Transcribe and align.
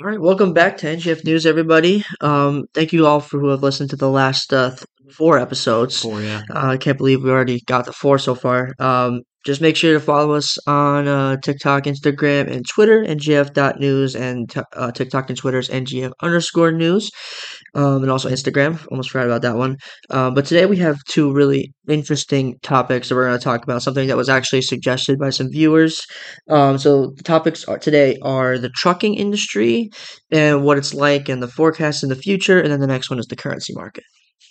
All 0.00 0.06
right, 0.08 0.20
welcome 0.20 0.52
back 0.52 0.76
to 0.78 0.88
NGF 0.88 1.24
News, 1.24 1.46
everybody. 1.46 2.04
Um, 2.20 2.64
thank 2.74 2.92
you 2.92 3.06
all 3.06 3.20
for 3.20 3.38
who 3.38 3.48
have 3.48 3.62
listened 3.62 3.90
to 3.90 3.96
the 3.96 4.10
last 4.10 4.52
uh, 4.52 4.70
th- 4.70 4.84
four 5.12 5.38
episodes. 5.38 6.00
Four, 6.02 6.20
yeah. 6.20 6.42
Uh, 6.52 6.66
I 6.70 6.76
can't 6.78 6.98
believe 6.98 7.22
we 7.22 7.30
already 7.30 7.60
got 7.66 7.84
the 7.86 7.92
four 7.92 8.18
so 8.18 8.34
far. 8.34 8.74
Um, 8.80 9.22
just 9.44 9.60
make 9.60 9.76
sure 9.76 9.92
to 9.92 10.00
follow 10.00 10.34
us 10.34 10.56
on 10.66 11.06
uh, 11.06 11.36
TikTok, 11.36 11.84
Instagram, 11.84 12.50
and 12.50 12.64
Twitter, 12.66 13.04
ngf.news, 13.04 14.16
and 14.16 14.50
t- 14.50 14.60
uh, 14.74 14.90
TikTok 14.90 15.28
and 15.28 15.38
Twitter's 15.38 15.68
ngf 15.68 16.12
underscore 16.22 16.72
news, 16.72 17.10
um, 17.74 18.02
and 18.02 18.10
also 18.10 18.30
Instagram. 18.30 18.84
Almost 18.90 19.10
forgot 19.10 19.26
about 19.26 19.42
that 19.42 19.56
one. 19.56 19.76
Um, 20.10 20.34
but 20.34 20.46
today 20.46 20.66
we 20.66 20.78
have 20.78 20.96
two 21.08 21.32
really 21.32 21.72
interesting 21.88 22.56
topics 22.62 23.08
that 23.08 23.14
we're 23.14 23.26
going 23.26 23.38
to 23.38 23.44
talk 23.44 23.62
about, 23.62 23.82
something 23.82 24.08
that 24.08 24.16
was 24.16 24.28
actually 24.28 24.62
suggested 24.62 25.18
by 25.18 25.30
some 25.30 25.50
viewers. 25.50 26.00
Um, 26.48 26.78
so 26.78 27.12
the 27.16 27.22
topics 27.22 27.64
are, 27.64 27.78
today 27.78 28.16
are 28.22 28.58
the 28.58 28.70
trucking 28.70 29.14
industry 29.14 29.90
and 30.30 30.64
what 30.64 30.78
it's 30.78 30.94
like 30.94 31.28
and 31.28 31.42
the 31.42 31.48
forecast 31.48 32.02
in 32.02 32.08
the 32.08 32.16
future, 32.16 32.60
and 32.60 32.72
then 32.72 32.80
the 32.80 32.86
next 32.86 33.10
one 33.10 33.18
is 33.18 33.26
the 33.26 33.36
currency 33.36 33.74
market. 33.74 34.04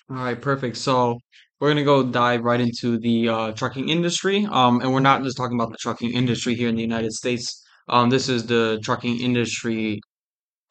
All 0.10 0.18
right, 0.18 0.40
perfect. 0.40 0.78
So 0.78 1.20
we're 1.64 1.70
gonna 1.70 1.86
go 1.86 2.04
dive 2.04 2.44
right 2.44 2.60
into 2.60 3.00
the 3.00 3.30
uh, 3.30 3.52
trucking 3.54 3.88
industry. 3.88 4.46
Um, 4.52 4.82
and 4.82 4.92
we're 4.92 5.00
not 5.00 5.24
just 5.24 5.38
talking 5.38 5.58
about 5.58 5.72
the 5.72 5.78
trucking 5.78 6.12
industry 6.12 6.56
here 6.56 6.68
in 6.68 6.76
the 6.76 6.82
United 6.82 7.14
States. 7.14 7.64
Um, 7.88 8.10
this 8.10 8.28
is 8.28 8.46
the 8.48 8.82
trucking 8.84 9.22
industry 9.22 10.02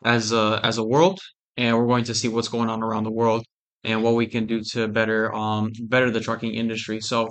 as 0.04 0.32
a 0.32 0.60
as 0.62 0.76
a 0.76 0.84
world, 0.84 1.18
and 1.56 1.78
we're 1.78 1.86
going 1.86 2.04
to 2.04 2.14
see 2.14 2.28
what's 2.28 2.48
going 2.48 2.68
on 2.68 2.82
around 2.82 3.04
the 3.04 3.10
world 3.10 3.42
and 3.84 4.02
what 4.02 4.16
we 4.16 4.26
can 4.26 4.44
do 4.44 4.60
to 4.72 4.86
better 4.86 5.34
um 5.34 5.70
better 5.84 6.10
the 6.10 6.20
trucking 6.20 6.52
industry. 6.52 7.00
So 7.00 7.30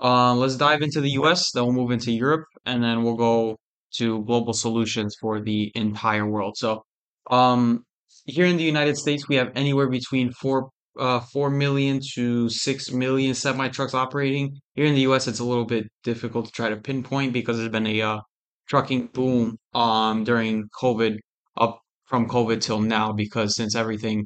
uh, 0.00 0.32
let's 0.36 0.54
dive 0.54 0.80
into 0.80 1.00
the 1.00 1.10
U.S., 1.20 1.50
then 1.50 1.64
we'll 1.64 1.72
move 1.72 1.90
into 1.90 2.12
Europe, 2.12 2.44
and 2.64 2.80
then 2.80 3.02
we'll 3.02 3.16
go 3.16 3.56
to 3.96 4.22
global 4.22 4.52
solutions 4.52 5.16
for 5.20 5.40
the 5.40 5.72
entire 5.74 6.28
world. 6.28 6.56
So 6.56 6.84
um, 7.28 7.82
here 8.24 8.46
in 8.46 8.56
the 8.56 8.62
United 8.62 8.96
States, 8.96 9.28
we 9.28 9.34
have 9.34 9.50
anywhere 9.56 9.88
between 9.88 10.30
four 10.30 10.70
uh, 10.98 11.20
four 11.20 11.50
million 11.50 12.00
to 12.14 12.48
six 12.48 12.90
million 12.90 13.34
semi 13.34 13.68
trucks 13.68 13.94
operating. 13.94 14.58
Here 14.74 14.86
in 14.86 14.94
the 14.94 15.02
U.S., 15.02 15.28
it's 15.28 15.40
a 15.40 15.44
little 15.44 15.64
bit 15.64 15.86
difficult 16.02 16.46
to 16.46 16.52
try 16.52 16.68
to 16.68 16.76
pinpoint 16.76 17.32
because 17.32 17.56
there's 17.58 17.70
been 17.70 17.86
a 17.86 18.00
uh, 18.02 18.20
trucking 18.68 19.08
boom 19.12 19.56
um 19.74 20.24
during 20.24 20.68
COVID 20.80 21.18
up 21.58 21.80
from 22.06 22.28
COVID 22.28 22.60
till 22.60 22.80
now 22.80 23.12
because 23.12 23.56
since 23.56 23.74
everything 23.74 24.24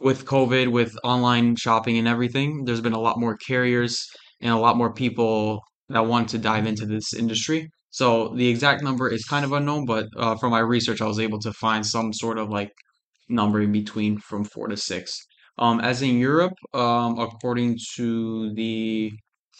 with 0.00 0.24
COVID, 0.24 0.68
with 0.72 0.96
online 1.04 1.56
shopping 1.56 1.98
and 1.98 2.08
everything, 2.08 2.64
there's 2.64 2.80
been 2.80 2.94
a 2.94 3.00
lot 3.00 3.20
more 3.20 3.36
carriers 3.36 4.06
and 4.40 4.52
a 4.52 4.58
lot 4.58 4.76
more 4.76 4.92
people 4.92 5.60
that 5.90 6.06
want 6.06 6.28
to 6.30 6.38
dive 6.38 6.66
into 6.66 6.86
this 6.86 7.12
industry. 7.12 7.68
So 7.90 8.34
the 8.34 8.48
exact 8.48 8.82
number 8.82 9.08
is 9.08 9.24
kind 9.24 9.44
of 9.44 9.52
unknown, 9.52 9.84
but 9.84 10.06
uh, 10.16 10.36
from 10.36 10.52
my 10.52 10.60
research, 10.60 11.00
I 11.00 11.06
was 11.06 11.18
able 11.18 11.40
to 11.40 11.52
find 11.52 11.84
some 11.84 12.12
sort 12.12 12.38
of 12.38 12.48
like 12.48 12.70
number 13.28 13.60
in 13.60 13.72
between 13.72 14.18
from 14.18 14.44
four 14.44 14.68
to 14.68 14.76
six. 14.76 15.26
Um, 15.60 15.78
as 15.80 16.00
in 16.00 16.18
Europe, 16.18 16.54
um, 16.72 17.18
according 17.18 17.78
to 17.96 18.54
the 18.54 19.12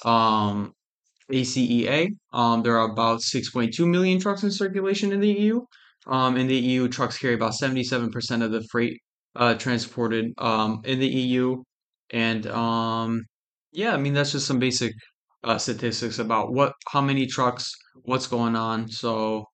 um, 0.02 0.72
ACEA, 1.30 2.08
um, 2.32 2.62
there 2.62 2.78
are 2.78 2.90
about 2.90 3.20
6.2 3.20 3.86
million 3.86 4.18
trucks 4.18 4.42
in 4.42 4.50
circulation 4.50 5.12
in 5.12 5.20
the 5.20 5.28
EU. 5.28 5.60
Um, 6.06 6.38
in 6.38 6.46
the 6.46 6.56
EU, 6.56 6.88
trucks 6.88 7.18
carry 7.18 7.34
about 7.34 7.52
77% 7.52 8.42
of 8.42 8.50
the 8.50 8.64
freight 8.70 8.98
uh, 9.36 9.54
transported 9.54 10.32
um, 10.38 10.80
in 10.84 10.98
the 11.00 11.06
EU. 11.06 11.62
And 12.08 12.46
yeah, 13.72 13.92
I 13.92 13.98
mean, 13.98 14.14
that's 14.14 14.32
just 14.32 14.46
some 14.46 14.58
basic 14.58 14.94
uh, 15.44 15.58
statistics 15.58 16.18
about 16.18 16.54
what, 16.54 16.72
how 16.88 17.02
many 17.02 17.26
trucks, 17.26 17.70
what's 18.04 18.26
going 18.26 18.56
on. 18.56 18.88
So 18.88 19.44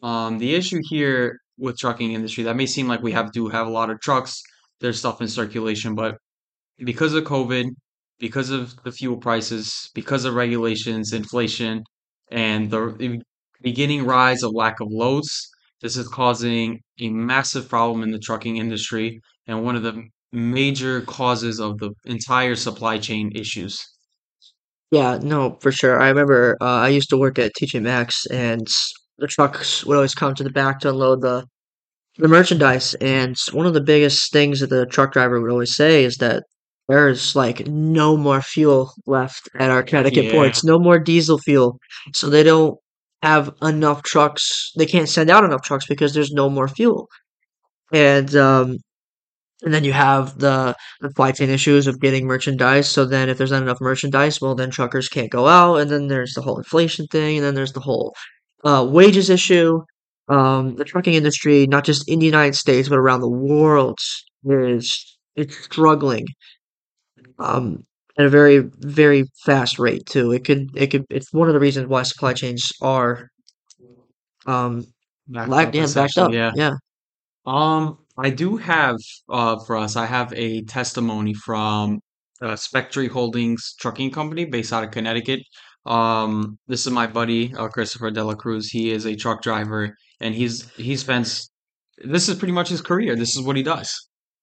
the 0.00 0.54
issue 0.54 0.80
here 0.88 1.40
with 1.58 1.76
trucking 1.76 2.12
industry, 2.12 2.44
that 2.44 2.54
may 2.54 2.66
seem 2.66 2.86
like 2.86 3.02
we 3.02 3.12
have 3.12 3.32
to 3.32 3.48
have 3.48 3.66
a 3.66 3.70
lot 3.70 3.90
of 3.90 4.00
trucks, 4.00 4.40
there's 4.80 4.98
stuff 4.98 5.20
in 5.20 5.28
circulation, 5.28 5.94
but 5.94 6.16
because 6.78 7.14
of 7.14 7.24
COVID, 7.24 7.70
because 8.18 8.50
of 8.50 8.74
the 8.84 8.92
fuel 8.92 9.16
prices, 9.16 9.90
because 9.94 10.24
of 10.24 10.34
regulations, 10.34 11.12
inflation, 11.12 11.84
and 12.30 12.70
the 12.70 13.20
beginning 13.62 14.04
rise 14.04 14.42
of 14.42 14.52
lack 14.54 14.80
of 14.80 14.88
loads, 14.90 15.48
this 15.80 15.96
is 15.96 16.08
causing 16.08 16.80
a 17.00 17.08
massive 17.10 17.68
problem 17.68 18.02
in 18.02 18.10
the 18.10 18.18
trucking 18.18 18.56
industry 18.56 19.20
and 19.46 19.64
one 19.64 19.76
of 19.76 19.82
the 19.82 20.02
major 20.32 21.02
causes 21.02 21.60
of 21.60 21.78
the 21.78 21.90
entire 22.06 22.56
supply 22.56 22.98
chain 22.98 23.30
issues. 23.34 23.78
Yeah, 24.90 25.18
no, 25.22 25.58
for 25.60 25.72
sure. 25.72 26.00
I 26.00 26.08
remember 26.08 26.56
uh, 26.60 26.64
I 26.64 26.88
used 26.88 27.10
to 27.10 27.16
work 27.16 27.38
at 27.38 27.52
TJ 27.58 27.82
Maxx, 27.82 28.26
and 28.26 28.66
the 29.18 29.26
trucks 29.26 29.84
would 29.84 29.96
always 29.96 30.14
come 30.14 30.34
to 30.34 30.44
the 30.44 30.50
back 30.50 30.80
to 30.80 30.90
unload 30.90 31.20
the 31.22 31.46
the 32.18 32.28
merchandise. 32.28 32.94
And 32.94 33.36
one 33.52 33.66
of 33.66 33.74
the 33.74 33.80
biggest 33.80 34.32
things 34.32 34.60
that 34.60 34.70
the 34.70 34.86
truck 34.86 35.12
driver 35.12 35.40
would 35.40 35.50
always 35.50 35.74
say 35.74 36.04
is 36.04 36.16
that 36.18 36.44
there's 36.88 37.34
like 37.34 37.66
no 37.66 38.16
more 38.16 38.42
fuel 38.42 38.92
left 39.06 39.48
at 39.58 39.70
our 39.70 39.82
Connecticut 39.82 40.26
Yeah. 40.26 40.32
ports, 40.32 40.64
no 40.64 40.78
more 40.78 40.98
diesel 40.98 41.38
fuel. 41.38 41.78
So 42.14 42.28
they 42.30 42.42
don't 42.42 42.78
have 43.22 43.54
enough 43.62 44.02
trucks. 44.02 44.70
They 44.76 44.86
can't 44.86 45.08
send 45.08 45.30
out 45.30 45.44
enough 45.44 45.62
trucks 45.62 45.86
because 45.86 46.12
there's 46.14 46.32
no 46.32 46.50
more 46.50 46.68
fuel. 46.68 47.08
And 47.92 48.34
um, 48.36 48.78
and 49.62 49.72
then 49.72 49.84
you 49.84 49.92
have 49.92 50.38
the 50.38 50.74
the 51.00 51.08
supply 51.08 51.32
chain 51.32 51.50
issues 51.50 51.86
of 51.86 52.00
getting 52.00 52.26
merchandise. 52.26 52.90
So 52.90 53.04
then 53.04 53.28
if 53.28 53.38
there's 53.38 53.50
not 53.52 53.62
enough 53.62 53.80
merchandise, 53.80 54.40
well 54.40 54.54
then 54.54 54.70
truckers 54.70 55.08
can't 55.08 55.30
go 55.30 55.46
out, 55.48 55.76
and 55.76 55.90
then 55.90 56.08
there's 56.08 56.34
the 56.34 56.42
whole 56.42 56.58
inflation 56.58 57.06
thing, 57.08 57.36
and 57.38 57.44
then 57.44 57.54
there's 57.54 57.72
the 57.72 57.80
whole 57.80 58.14
uh, 58.64 58.86
wages 58.88 59.30
issue. 59.30 59.80
Um, 60.28 60.76
the 60.76 60.84
trucking 60.84 61.14
industry, 61.14 61.66
not 61.66 61.84
just 61.84 62.08
in 62.08 62.18
the 62.18 62.26
United 62.26 62.54
States 62.54 62.88
but 62.88 62.98
around 62.98 63.20
the 63.20 63.28
world, 63.28 63.98
is 64.44 65.18
it's 65.36 65.56
struggling 65.56 66.26
um, 67.38 67.84
at 68.18 68.26
a 68.26 68.30
very 68.30 68.58
very 68.78 69.24
fast 69.44 69.78
rate 69.78 70.06
too. 70.06 70.32
It 70.32 70.44
could 70.44 70.70
it 70.74 70.88
could 70.88 71.04
it's 71.10 71.32
one 71.32 71.48
of 71.48 71.54
the 71.54 71.60
reasons 71.60 71.88
why 71.88 72.02
supply 72.02 72.32
chains 72.32 72.72
are 72.80 73.28
um 74.46 74.84
Backed 75.26 75.50
up 75.50 75.74
yeah 75.74 75.86
backed 75.94 76.18
up. 76.18 76.32
yeah. 76.32 76.52
Yeah. 76.54 76.74
Um, 77.46 77.98
I 78.18 78.30
do 78.30 78.56
have 78.56 78.96
uh 79.28 79.58
for 79.66 79.76
us, 79.76 79.96
I 79.96 80.06
have 80.06 80.32
a 80.34 80.62
testimony 80.64 81.34
from 81.34 82.00
uh, 82.42 82.56
Spectre 82.56 83.08
Holdings 83.08 83.74
Trucking 83.80 84.10
Company 84.10 84.44
based 84.44 84.72
out 84.72 84.84
of 84.84 84.90
Connecticut. 84.90 85.40
Um, 85.86 86.58
this 86.66 86.86
is 86.86 86.92
my 86.92 87.06
buddy, 87.06 87.54
uh, 87.54 87.68
Christopher 87.68 88.10
Dela 88.10 88.36
Cruz. 88.36 88.68
He 88.68 88.90
is 88.90 89.06
a 89.06 89.16
truck 89.16 89.42
driver, 89.42 89.96
and 90.24 90.34
he's 90.34 90.68
he 90.70 90.96
spends 90.96 91.50
this 91.98 92.28
is 92.28 92.36
pretty 92.36 92.52
much 92.52 92.70
his 92.70 92.80
career. 92.80 93.14
This 93.14 93.36
is 93.36 93.42
what 93.42 93.56
he 93.56 93.62
does. 93.62 93.94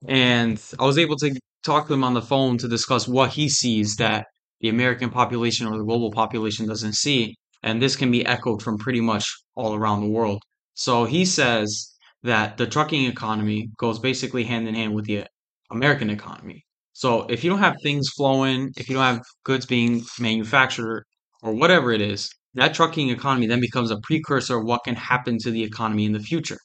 And 0.08 0.62
I 0.80 0.86
was 0.86 0.98
able 0.98 1.18
to 1.18 1.38
talk 1.66 1.88
to 1.88 1.94
him 1.94 2.04
on 2.04 2.14
the 2.14 2.22
phone 2.22 2.58
to 2.60 2.68
discuss 2.68 3.08
what 3.08 3.32
he 3.32 3.50
sees 3.50 3.98
that 3.98 4.28
the 4.62 4.70
American 4.70 5.10
population 5.10 5.68
or 5.68 5.78
the 5.78 5.84
global 5.84 6.12
population 6.12 6.66
doesn't 6.68 6.94
see. 6.94 7.36
And 7.64 7.82
this 7.82 7.96
can 7.96 8.10
be 8.10 8.26
echoed 8.26 8.62
from 8.62 8.78
pretty 8.78 9.02
much 9.02 9.26
all 9.56 9.76
around 9.76 10.02
the 10.02 10.10
world. 10.10 10.42
So 10.76 11.06
he 11.06 11.26
says 11.26 11.94
that 12.24 12.58
the 12.58 12.68
trucking 12.68 13.06
economy 13.06 13.70
goes 13.78 14.00
basically 14.00 14.44
hand 14.44 14.68
in 14.68 14.76
hand 14.76 14.96
with 14.96 15.06
the 15.06 15.26
American 15.72 16.10
economy. 16.10 16.64
So 16.94 17.24
if 17.24 17.44
you 17.44 17.50
don't 17.50 17.60
have 17.60 17.76
things 17.84 18.10
flowing, 18.16 18.72
if 18.78 18.88
you 18.88 18.96
don't 18.96 19.16
have 19.16 19.24
goods 19.44 19.66
being 19.66 20.04
manufactured 20.20 21.06
or 21.44 21.54
whatever 21.54 21.92
it 21.92 22.02
is, 22.02 22.30
that 22.56 22.74
trucking 22.74 23.10
economy 23.10 23.48
then 23.48 23.62
becomes 23.62 23.92
a 23.92 24.00
precursor 24.02 24.58
of 24.58 24.66
what 24.66 24.84
can 24.84 24.96
happen 24.96 25.38
to 25.40 25.52
the 25.52 25.64
economy 25.64 26.06
in 26.06 26.12
the 26.12 26.20
future. 26.20 26.58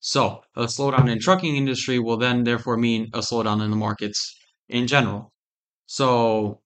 So 0.00 0.42
a 0.56 0.64
slowdown 0.64 1.10
in 1.10 1.18
trucking 1.18 1.56
industry 1.56 1.98
will 1.98 2.16
then 2.16 2.44
therefore 2.44 2.76
mean 2.76 3.08
a 3.14 3.20
slowdown 3.20 3.62
in 3.62 3.70
the 3.70 3.76
markets 3.76 4.36
in 4.68 4.86
general. 4.86 5.32
So 5.86 6.60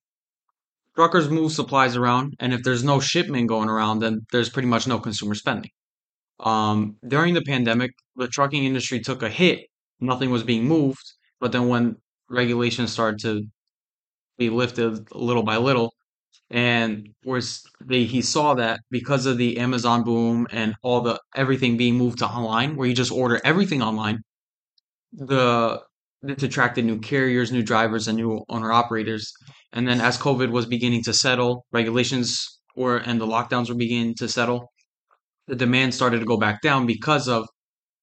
truckers 0.95 1.29
move 1.29 1.51
supplies 1.51 1.95
around, 1.95 2.33
and 2.39 2.53
if 2.53 2.63
there's 2.63 2.83
no 2.83 2.99
shipment 2.99 3.47
going 3.47 3.69
around, 3.69 3.99
then 3.99 4.25
there's 4.31 4.49
pretty 4.49 4.67
much 4.67 4.87
no 4.87 4.99
consumer 4.99 5.35
spending. 5.35 5.71
Um, 6.39 6.97
during 7.07 7.33
the 7.33 7.41
pandemic, 7.41 7.91
the 8.15 8.27
trucking 8.27 8.63
industry 8.63 8.99
took 8.99 9.23
a 9.23 9.29
hit. 9.29 9.61
Nothing 9.99 10.29
was 10.29 10.43
being 10.43 10.65
moved, 10.65 11.03
but 11.39 11.51
then 11.51 11.67
when 11.67 11.95
regulations 12.29 12.91
started 12.91 13.19
to 13.21 13.43
be 14.37 14.49
lifted 14.49 15.13
little 15.13 15.43
by 15.43 15.57
little, 15.57 15.93
and 16.51 17.09
whereas 17.23 17.63
they, 17.81 18.03
he 18.05 18.21
saw 18.21 18.55
that 18.55 18.81
because 18.89 19.25
of 19.25 19.37
the 19.37 19.57
Amazon 19.57 20.03
boom 20.03 20.47
and 20.51 20.75
all 20.81 21.01
the 21.01 21.19
everything 21.35 21.77
being 21.77 21.95
moved 21.95 22.19
to 22.19 22.27
online, 22.27 22.75
where 22.75 22.87
you 22.87 22.95
just 22.95 23.11
order 23.11 23.39
everything 23.43 23.81
online, 23.81 24.19
the 25.13 25.81
it 26.23 26.43
attracted 26.43 26.83
new 26.85 26.99
carriers, 26.99 27.51
new 27.51 27.63
drivers, 27.63 28.07
and 28.07 28.17
new 28.17 28.43
owner 28.49 28.71
operators. 28.71 29.31
And 29.71 29.87
then 29.87 30.01
as 30.01 30.17
COVID 30.17 30.51
was 30.51 30.65
beginning 30.65 31.03
to 31.03 31.13
settle, 31.13 31.65
regulations 31.71 32.59
were 32.75 32.97
and 32.97 33.21
the 33.21 33.27
lockdowns 33.27 33.69
were 33.69 33.75
beginning 33.75 34.15
to 34.15 34.27
settle, 34.27 34.71
the 35.47 35.55
demand 35.55 35.93
started 35.93 36.19
to 36.19 36.25
go 36.25 36.37
back 36.37 36.61
down 36.61 36.85
because 36.85 37.27
of 37.27 37.47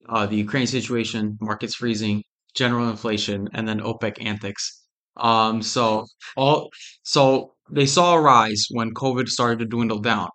uh, 0.09 0.27
the 0.27 0.37
Ukraine 0.37 0.67
situation, 0.67 1.37
markets 1.41 1.75
freezing, 1.75 2.23
general 2.55 2.89
inflation, 2.89 3.49
and 3.53 3.69
then 3.69 3.81
OPEC 3.81 4.25
antics. 4.25 4.86
Um, 5.17 5.63
so 5.63 6.07
all 6.37 6.71
so 7.03 7.55
they 7.71 7.87
saw 7.87 8.15
a 8.15 8.21
rise 8.21 8.67
when 8.71 8.95
COVID 8.95 9.29
started 9.29 9.59
to 9.61 9.67
dwindle 9.67 10.01
down. 10.01 10.29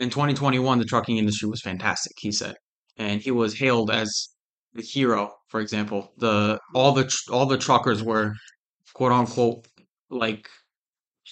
In 0.00 0.10
2021, 0.10 0.78
the 0.78 0.84
trucking 0.84 1.18
industry 1.18 1.48
was 1.48 1.60
fantastic, 1.60 2.12
he 2.18 2.32
said. 2.32 2.56
and 2.96 3.20
he 3.22 3.30
was 3.30 3.54
hailed 3.58 3.90
as 3.90 4.28
the 4.74 4.82
hero. 4.82 5.32
For 5.48 5.60
example, 5.60 6.12
the 6.18 6.58
all 6.74 6.92
the 6.92 7.04
tr- 7.04 7.32
all 7.32 7.46
the 7.46 7.58
truckers 7.58 8.02
were 8.02 8.34
quote 8.94 9.12
unquote 9.12 9.66
like 10.10 10.48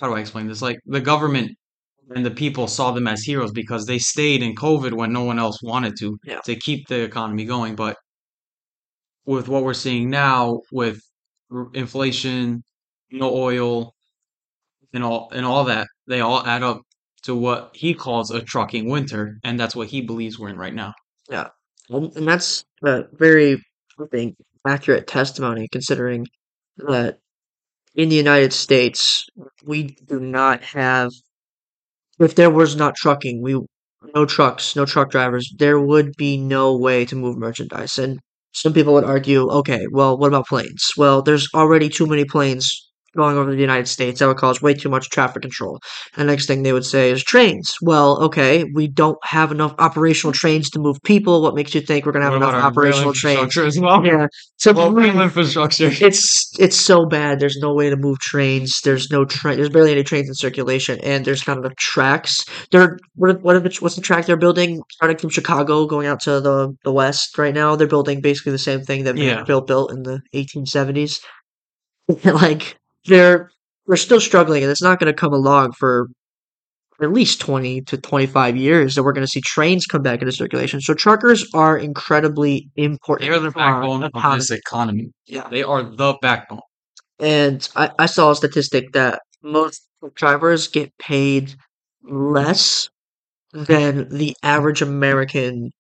how 0.01 0.09
do 0.09 0.15
I 0.15 0.21
explain 0.21 0.47
this? 0.49 0.63
Like 0.63 0.79
the 0.87 1.01
government 1.01 1.51
and 2.15 2.25
the 2.27 2.31
people 2.31 2.69
saw 2.69 2.93
them 2.93 3.09
as 3.09 3.23
heroes 3.23 3.53
because 3.53 3.87
they 3.87 3.99
stayed 3.99 4.43
in 4.43 4.55
COVID 4.55 4.93
when 4.95 5.13
no 5.13 5.25
one 5.25 5.39
else 5.39 5.59
wanted 5.63 5.95
to 6.01 6.19
Yeah. 6.25 6.41
to 6.47 6.57
keep 6.57 6.89
the 6.89 7.01
economy 7.03 7.45
going. 7.47 7.77
But 7.77 7.97
with 9.25 9.49
what 9.49 9.63
we're 9.65 9.75
seeing 9.75 10.11
now, 10.11 10.61
with 10.73 11.01
inflation, 11.75 12.63
no 13.11 13.35
oil, 13.35 13.95
and 14.93 15.05
all 15.05 15.31
and 15.33 15.45
all 15.45 15.65
that, 15.65 15.87
they 16.07 16.21
all 16.21 16.47
add 16.47 16.63
up 16.63 16.83
to 17.23 17.35
what 17.35 17.71
he 17.75 17.95
calls 17.95 18.31
a 18.31 18.41
trucking 18.41 18.89
winter, 18.89 19.39
and 19.45 19.59
that's 19.59 19.77
what 19.77 19.89
he 19.89 20.01
believes 20.01 20.39
we're 20.39 20.49
in 20.49 20.57
right 20.59 20.75
now. 20.75 20.93
Yeah. 21.29 21.49
And, 21.91 22.29
that's 22.29 22.65
a 22.85 23.05
very, 23.13 23.55
I 23.99 24.05
think, 24.11 24.37
accurate 24.67 25.07
testimony 25.07 25.69
considering 25.73 26.27
that 26.77 27.19
in 27.95 28.09
the 28.09 28.17
United 28.17 28.53
States, 28.53 29.27
we 29.65 29.97
do 30.07 30.21
not 30.21 30.63
have, 30.63 31.11
if 32.21 32.35
there 32.35 32.51
was 32.51 32.77
not 32.77 32.95
trucking, 32.95 33.43
we, 33.43 33.61
no 34.15 34.25
trucks, 34.27 34.77
no 34.77 34.85
truck 34.85 35.11
drivers, 35.11 35.53
there 35.59 35.81
would 35.81 36.15
be 36.17 36.37
no 36.37 36.77
way 36.77 37.05
to 37.07 37.17
move 37.17 37.37
merchandise. 37.37 37.99
And 37.99 38.21
some 38.53 38.73
people 38.73 38.95
would 38.95 39.05
argue, 39.05 39.49
okay, 39.51 39.87
well, 39.93 40.19
what 40.19 40.29
about 40.29 40.47
planes? 40.49 40.91
Well, 40.97 41.23
there's 41.23 41.49
already 41.55 41.89
too 41.89 42.07
many 42.07 42.25
planes 42.25 42.88
going 43.17 43.37
over 43.37 43.51
the 43.51 43.61
United 43.61 43.89
States. 43.89 44.21
That 44.21 44.27
would 44.29 44.37
cause 44.37 44.61
way 44.63 44.75
too 44.75 44.89
much 44.89 45.11
traffic 45.11 45.43
control. 45.43 45.81
The 46.17 46.25
next 46.25 46.47
thing 46.47 46.63
they 46.63 46.73
would 46.73 46.85
say 46.85 47.11
is 47.11 47.23
trains. 47.25 47.75
Well, 47.83 48.23
okay, 48.25 48.65
we 48.75 48.89
don't 48.89 49.19
have 49.25 49.51
enough 49.51 49.75
operational 49.79 50.33
trains 50.33 50.71
to 50.71 50.79
move 50.79 50.99
people. 51.05 51.43
What 51.43 51.55
makes 51.55 51.75
you 51.75 51.81
think 51.81 52.07
we're 52.07 52.13
going 52.13 52.23
to 52.25 52.27
have 52.31 52.37
enough 52.37 52.51
about 52.51 52.55
our 52.55 52.61
rail 52.61 52.67
operational 52.93 53.13
trains? 53.15 53.39
infrastructure 53.41 53.67
as 53.67 53.81
well? 53.81 54.05
Yeah. 54.07 54.27
So 54.57 54.73
Well, 54.73 54.93
rail 54.93 55.21
infrastructure. 55.21 55.91
it's 56.01 56.53
it's 56.59 56.77
so 56.77 57.07
bad. 57.07 57.41
There's 57.41 57.57
no 57.57 57.75
way 57.75 57.91
to 57.91 57.97
move 57.97 58.19
trains. 58.19 58.81
There's 58.83 59.11
no 59.11 59.25
train. 59.25 59.57
There's 59.57 59.69
barely 59.71 59.93
any 59.93 60.05
trains 60.05 60.29
in 60.29 60.35
circulation, 60.35 60.99
and 61.03 61.25
there's 61.25 61.43
kind 61.43 61.59
of 61.59 61.65
the 61.65 61.75
tracks. 61.77 62.45
They're 62.71 62.99
what 63.15 63.41
what 63.43 63.57
it's, 63.65 63.81
what's 63.81 63.97
the 63.97 64.03
track 64.03 64.27
they're 64.27 64.37
building 64.37 64.83
starting 64.93 65.19
from 65.19 65.31
Chicago 65.31 65.87
going 65.87 66.07
out 66.07 66.21
to 66.23 66.41
the 66.41 66.75
the 66.85 66.93
west 66.93 67.37
right 67.39 67.55
now? 67.55 67.77
They're 67.77 67.87
building 67.87 68.21
basically 68.21 68.53
the 68.53 68.59
same 68.59 68.83
thing 68.83 69.05
that 69.05 69.17
Yeah. 69.17 69.37
Vanderbilt 69.37 69.67
built 69.67 69.93
in 69.93 70.03
the 70.03 70.21
1870s. 70.35 71.21
like 72.25 72.78
they're 73.09 73.51
we're 73.87 73.97
still 73.97 74.21
struggling, 74.21 74.63
and 74.63 74.71
it's 74.71 74.83
not 74.83 75.01
going 75.01 75.13
to 75.13 75.19
come 75.19 75.33
along 75.33 75.73
for 75.73 76.09
at 77.01 77.13
least 77.13 77.41
20 77.41 77.83
to 77.83 77.97
25 77.97 78.57
years 78.57 78.95
that 78.95 79.03
we're 79.03 79.13
going 79.13 79.27
to 79.27 79.31
see 79.31 79.41
trains 79.41 79.87
come 79.87 80.03
back 80.03 80.21
into 80.21 80.33
circulation. 80.33 80.81
So 80.81 80.95
truckers 80.95 81.47
are 81.55 81.79
incredibly 81.79 82.69
important. 82.77 83.31
They 83.31 83.37
are 83.37 83.41
the 83.41 83.51
backbone 83.51 84.03
of 84.03 84.11
economy. 84.11 84.39
this 84.39 84.51
economy. 84.51 85.11
Yeah. 85.27 85.49
They 85.49 85.63
are 85.63 85.83
the 85.85 86.19
backbone. 86.21 86.61
And 87.21 87.69
I, 87.77 87.91
I 87.99 88.07
saw 88.07 88.33
a 88.33 88.37
statistic 88.37 88.93
that 88.93 89.23
most 89.43 89.87
drivers 90.15 90.69
get 90.69 90.97
paid 90.99 91.55
less 92.03 92.89
than 93.53 94.09
the 94.09 94.37
average 94.43 94.83
American, 94.83 95.71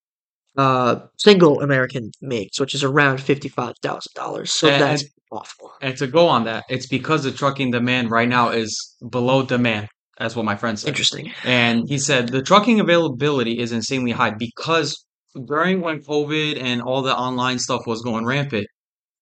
uh, 0.58 1.00
single 1.16 1.62
American 1.62 2.10
makes, 2.20 2.60
which 2.60 2.74
is 2.74 2.84
around 2.84 3.20
fifty-five 3.22 3.74
thousand 3.82 4.12
dollars. 4.14 4.52
So 4.52 4.68
And- 4.68 4.82
that's 4.82 5.02
and- 5.02 5.10
awful. 5.30 5.72
And 5.80 5.96
to 5.98 6.06
go 6.06 6.26
on 6.28 6.44
that, 6.44 6.64
it's 6.68 6.86
because 6.86 7.22
the 7.24 7.32
trucking 7.32 7.70
demand 7.70 8.10
right 8.10 8.28
now 8.28 8.50
is 8.50 8.76
below 9.08 9.42
demand. 9.44 9.88
That's 10.18 10.34
what 10.34 10.44
my 10.44 10.56
friend 10.56 10.78
said. 10.78 10.88
Interesting. 10.88 11.32
And 11.44 11.88
he 11.88 11.98
said 11.98 12.28
the 12.28 12.42
trucking 12.42 12.80
availability 12.80 13.58
is 13.60 13.70
insanely 13.72 14.10
high 14.10 14.30
because 14.30 15.04
during 15.46 15.80
when 15.80 16.00
COVID 16.00 16.60
and 16.60 16.82
all 16.82 17.02
the 17.02 17.16
online 17.16 17.58
stuff 17.60 17.82
was 17.86 18.02
going 18.02 18.24
rampant, 18.26 18.66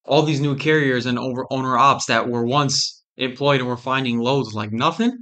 all 0.07 0.23
these 0.23 0.41
new 0.41 0.57
carriers 0.57 1.05
and 1.05 1.19
over 1.19 1.45
owner 1.51 1.77
ops 1.77 2.07
that 2.07 2.29
were 2.29 2.47
once 2.47 3.03
employed 3.19 3.61
and 3.61 3.69
were 3.69 3.77
finding 3.77 4.19
loads 4.19 4.55
like 4.55 4.73
nothing 4.73 5.13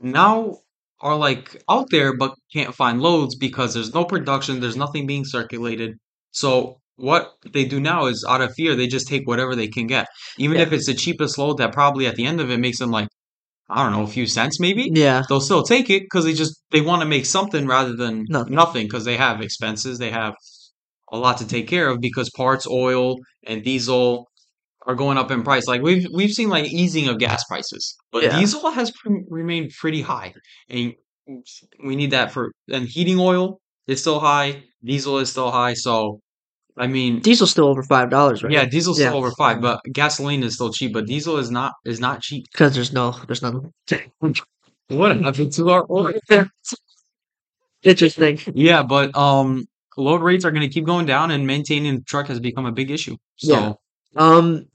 now 0.00 0.56
are 1.00 1.16
like 1.16 1.62
out 1.68 1.88
there 1.90 2.16
but 2.16 2.34
can't 2.52 2.74
find 2.74 3.00
loads 3.00 3.34
because 3.36 3.74
there's 3.74 3.94
no 3.94 4.04
production, 4.04 4.60
there's 4.60 4.76
nothing 4.76 5.06
being 5.06 5.24
circulated. 5.24 5.96
So 6.32 6.78
what 6.96 7.32
they 7.52 7.64
do 7.64 7.80
now 7.80 8.06
is 8.06 8.24
out 8.28 8.42
of 8.42 8.52
fear, 8.54 8.74
they 8.76 8.86
just 8.86 9.08
take 9.08 9.26
whatever 9.26 9.56
they 9.56 9.68
can 9.68 9.86
get. 9.86 10.06
Even 10.38 10.56
Yeah. 10.56 10.62
if 10.64 10.72
it's 10.72 10.86
the 10.86 10.94
cheapest 10.94 11.38
load 11.38 11.58
that 11.58 11.72
probably 11.72 12.06
at 12.06 12.16
the 12.16 12.26
end 12.26 12.40
of 12.40 12.50
it 12.50 12.58
makes 12.60 12.78
them 12.78 12.90
like, 12.90 13.08
I 13.70 13.82
don't 13.82 13.92
know, 13.92 14.02
a 14.02 14.06
few 14.06 14.26
cents 14.26 14.60
maybe 14.60 14.90
Yeah. 14.94 15.22
they'll 15.28 15.40
still 15.40 15.62
take 15.62 15.90
it 15.90 16.02
because 16.02 16.24
they 16.24 16.34
just 16.34 16.60
they 16.72 16.80
want 16.82 17.02
to 17.02 17.08
make 17.08 17.26
something 17.26 17.66
rather 17.66 17.94
than 17.96 18.26
Nothing. 18.28 18.54
nothing 18.54 18.86
because 18.86 19.04
they 19.04 19.16
have 19.16 19.40
expenses 19.40 19.98
they 19.98 20.10
have 20.10 20.34
a 21.12 21.18
lot 21.18 21.38
to 21.38 21.46
take 21.46 21.68
care 21.68 21.88
of 21.88 22.00
because 22.00 22.30
parts 22.30 22.66
oil 22.68 23.16
and 23.46 23.62
diesel 23.64 24.28
are 24.86 24.94
going 24.94 25.18
up 25.18 25.30
in 25.30 25.42
price 25.42 25.66
like 25.66 25.82
we've 25.82 26.06
we've 26.12 26.32
seen 26.32 26.48
like 26.48 26.64
easing 26.66 27.08
of 27.08 27.18
gas 27.18 27.44
prices 27.44 27.96
but 28.12 28.22
Yeah. 28.22 28.38
diesel 28.38 28.70
has 28.70 28.90
pre- 28.90 29.24
remained 29.28 29.72
pretty 29.78 30.00
high 30.02 30.32
and 30.68 30.94
we 31.84 31.96
need 31.96 32.10
that 32.12 32.32
for 32.32 32.52
and 32.70 32.86
heating 32.88 33.18
oil 33.18 33.60
is 33.86 34.00
still 34.00 34.20
high 34.20 34.62
diesel 34.82 35.18
is 35.18 35.30
still 35.30 35.50
high 35.50 35.74
so 35.74 36.20
i 36.78 36.86
mean 36.86 37.20
Diesel's 37.20 37.50
still 37.50 37.66
over 37.66 37.82
five 37.82 38.08
dollars, 38.10 38.42
right? 38.42 38.52
yeah 38.52 38.64
diesel's 38.64 38.98
still 38.98 39.16
over 39.16 39.32
five 39.32 39.60
but 39.60 39.80
gasoline 39.92 40.42
is 40.42 40.54
still 40.54 40.72
cheap 40.72 40.92
but 40.94 41.06
diesel 41.06 41.36
is 41.36 41.50
not 41.50 41.72
is 41.84 42.00
not 42.00 42.22
cheap 42.22 42.46
Because 42.52 42.74
there's 42.74 42.92
no, 42.92 43.12
there's 43.26 43.42
none. 43.42 43.70
what 44.88 45.16
happened 45.20 45.52
to 45.52 45.70
our 45.70 45.86
oil 45.90 46.12
Interesting. 47.82 48.38
Yeah, 48.54 48.82
but 48.82 49.16
um, 49.16 49.64
load 49.96 50.20
rates 50.22 50.44
are 50.44 50.50
going 50.50 50.68
to 50.68 50.68
keep 50.68 50.84
going 50.84 51.06
down, 51.06 51.30
and 51.30 51.46
maintaining 51.46 51.96
the 51.96 52.02
truck 52.02 52.26
has 52.26 52.38
become 52.38 52.66
a 52.66 52.72
big 52.72 52.90
issue. 52.90 53.16
So 53.36 53.52
Yeah. 53.54 53.72
Um, 54.16 54.66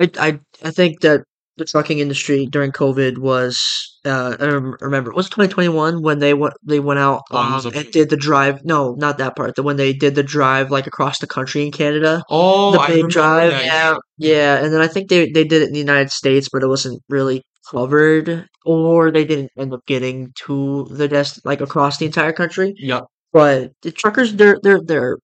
I, 0.00 0.10
I, 0.18 0.40
I 0.64 0.70
think 0.70 1.00
that 1.00 1.22
the 1.56 1.64
trucking 1.64 2.00
industry 2.00 2.46
during 2.46 2.72
COVID 2.72 3.18
was, 3.18 3.56
uh, 4.04 4.36
I 4.40 4.44
rem- 4.46 4.76
remember, 4.80 5.12
was 5.12 5.26
2021 5.30 6.02
when 6.02 6.18
they 6.18 6.34
went, 6.34 6.54
they 6.64 6.80
went 6.80 6.98
out, 6.98 7.22
Oh, 7.30 7.58
it 7.58 7.66
um, 7.66 7.72
a- 7.72 7.78
and 7.78 7.90
did 7.92 8.10
the 8.10 8.16
drive? 8.16 8.64
No, 8.64 8.94
not 8.94 9.18
that 9.18 9.36
part. 9.36 9.54
The 9.54 9.62
when 9.62 9.76
they 9.76 9.92
did 9.92 10.16
the 10.16 10.24
drive 10.24 10.72
like 10.72 10.88
across 10.88 11.20
the 11.20 11.28
country 11.28 11.64
in 11.64 11.70
Canada. 11.70 12.22
oh, 12.28 12.72
the 12.72 12.92
big 12.92 13.08
drive, 13.08 13.52
that, 13.52 13.64
yeah, 13.64 13.96
yeah, 14.18 14.64
and 14.64 14.74
then 14.74 14.80
I 14.80 14.88
think 14.88 15.08
they 15.08 15.30
they 15.30 15.44
did 15.44 15.62
it 15.62 15.68
in 15.68 15.72
the 15.72 15.78
United 15.78 16.10
States, 16.10 16.48
but 16.52 16.64
it 16.64 16.68
wasn't 16.68 17.00
really 17.08 17.42
covered, 17.70 18.48
or 18.66 19.12
they 19.12 19.24
didn't 19.24 19.52
end 19.56 19.72
up 19.72 19.86
getting 19.86 20.32
to 20.46 20.88
the 20.90 21.06
dest 21.06 21.46
like 21.46 21.60
across 21.60 21.98
the 21.98 22.06
entire 22.06 22.32
country. 22.32 22.74
Yep. 22.78 23.04
But 23.32 23.72
the 23.82 23.92
truckers, 23.92 24.34
they're 24.34 24.58
they're 24.60 24.80
they're 24.84 25.18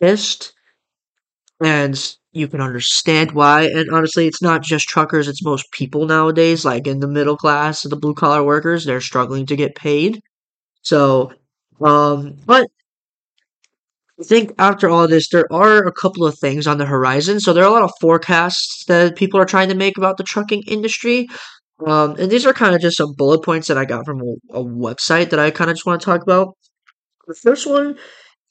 pissed, 0.00 0.52
and 1.62 2.16
you 2.34 2.48
can 2.48 2.60
understand 2.60 3.32
why. 3.32 3.62
And 3.64 3.90
honestly, 3.90 4.26
it's 4.26 4.42
not 4.42 4.62
just 4.62 4.88
truckers; 4.88 5.28
it's 5.28 5.44
most 5.44 5.70
people 5.72 6.06
nowadays. 6.06 6.64
Like 6.64 6.86
in 6.86 7.00
the 7.00 7.08
middle 7.08 7.36
class, 7.36 7.82
the 7.82 7.96
blue 7.96 8.14
collar 8.14 8.44
workers, 8.44 8.84
they're 8.84 9.00
struggling 9.00 9.46
to 9.46 9.56
get 9.56 9.74
paid. 9.76 10.20
So, 10.82 11.32
um, 11.82 12.36
but 12.46 12.68
I 14.20 14.24
think 14.24 14.52
after 14.58 14.88
all 14.88 15.08
this, 15.08 15.28
there 15.28 15.52
are 15.52 15.78
a 15.86 15.92
couple 15.92 16.24
of 16.24 16.38
things 16.38 16.66
on 16.66 16.78
the 16.78 16.86
horizon. 16.86 17.40
So 17.40 17.52
there 17.52 17.64
are 17.64 17.68
a 17.68 17.72
lot 17.72 17.82
of 17.82 17.90
forecasts 18.00 18.84
that 18.86 19.16
people 19.16 19.40
are 19.40 19.44
trying 19.44 19.68
to 19.70 19.74
make 19.74 19.98
about 19.98 20.18
the 20.18 20.24
trucking 20.24 20.62
industry. 20.68 21.26
Um, 21.84 22.16
and 22.18 22.30
these 22.30 22.46
are 22.46 22.52
kind 22.52 22.74
of 22.74 22.80
just 22.80 22.96
some 22.96 23.14
bullet 23.16 23.42
points 23.44 23.68
that 23.68 23.78
I 23.78 23.84
got 23.84 24.04
from 24.04 24.20
a, 24.20 24.58
a 24.60 24.64
website 24.64 25.30
that 25.30 25.40
I 25.40 25.50
kind 25.50 25.70
of 25.70 25.76
just 25.76 25.86
want 25.86 26.00
to 26.00 26.04
talk 26.04 26.22
about. 26.22 26.56
The 27.26 27.34
first 27.34 27.66
one 27.66 27.98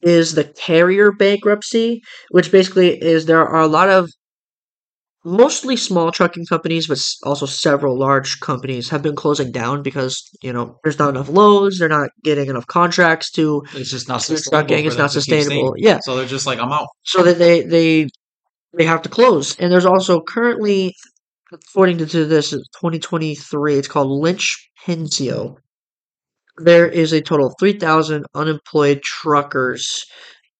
is 0.04 0.34
the 0.36 0.44
carrier 0.46 1.12
bankruptcy, 1.12 2.02
which 2.32 2.52
basically 2.52 2.98
is 3.02 3.26
there 3.26 3.46
are 3.48 3.62
a 3.62 3.68
lot 3.68 3.90
of 3.90 4.10
mostly 5.26 5.78
small 5.78 6.12
trucking 6.12 6.46
companies, 6.46 6.88
but 6.88 7.00
also 7.24 7.46
several 7.46 7.98
large 7.98 8.40
companies 8.42 8.90
have 8.90 9.02
been 9.02 9.16
closing 9.16 9.52
down 9.52 9.82
because 9.82 10.22
you 10.42 10.52
know 10.52 10.78
there's 10.84 11.00
not 11.00 11.10
enough 11.10 11.30
loads, 11.30 11.80
they're 11.80 11.88
not 11.90 12.10
getting 12.24 12.50
enough 12.50 12.68
contracts 12.68 13.32
to 13.32 13.64
it's 13.74 13.90
just 13.92 14.08
not 14.10 14.22
sustainable. 14.22 14.68
trucking. 14.68 14.86
It's 14.86 14.98
not 14.98 15.12
to 15.12 15.20
keep 15.20 15.24
staying. 15.24 15.44
sustainable. 15.44 15.74
Yeah, 15.78 16.00
So 16.04 16.16
they're 16.16 16.26
just 16.26 16.46
like, 16.46 16.60
I'm 16.60 16.72
out. 16.72 16.88
so 17.04 17.24
that 17.24 17.38
they 17.38 17.62
they 17.62 18.08
they 18.78 18.86
have 18.86 19.02
to 19.04 19.10
close. 19.10 19.58
And 19.60 19.72
there's 19.72 19.86
also 19.86 20.20
currently, 20.22 20.96
according 21.52 22.00
to, 22.00 22.26
this, 22.26 22.50
2023, 22.50 23.76
it's 23.78 23.88
called 23.88 24.10
Linchpin 24.10 25.06
SEO. 25.06 25.58
There 26.58 26.88
is 26.88 27.14
a 27.14 27.22
total 27.22 27.48
of 27.48 27.56
3,000 27.60 28.26
unemployed 28.36 29.02
truckers 29.04 30.04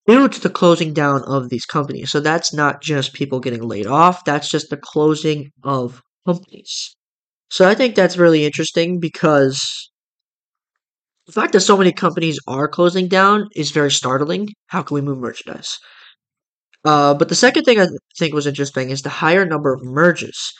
due 0.08 0.28
to 0.30 0.42
the 0.42 0.50
closing 0.50 0.94
down 0.94 1.24
of 1.26 1.50
these 1.50 1.66
companies. 1.66 2.12
So 2.12 2.20
that's 2.20 2.54
not 2.54 2.82
just 2.82 3.14
people 3.14 3.40
getting 3.40 3.64
laid 3.64 3.88
off, 3.88 4.26
that's 4.26 4.50
just 4.50 4.70
the 4.70 4.78
closing 4.78 5.52
of 5.64 6.02
companies. 6.26 6.96
So 7.50 7.68
I 7.68 7.76
think 7.76 7.96
that's 7.96 8.18
really 8.18 8.46
interesting 8.46 9.00
because 9.00 9.90
the 11.26 11.32
fact 11.34 11.54
that 11.54 11.62
so 11.62 11.78
many 11.78 11.92
companies 11.92 12.40
are 12.48 12.68
closing 12.68 13.08
down 13.08 13.48
is 13.56 13.72
very 13.72 13.92
startling. 13.92 14.50
How 14.68 14.82
can 14.84 14.96
we 14.96 15.02
move 15.02 15.18
merchandise? 15.20 15.78
Uh, 16.86 17.14
but 17.14 17.30
the 17.30 17.36
second 17.36 17.64
thing 17.64 17.80
I 17.80 17.88
think 18.20 18.34
was 18.34 18.48
interesting 18.48 18.90
is 18.90 19.02
the 19.02 19.10
higher 19.10 19.46
number 19.46 19.74
of 19.74 19.84
merges. 19.84 20.54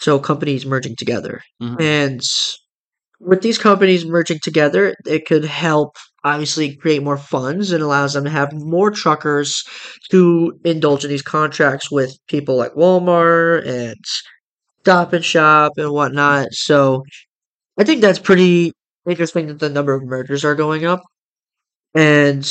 So 0.00 0.18
companies 0.18 0.66
merging 0.66 0.96
together. 0.96 1.42
Mhm. 1.62 1.80
And 1.80 2.22
with 3.20 3.42
these 3.42 3.58
companies 3.58 4.04
merging 4.06 4.40
together, 4.40 4.94
it 5.06 5.26
could 5.26 5.44
help 5.44 5.96
obviously 6.24 6.76
create 6.76 7.02
more 7.02 7.16
funds 7.16 7.72
and 7.72 7.82
allows 7.82 8.14
them 8.14 8.24
to 8.24 8.30
have 8.30 8.52
more 8.52 8.90
truckers 8.90 9.62
to 10.10 10.58
indulge 10.64 11.04
in 11.04 11.10
these 11.10 11.22
contracts 11.22 11.90
with 11.90 12.16
people 12.28 12.56
like 12.56 12.72
Walmart 12.74 13.66
and 13.66 13.96
Stop 14.80 15.12
and 15.12 15.24
Shop 15.24 15.72
and 15.76 15.92
whatnot. 15.92 16.48
So 16.52 17.04
I 17.78 17.84
think 17.84 18.00
that's 18.00 18.18
pretty 18.18 18.72
interesting 19.08 19.46
that 19.46 19.60
the 19.60 19.70
number 19.70 19.94
of 19.94 20.02
mergers 20.04 20.44
are 20.44 20.54
going 20.54 20.84
up. 20.84 21.00
And 21.94 22.44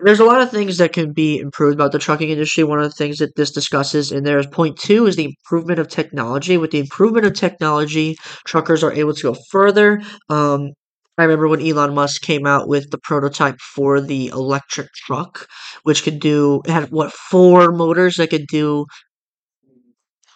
there's 0.00 0.20
a 0.20 0.24
lot 0.24 0.40
of 0.40 0.50
things 0.50 0.78
that 0.78 0.92
can 0.92 1.12
be 1.12 1.38
improved 1.38 1.74
about 1.74 1.92
the 1.92 1.98
trucking 1.98 2.30
industry. 2.30 2.64
One 2.64 2.78
of 2.78 2.84
the 2.84 2.90
things 2.96 3.18
that 3.18 3.34
this 3.36 3.50
discusses 3.50 4.12
in 4.12 4.24
there 4.24 4.38
is 4.38 4.46
point 4.46 4.78
two 4.78 5.06
is 5.06 5.16
the 5.16 5.24
improvement 5.24 5.78
of 5.78 5.88
technology. 5.88 6.56
With 6.56 6.70
the 6.70 6.78
improvement 6.78 7.26
of 7.26 7.34
technology, 7.34 8.16
truckers 8.46 8.82
are 8.84 8.92
able 8.92 9.14
to 9.14 9.22
go 9.32 9.36
further. 9.50 10.00
Um, 10.28 10.70
I 11.18 11.24
remember 11.24 11.48
when 11.48 11.60
Elon 11.66 11.94
Musk 11.94 12.22
came 12.22 12.46
out 12.46 12.68
with 12.68 12.90
the 12.90 12.98
prototype 12.98 13.58
for 13.74 14.00
the 14.00 14.28
electric 14.28 14.88
truck, 15.06 15.48
which 15.82 16.04
could 16.04 16.20
do 16.20 16.62
had 16.66 16.90
what 16.92 17.12
four 17.12 17.72
motors 17.72 18.16
that 18.16 18.30
could 18.30 18.46
do 18.46 18.86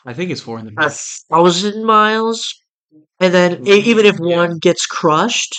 I 0.05 0.15
think 0.15 0.31
it's 0.31 0.41
four 0.41 0.59
in 0.59 0.67
the 0.67 0.83
a 0.83 0.91
thousand 1.31 1.85
miles, 1.85 2.53
and 3.21 3.35
then 3.35 3.67
e- 3.67 3.81
even 3.81 4.07
if 4.07 4.17
Yeah, 4.21 4.37
one 4.37 4.59
gets 4.59 4.87
crushed, 4.87 5.55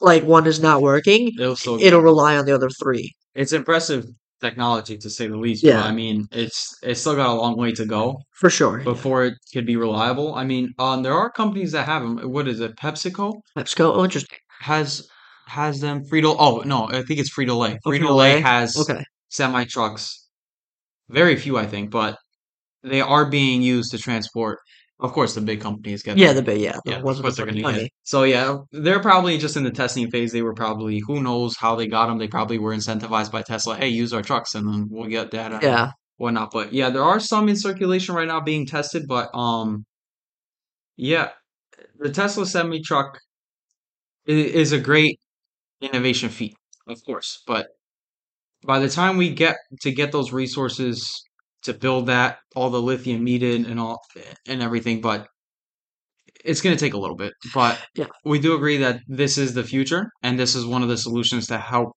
like 0.00 0.24
one 0.24 0.46
is 0.46 0.60
not 0.60 0.82
working, 0.82 1.32
it'll 1.38 1.56
it'll 1.82 2.02
rely 2.02 2.36
on 2.36 2.46
the 2.46 2.52
other 2.54 2.70
three. 2.70 3.12
It's 3.40 3.52
impressive 3.52 4.02
technology 4.46 4.96
to 5.04 5.08
say 5.16 5.26
the 5.28 5.36
least, 5.46 5.62
but 5.64 5.76
I 5.90 5.92
mean, 6.00 6.26
it's 6.32 6.58
it's 6.88 7.00
still 7.00 7.16
got 7.16 7.28
a 7.36 7.38
long 7.42 7.54
way 7.62 7.70
to 7.80 7.84
go 7.86 8.02
for 8.40 8.50
sure. 8.58 8.78
Yeah. 8.78 8.84
before 8.92 9.18
it 9.28 9.34
could 9.52 9.66
be 9.72 9.76
reliable. 9.76 10.28
I 10.42 10.44
mean, 10.52 10.64
um, 10.78 11.02
there 11.04 11.14
are 11.14 11.30
companies 11.42 11.70
that 11.72 11.86
have 11.92 12.02
them. 12.02 12.14
What 12.34 12.46
is 12.52 12.58
it? 12.60 12.76
PepsiCo 12.76 13.26
PepsiCo. 13.56 13.86
Oh, 13.96 14.04
interesting. 14.04 14.38
has 14.72 14.88
has 15.46 15.74
them. 15.80 15.96
Frito. 16.08 16.34
Oh 16.38 16.62
no, 16.72 16.88
I 16.88 17.02
think 17.06 17.18
it's 17.20 17.32
Frito 17.36 17.56
Lay. 17.62 17.78
Oh, 17.84 17.90
Frito 17.90 18.14
Lay 18.22 18.40
has 18.40 18.76
Okay. 18.76 19.02
semi 19.28 19.64
trucks. 19.64 20.04
Very 21.08 21.36
few, 21.36 21.56
I 21.56 21.66
think, 21.66 21.90
but 21.90 22.18
they 22.82 23.00
are 23.00 23.26
being 23.38 23.62
used 23.62 23.90
to 23.92 23.98
transport. 23.98 24.58
Of 25.00 25.12
course, 25.12 25.34
the 25.34 25.40
big 25.40 25.60
companies 25.60 26.02
get 26.02 26.18
Yeah, 26.18 26.32
the 26.32 26.42
big 26.42 26.60
yeah, 26.60 26.78
Yeah, 26.84 26.96
of 26.96 27.02
course 27.02 27.36
they're 27.36 27.46
gonna 27.46 27.58
get. 27.58 27.62
money. 27.62 27.90
So 28.02 28.24
yeah, 28.24 28.56
they're 28.72 29.00
probably 29.00 29.38
just 29.38 29.56
in 29.56 29.62
the 29.62 29.70
testing 29.70 30.10
phase. 30.10 30.32
They 30.32 30.42
were 30.42 30.54
probably 30.54 30.98
who 31.06 31.22
knows 31.22 31.56
how 31.56 31.76
they 31.76 31.86
got 31.86 32.08
them. 32.08 32.18
They 32.18 32.26
probably 32.28 32.58
were 32.58 32.74
incentivized 32.74 33.30
by 33.30 33.42
Tesla. 33.42 33.76
Hey, 33.76 33.88
use 33.88 34.12
our 34.12 34.22
trucks, 34.22 34.54
and 34.56 34.66
then 34.68 34.88
we'll 34.90 35.08
get 35.08 35.30
data 35.30 35.60
Yeah. 35.62 35.92
whatnot. 36.16 36.50
But 36.52 36.72
yeah, 36.72 36.90
there 36.90 37.04
are 37.04 37.20
some 37.20 37.48
in 37.48 37.54
circulation 37.56 38.14
right 38.16 38.26
now 38.26 38.40
being 38.40 38.66
tested. 38.66 39.04
But 39.06 39.30
um, 39.34 39.84
yeah, 40.96 41.30
the 41.98 42.10
Tesla 42.10 42.44
semi 42.46 42.82
truck 42.82 43.18
is 44.26 44.72
a 44.72 44.80
great 44.80 45.20
innovation 45.80 46.28
feat, 46.28 46.56
of 46.88 46.98
course. 47.04 47.42
But 47.46 47.68
by 48.66 48.80
the 48.80 48.88
time 48.88 49.16
we 49.16 49.32
get 49.32 49.56
to 49.82 49.92
get 49.92 50.10
those 50.10 50.32
resources 50.32 51.22
to 51.68 51.74
build 51.74 52.06
that, 52.06 52.38
all 52.56 52.70
the 52.70 52.80
lithium 52.82 53.22
needed 53.24 53.66
and 53.66 53.78
all 53.78 54.00
and 54.46 54.62
everything, 54.62 55.00
but 55.00 55.28
it's 56.44 56.60
going 56.60 56.76
to 56.76 56.80
take 56.84 56.94
a 56.94 56.98
little 56.98 57.16
bit. 57.16 57.32
But 57.54 57.78
Yeah. 57.94 58.06
we 58.24 58.38
do 58.38 58.54
agree 58.54 58.76
that 58.78 59.00
this 59.08 59.38
is 59.38 59.54
the 59.54 59.64
future, 59.64 60.10
and 60.22 60.38
this 60.38 60.54
is 60.54 60.64
one 60.66 60.82
of 60.82 60.88
the 60.88 60.96
solutions 60.96 61.46
to 61.48 61.58
help 61.58 61.92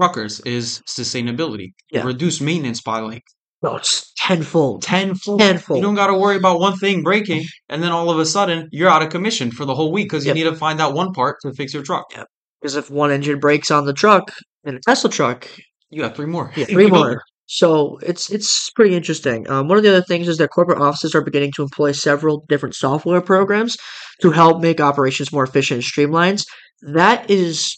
truckers 0.00 0.40
is 0.40 0.80
sustainability. 0.88 1.72
Yeah. 1.90 2.04
Reduce 2.04 2.40
maintenance 2.40 2.80
by 2.82 3.00
like 3.00 3.22
No, 3.62 3.76
it's 3.76 4.12
tenfold. 4.16 4.82
tenfold. 4.82 5.40
You 5.42 5.82
don't 5.82 5.94
got 5.94 6.06
to 6.06 6.14
worry 6.14 6.36
about 6.36 6.60
one 6.60 6.76
thing 6.78 7.02
breaking, 7.02 7.44
and 7.68 7.82
then 7.82 7.92
all 7.92 8.10
of 8.10 8.18
a 8.18 8.24
sudden 8.26 8.68
you're 8.72 8.88
out 8.88 9.02
of 9.02 9.10
commission 9.10 9.50
for 9.50 9.64
the 9.64 9.74
whole 9.74 9.92
week 9.92 10.06
because 10.06 10.24
you 10.24 10.30
Yep. 10.30 10.36
need 10.36 10.44
to 10.50 10.56
find 10.56 10.78
that 10.80 10.92
one 10.94 11.12
part 11.12 11.36
to 11.42 11.52
fix 11.52 11.74
your 11.74 11.82
truck. 11.82 12.06
Yep. 12.16 12.26
Because 12.62 12.76
if 12.76 12.90
one 12.90 13.10
engine 13.10 13.38
breaks 13.38 13.70
on 13.70 13.84
the 13.86 13.92
truck 13.92 14.32
in 14.64 14.76
a 14.76 14.80
Tesla 14.80 15.10
truck, 15.10 15.48
You 15.92 16.04
have 16.04 16.14
three 16.14 16.26
more. 16.26 16.52
Yeah, 16.56 16.66
three 16.76 16.86
more. 16.86 17.20
So 17.52 17.98
it's 18.00 18.30
it's 18.30 18.70
pretty 18.70 18.94
interesting. 18.94 19.50
Um, 19.50 19.66
one 19.66 19.76
of 19.76 19.82
the 19.82 19.90
other 19.90 20.02
things 20.02 20.28
is 20.28 20.38
that 20.38 20.50
corporate 20.50 20.80
offices 20.80 21.16
are 21.16 21.20
beginning 21.20 21.50
to 21.56 21.64
employ 21.64 21.90
several 21.90 22.44
different 22.48 22.76
software 22.76 23.20
programs 23.20 23.76
to 24.22 24.30
help 24.30 24.62
make 24.62 24.80
operations 24.80 25.32
more 25.32 25.42
efficient 25.42 25.78
and 25.78 25.84
streamlined. 25.84 26.44
That 26.82 27.28
is 27.28 27.76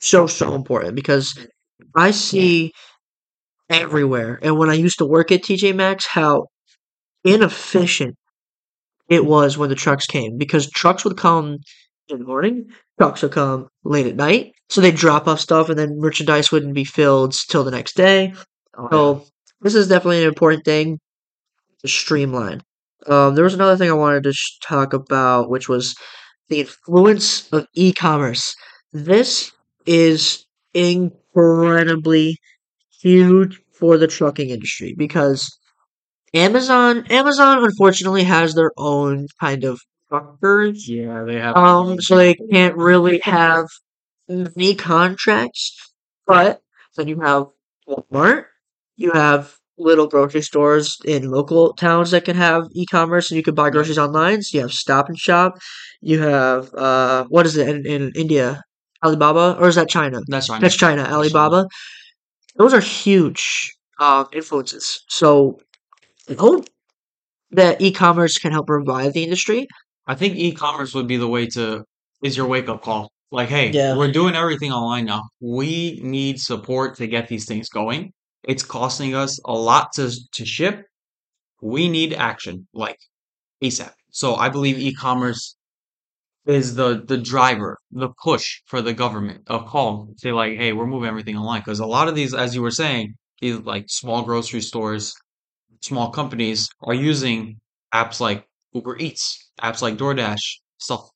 so 0.00 0.26
so 0.26 0.54
important 0.54 0.96
because 0.96 1.34
I 1.96 2.10
see 2.10 2.72
everywhere, 3.68 4.38
and 4.42 4.58
when 4.58 4.70
I 4.70 4.74
used 4.74 4.98
to 4.98 5.06
work 5.06 5.32
at 5.32 5.42
TJ 5.42 5.74
Maxx, 5.74 6.06
how 6.08 6.46
inefficient 7.24 8.16
it 9.08 9.24
was 9.26 9.58
when 9.58 9.68
the 9.70 9.74
trucks 9.76 10.06
came 10.06 10.38
because 10.38 10.70
trucks 10.70 11.04
would 11.04 11.16
come 11.16 11.58
in 12.08 12.18
the 12.18 12.24
morning, 12.24 12.66
trucks 12.98 13.22
would 13.22 13.32
come 13.32 13.68
late 13.84 14.06
at 14.06 14.16
night, 14.16 14.52
so 14.68 14.80
they'd 14.80 14.96
drop 14.96 15.28
off 15.28 15.40
stuff, 15.40 15.68
and 15.68 15.78
then 15.78 15.98
merchandise 15.98 16.52
wouldn't 16.52 16.74
be 16.74 16.84
filled 16.84 17.34
till 17.48 17.64
the 17.64 17.70
next 17.70 17.96
day. 17.96 18.34
Oh, 18.80 18.88
yeah. 18.90 19.20
So 19.22 19.26
this 19.60 19.74
is 19.74 19.88
definitely 19.88 20.22
an 20.22 20.28
important 20.28 20.64
thing 20.64 20.98
to 21.80 21.88
streamline. 21.88 22.62
Um, 23.06 23.34
there 23.34 23.44
was 23.44 23.54
another 23.54 23.76
thing 23.76 23.90
I 23.90 23.94
wanted 23.94 24.24
to 24.24 24.32
sh- 24.32 24.58
talk 24.62 24.92
about, 24.92 25.50
which 25.50 25.68
was 25.68 25.94
the 26.48 26.60
influence 26.60 27.50
of 27.52 27.66
e-commerce. 27.74 28.54
This 28.92 29.52
is 29.86 30.46
incredibly 30.74 32.38
huge 33.02 33.60
for 33.72 33.98
the 33.98 34.08
trucking 34.08 34.50
industry 34.50 34.94
because 34.98 35.50
Amazon, 36.34 37.06
Amazon, 37.10 37.64
unfortunately, 37.64 38.24
has 38.24 38.54
their 38.54 38.72
own 38.76 39.26
kind 39.40 39.64
of 39.64 39.80
truckers. 40.08 40.88
Yeah, 40.88 41.24
they 41.24 41.36
have. 41.36 41.56
Um, 41.56 42.00
so 42.00 42.16
they 42.16 42.34
can't 42.34 42.76
really 42.76 43.20
have 43.24 43.66
many 44.28 44.74
contracts. 44.76 45.76
But 46.26 46.62
then 46.96 47.08
you 47.08 47.20
have 47.20 47.48
Walmart, 47.88 48.46
you 49.00 49.10
have 49.12 49.56
little 49.78 50.06
grocery 50.06 50.42
stores 50.42 50.98
in 51.06 51.30
local 51.30 51.72
towns 51.74 52.10
that 52.10 52.24
can 52.26 52.36
have 52.36 52.64
e-commerce 52.72 53.30
and 53.30 53.36
you 53.38 53.42
can 53.42 53.54
buy 53.54 53.70
groceries 53.70 53.98
online. 53.98 54.42
So 54.42 54.58
you 54.58 54.62
have 54.62 54.72
Stop 54.72 55.08
and 55.08 55.18
Shop. 55.18 55.58
You 56.02 56.20
have 56.20 56.72
uh, 56.74 57.24
what 57.28 57.46
is 57.46 57.56
it 57.56 57.66
in, 57.68 57.86
in 57.86 58.12
India? 58.14 58.62
Alibaba, 59.02 59.56
or 59.58 59.68
is 59.68 59.76
that 59.76 59.88
China? 59.88 60.20
That's 60.28 60.48
fine. 60.48 60.60
That's 60.60 60.76
China. 60.76 61.04
China. 61.04 61.16
Alibaba. 61.16 61.66
Those 62.56 62.74
are 62.74 62.80
huge 62.80 63.72
uh, 63.98 64.26
influences. 64.32 65.02
So 65.08 65.58
I 66.28 66.34
hope 66.34 66.66
that 67.52 67.80
e-commerce 67.80 68.38
can 68.38 68.52
help 68.52 68.68
revive 68.68 69.14
the 69.14 69.24
industry. 69.24 69.66
I 70.06 70.14
think 70.14 70.36
e-commerce 70.36 70.94
would 70.94 71.06
be 71.06 71.16
the 71.16 71.28
way 71.28 71.46
to 71.56 71.84
is 72.22 72.36
your 72.36 72.46
wake 72.46 72.68
up 72.68 72.82
call. 72.82 73.10
Like, 73.32 73.48
hey, 73.48 73.70
Yeah. 73.70 73.96
we're 73.96 74.12
doing 74.12 74.34
everything 74.34 74.72
online 74.72 75.06
now. 75.06 75.22
We 75.40 76.00
need 76.02 76.40
support 76.40 76.96
to 76.98 77.06
get 77.06 77.28
these 77.28 77.46
things 77.46 77.68
going. 77.70 78.12
It's 78.44 78.62
costing 78.64 79.14
us 79.14 79.38
a 79.44 79.52
lot 79.52 79.92
to 79.94 80.10
to 80.32 80.44
ship. 80.46 80.86
We 81.62 81.88
need 81.88 82.14
action, 82.14 82.68
like 82.74 82.98
ASAP. 83.62 83.92
So 84.12 84.36
I 84.36 84.48
believe 84.50 84.78
e-commerce 84.78 85.56
is 86.46 86.74
the 86.74 87.02
the 87.06 87.18
driver, 87.18 87.78
the 87.90 88.10
push 88.22 88.60
for 88.66 88.82
the 88.82 88.94
government, 88.94 89.42
a 89.48 89.60
call. 89.62 90.12
Say 90.18 90.32
like, 90.32 90.56
hey, 90.58 90.72
we're 90.72 90.86
moving 90.86 91.08
everything 91.08 91.36
online. 91.36 91.60
Because 91.60 91.80
a 91.80 91.86
lot 91.86 92.08
of 92.08 92.14
these, 92.14 92.34
as 92.34 92.54
you 92.54 92.62
were 92.62 92.70
saying, 92.70 93.14
these 93.40 93.58
like 93.60 93.86
small 93.88 94.22
grocery 94.22 94.60
stores, 94.62 95.14
small 95.82 96.10
companies 96.10 96.68
are 96.84 96.94
using 96.94 97.60
apps 97.94 98.20
like 98.20 98.46
Uber 98.74 98.98
Eats, 98.98 99.50
apps 99.62 99.82
like 99.82 99.96
DoorDash, 99.98 100.42
stuff 100.78 101.10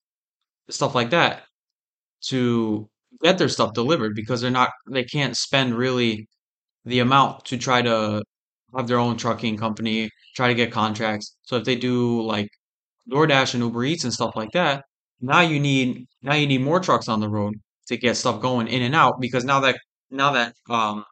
stuff 0.71 0.95
like 0.95 1.11
that 1.11 1.45
to 2.29 2.89
get 3.23 3.39
their 3.39 3.49
stuff 3.49 3.73
delivered 3.75 4.15
because 4.15 4.41
they're 4.41 4.51
not 4.51 4.71
they 4.91 5.05
can't 5.05 5.37
spend 5.37 5.75
really 5.77 6.29
the 6.85 7.01
amount 7.01 7.45
to 7.47 7.57
try 7.59 7.83
to 7.83 8.23
have 8.77 8.87
their 8.89 8.99
own 8.99 9.17
trucking 9.17 9.57
company, 9.59 10.11
try 10.37 10.49
to 10.49 10.55
get 10.55 10.73
contracts. 10.73 11.37
So 11.43 11.57
if 11.57 11.65
they 11.65 11.77
do 11.77 12.23
like 12.23 12.49
DoorDash 13.11 13.55
and 13.55 13.63
Uber 13.63 13.85
Eats 13.85 14.05
and 14.05 14.13
stuff 14.13 14.37
like 14.37 14.53
that, 14.53 14.85
now 15.21 15.41
you 15.41 15.61
need 15.61 16.07
now 16.23 16.35
you 16.35 16.47
need 16.47 16.63
more 16.63 16.81
trucks 16.81 17.09
on 17.09 17.21
the 17.21 17.29
road 17.29 17.55
to 17.89 17.97
get 17.97 18.17
stuff 18.17 18.41
going 18.43 18.69
in 18.69 18.83
and 18.83 18.95
out 18.95 19.21
because 19.21 19.45
now 19.45 19.61
that 19.61 19.79
now 20.11 20.33
that 20.33 20.55
um 20.71 21.05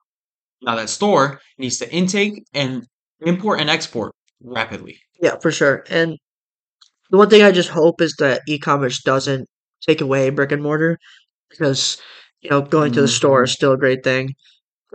now 0.63 0.77
that 0.77 0.91
store 0.91 1.41
needs 1.59 1.79
to 1.79 1.93
intake 1.93 2.45
and 2.55 2.87
import 3.21 3.61
and 3.61 3.71
export 3.71 4.15
rapidly. 4.43 4.99
Yeah, 5.21 5.37
for 5.41 5.53
sure. 5.53 5.85
And 5.91 6.19
the 7.11 7.19
one 7.19 7.31
thing 7.31 7.43
I 7.43 7.53
just 7.53 7.69
hope 7.71 8.01
is 8.01 8.15
that 8.19 8.43
e-commerce 8.49 9.03
doesn't 9.03 9.49
take 9.87 10.01
away 10.01 10.31
brick 10.31 10.53
and 10.53 10.63
mortar 10.63 10.99
because 11.51 12.01
you 12.43 12.51
know 12.51 12.63
going 12.63 12.93
to 12.93 13.03
the 13.03 13.09
store 13.09 13.43
Mhm. 13.43 13.45
is 13.47 13.53
still 13.53 13.73
a 13.73 13.79
great 13.79 14.05
thing. 14.05 14.35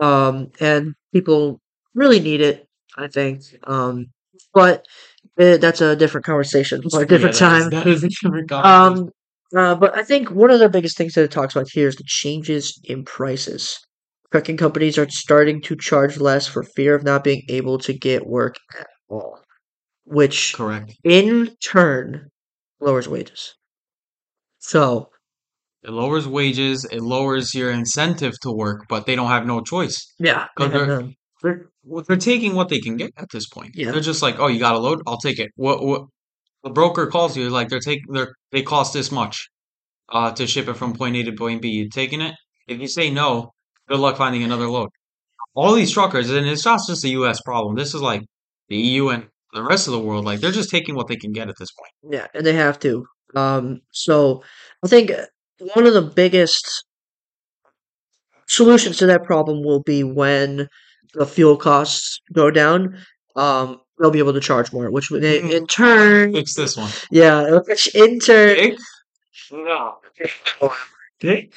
Um, 0.00 0.50
and 0.60 0.94
people 1.12 1.60
really 1.94 2.20
need 2.20 2.40
it, 2.40 2.66
I 2.96 3.08
think. 3.08 3.42
Um, 3.64 4.06
but 4.54 4.86
eh, 5.38 5.56
that's 5.58 5.80
a 5.80 5.96
different 5.96 6.26
conversation 6.26 6.82
for 6.90 7.02
a 7.02 7.06
Yeah, 7.08 7.08
different 7.08 7.34
that 7.34 7.52
is 7.52 7.66
time. 7.66 7.70
that 7.70 7.86
is 7.86 8.04
a 8.04 8.08
different 8.08 8.48
conversation. 8.48 9.04
Um, 9.04 9.10
uh, 9.56 9.74
but 9.76 9.96
I 9.96 10.02
think 10.02 10.30
one 10.30 10.50
of 10.50 10.60
the 10.60 10.68
biggest 10.68 10.96
things 10.96 11.14
that 11.14 11.24
it 11.24 11.30
talks 11.30 11.54
about 11.56 11.68
here 11.72 11.88
is 11.88 11.96
the 11.96 12.04
changes 12.06 12.78
in 12.84 13.04
prices. 13.04 13.78
Trucking 14.32 14.58
companies 14.58 14.98
are 14.98 15.08
starting 15.08 15.62
to 15.62 15.76
charge 15.76 16.18
less 16.18 16.46
for 16.46 16.62
fear 16.62 16.94
of 16.94 17.02
not 17.04 17.24
being 17.24 17.42
able 17.48 17.78
to 17.78 17.92
get 17.94 18.26
work 18.26 18.56
at 18.78 18.86
all, 19.08 19.40
which 20.04 20.56
Correct. 20.56 20.92
in 21.04 21.56
turn 21.62 22.30
lowers 22.80 23.08
wages. 23.08 23.54
So 24.60 25.10
It 25.84 25.90
lowers 25.90 26.26
wages, 26.26 26.84
it 26.84 27.00
lowers 27.00 27.54
your 27.54 27.70
incentive 27.70 28.34
to 28.40 28.50
work, 28.50 28.86
but 28.88 29.06
they 29.06 29.14
don't 29.14 29.28
have 29.28 29.46
no 29.46 29.60
choice 29.60 30.12
Yeah, 30.18 30.46
they 30.56 30.64
because 30.68 30.72
have 30.72 30.88
they're 30.88 31.08
they're 31.42 32.02
they're 32.06 32.16
taking 32.16 32.54
what 32.54 32.68
they 32.68 32.80
can 32.80 32.96
get 32.96 33.12
at 33.16 33.30
this 33.30 33.48
point. 33.48 33.70
Yeah, 33.74 33.92
They're 33.92 34.00
just 34.00 34.22
like, 34.22 34.38
oh, 34.40 34.48
you 34.48 34.58
got 34.58 34.74
a 34.74 34.78
load, 34.78 35.02
I'll 35.06 35.18
take 35.18 35.38
it. 35.38 35.50
What 35.56 35.84
what 35.84 36.02
the 36.64 36.70
broker 36.70 37.06
calls 37.06 37.36
you 37.36 37.48
like 37.50 37.68
they're 37.68 37.78
taking 37.80 38.12
they're 38.12 38.34
they 38.50 38.62
cost 38.62 38.92
this 38.92 39.12
much 39.12 39.48
uh 40.08 40.32
to 40.32 40.46
ship 40.46 40.66
it 40.68 40.74
from 40.74 40.94
point 40.94 41.16
A 41.16 41.22
to 41.24 41.32
point 41.32 41.62
B. 41.62 41.68
You 41.68 41.88
taking 41.88 42.20
it? 42.20 42.34
If 42.66 42.80
you 42.80 42.88
say 42.88 43.10
no, 43.10 43.52
good 43.88 44.00
luck 44.00 44.16
finding 44.16 44.42
another 44.42 44.68
load. 44.68 44.88
All 45.54 45.74
these 45.74 45.92
truckers, 45.92 46.30
and 46.30 46.46
it's 46.46 46.64
not 46.64 46.80
just 46.86 47.04
a 47.04 47.08
U.S. 47.10 47.40
problem. 47.42 47.76
This 47.76 47.94
is 47.94 48.02
like 48.02 48.22
the 48.68 48.76
EU 48.76 49.08
and 49.08 49.28
the 49.52 49.62
rest 49.62 49.86
of 49.86 49.92
the 49.92 50.00
world. 50.00 50.24
Like 50.24 50.40
they're 50.40 50.52
just 50.52 50.70
taking 50.70 50.94
what 50.94 51.08
they 51.08 51.16
can 51.16 51.32
get 51.32 51.48
at 51.48 51.54
this 51.58 51.70
point. 51.72 52.14
yeah, 52.14 52.26
and 52.34 52.44
they 52.44 52.52
have 52.52 52.78
to. 52.80 53.06
Um, 53.34 53.80
so 53.92 54.42
I 54.84 54.88
think 54.88 55.10
uh, 55.10 55.26
one 55.74 55.86
of 55.86 55.94
the 55.94 56.02
biggest 56.02 56.84
solutions 58.46 58.96
to 58.98 59.06
that 59.06 59.24
problem 59.24 59.62
will 59.64 59.82
be 59.82 60.02
when 60.04 60.68
the 61.14 61.26
fuel 61.26 61.56
costs 61.56 62.20
go 62.32 62.50
down. 62.50 62.98
Um, 63.36 63.80
they'll 64.00 64.10
be 64.10 64.18
able 64.18 64.32
to 64.32 64.40
charge 64.40 64.72
more, 64.72 64.90
which 64.90 65.10
would 65.10 65.24
in 65.24 65.50
in 65.50 65.66
turn, 65.66 66.32
Fix 66.32 66.54
this 66.54 66.76
one. 66.76 66.90
yeah, 67.10 67.58
which 67.66 67.94
in 67.94 68.18
turn, 68.20 68.56
Dick? 68.56 68.78
No. 69.52 69.98
Dick? 71.20 71.52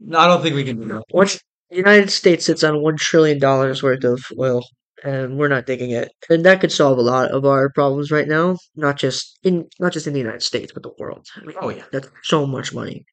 No, 0.00 0.18
I 0.18 0.26
don't 0.26 0.42
think 0.42 0.54
we 0.54 0.64
can 0.64 0.80
do 0.80 0.88
that. 0.88 1.04
once 1.12 1.40
the 1.70 1.76
United 1.76 2.10
States 2.10 2.46
sits 2.46 2.64
on 2.64 2.82
one 2.82 2.96
trillion 2.96 3.38
dollars 3.38 3.82
worth 3.82 4.02
of 4.04 4.20
oil, 4.38 4.62
and 5.04 5.38
we're 5.38 5.48
not 5.48 5.66
digging 5.66 5.90
it, 5.90 6.10
and 6.28 6.44
that 6.44 6.60
could 6.60 6.72
solve 6.72 6.98
a 6.98 7.02
lot 7.02 7.30
of 7.30 7.44
our 7.44 7.70
problems 7.70 8.10
right 8.10 8.26
now. 8.28 8.56
Not 8.74 8.96
just 8.98 9.38
in 9.44 9.68
not 9.78 9.92
just 9.92 10.06
in 10.06 10.12
the 10.12 10.18
United 10.18 10.42
States, 10.42 10.72
but 10.72 10.82
the 10.82 10.92
world. 10.98 11.26
I 11.36 11.44
mean, 11.44 11.56
Oh 11.60 11.68
yeah. 11.68 11.84
that's 11.92 12.08
so 12.24 12.46
much 12.46 12.72
money. 12.74 13.04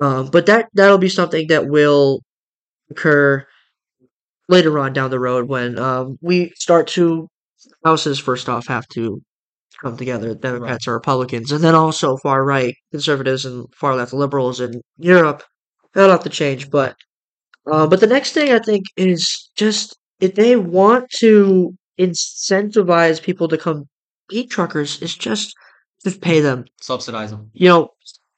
Um, 0.00 0.28
but 0.30 0.46
that 0.46 0.68
that'll 0.74 0.98
be 0.98 1.08
something 1.08 1.46
that 1.48 1.68
will 1.68 2.20
occur 2.90 3.46
later 4.48 4.78
on 4.78 4.92
down 4.92 5.10
the 5.10 5.20
road 5.20 5.48
when 5.48 5.78
um, 5.78 6.18
we 6.20 6.52
start 6.56 6.86
to 6.88 7.28
houses 7.84 8.18
first 8.18 8.48
off 8.48 8.66
have 8.68 8.86
to 8.88 9.22
come 9.82 9.96
together, 9.96 10.30
Right. 10.30 10.40
Democrats 10.42 10.88
or 10.88 10.94
Republicans, 10.94 11.52
and 11.52 11.64
then 11.64 11.74
also 11.76 12.16
far 12.18 12.44
right 12.44 12.74
conservatives 12.92 13.44
and 13.46 13.66
far 13.76 13.96
left 13.96 14.12
liberals 14.14 14.60
in 14.60 14.82
Europe. 14.98 15.44
That'll 15.94 16.12
have 16.12 16.24
to 16.24 16.30
change, 16.30 16.70
but 16.70 16.96
uh, 17.70 17.86
but 17.86 18.00
the 18.00 18.06
next 18.06 18.32
thing 18.32 18.52
I 18.52 18.58
think 18.58 18.84
is 18.96 19.50
just 19.56 19.96
if 20.20 20.34
they 20.34 20.56
want 20.56 21.10
to 21.20 21.74
incentivize 21.98 23.22
people 23.22 23.48
to 23.48 23.58
come 23.58 23.84
be 24.28 24.46
truckers, 24.46 25.00
is 25.02 25.14
just 25.16 25.54
just 26.04 26.20
pay 26.20 26.40
them. 26.40 26.64
Subsidize 26.80 27.30
them. 27.30 27.50
You 27.54 27.68
know, 27.68 27.88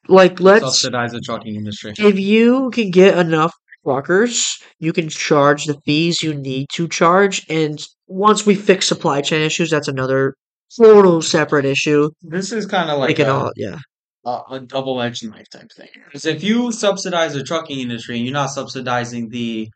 like 0.08 0.40
let's 0.40 0.64
Subsidize 0.64 1.12
the 1.12 1.20
trucking 1.20 1.54
industry. 1.54 1.94
if 1.98 2.18
you 2.18 2.70
can 2.70 2.90
get 2.90 3.18
enough 3.18 3.54
truckers, 3.84 4.58
you 4.78 4.92
can 4.92 5.08
charge 5.08 5.64
the 5.66 5.78
fees 5.84 6.22
you 6.22 6.34
need 6.34 6.66
to 6.72 6.88
charge. 6.88 7.46
And 7.48 7.78
once 8.08 8.44
we 8.44 8.54
fix 8.54 8.86
supply 8.88 9.20
chain 9.20 9.42
issues, 9.42 9.70
that's 9.70 9.88
another 9.88 10.34
total 10.80 11.22
separate 11.22 11.64
issue. 11.64 12.10
This 12.22 12.52
is 12.52 12.66
kind 12.66 12.90
of 12.90 12.98
like 12.98 13.18
a, 13.18 13.30
all, 13.30 13.52
yeah, 13.56 13.78
a, 14.24 14.42
a 14.50 14.60
double-edged 14.60 15.28
knife 15.28 15.48
type 15.50 15.70
thing. 15.76 15.88
Because 16.06 16.26
if 16.26 16.42
you 16.42 16.72
subsidize 16.72 17.34
the 17.34 17.44
trucking 17.44 17.78
industry 17.78 18.16
and 18.16 18.24
you're 18.24 18.32
not 18.32 18.50
subsidizing 18.50 19.28
the 19.28 19.68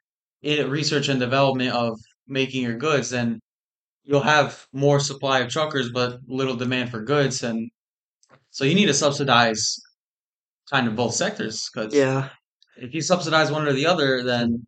eh, 0.43 0.65
research 0.65 1.09
and 1.09 1.21
development 1.21 1.73
of 1.73 1.99
making 2.27 2.63
your 2.63 2.77
goods, 2.77 3.11
then 3.11 3.39
you'll 4.05 4.21
have 4.21 4.67
more 4.73 4.99
supply 4.99 5.41
of 5.41 5.49
truckers 5.51 5.91
but 5.93 6.19
little 6.27 6.57
demand 6.57 6.91
for 6.91 7.01
goods. 7.03 7.43
And 7.43 7.71
so 8.51 8.65
you 8.65 8.75
need 8.75 8.87
to 8.87 8.95
subsidize 8.95 9.77
kind 10.71 10.89
of 10.89 10.97
both 10.97 11.15
sectors. 11.15 11.69
Because 11.73 11.95
yeah, 11.95 12.29
if 12.77 12.95
you 12.95 13.03
subsidize 13.03 13.51
one 13.53 13.67
or 13.67 13.73
the 13.73 13.87
other, 13.87 14.23
then 14.23 14.67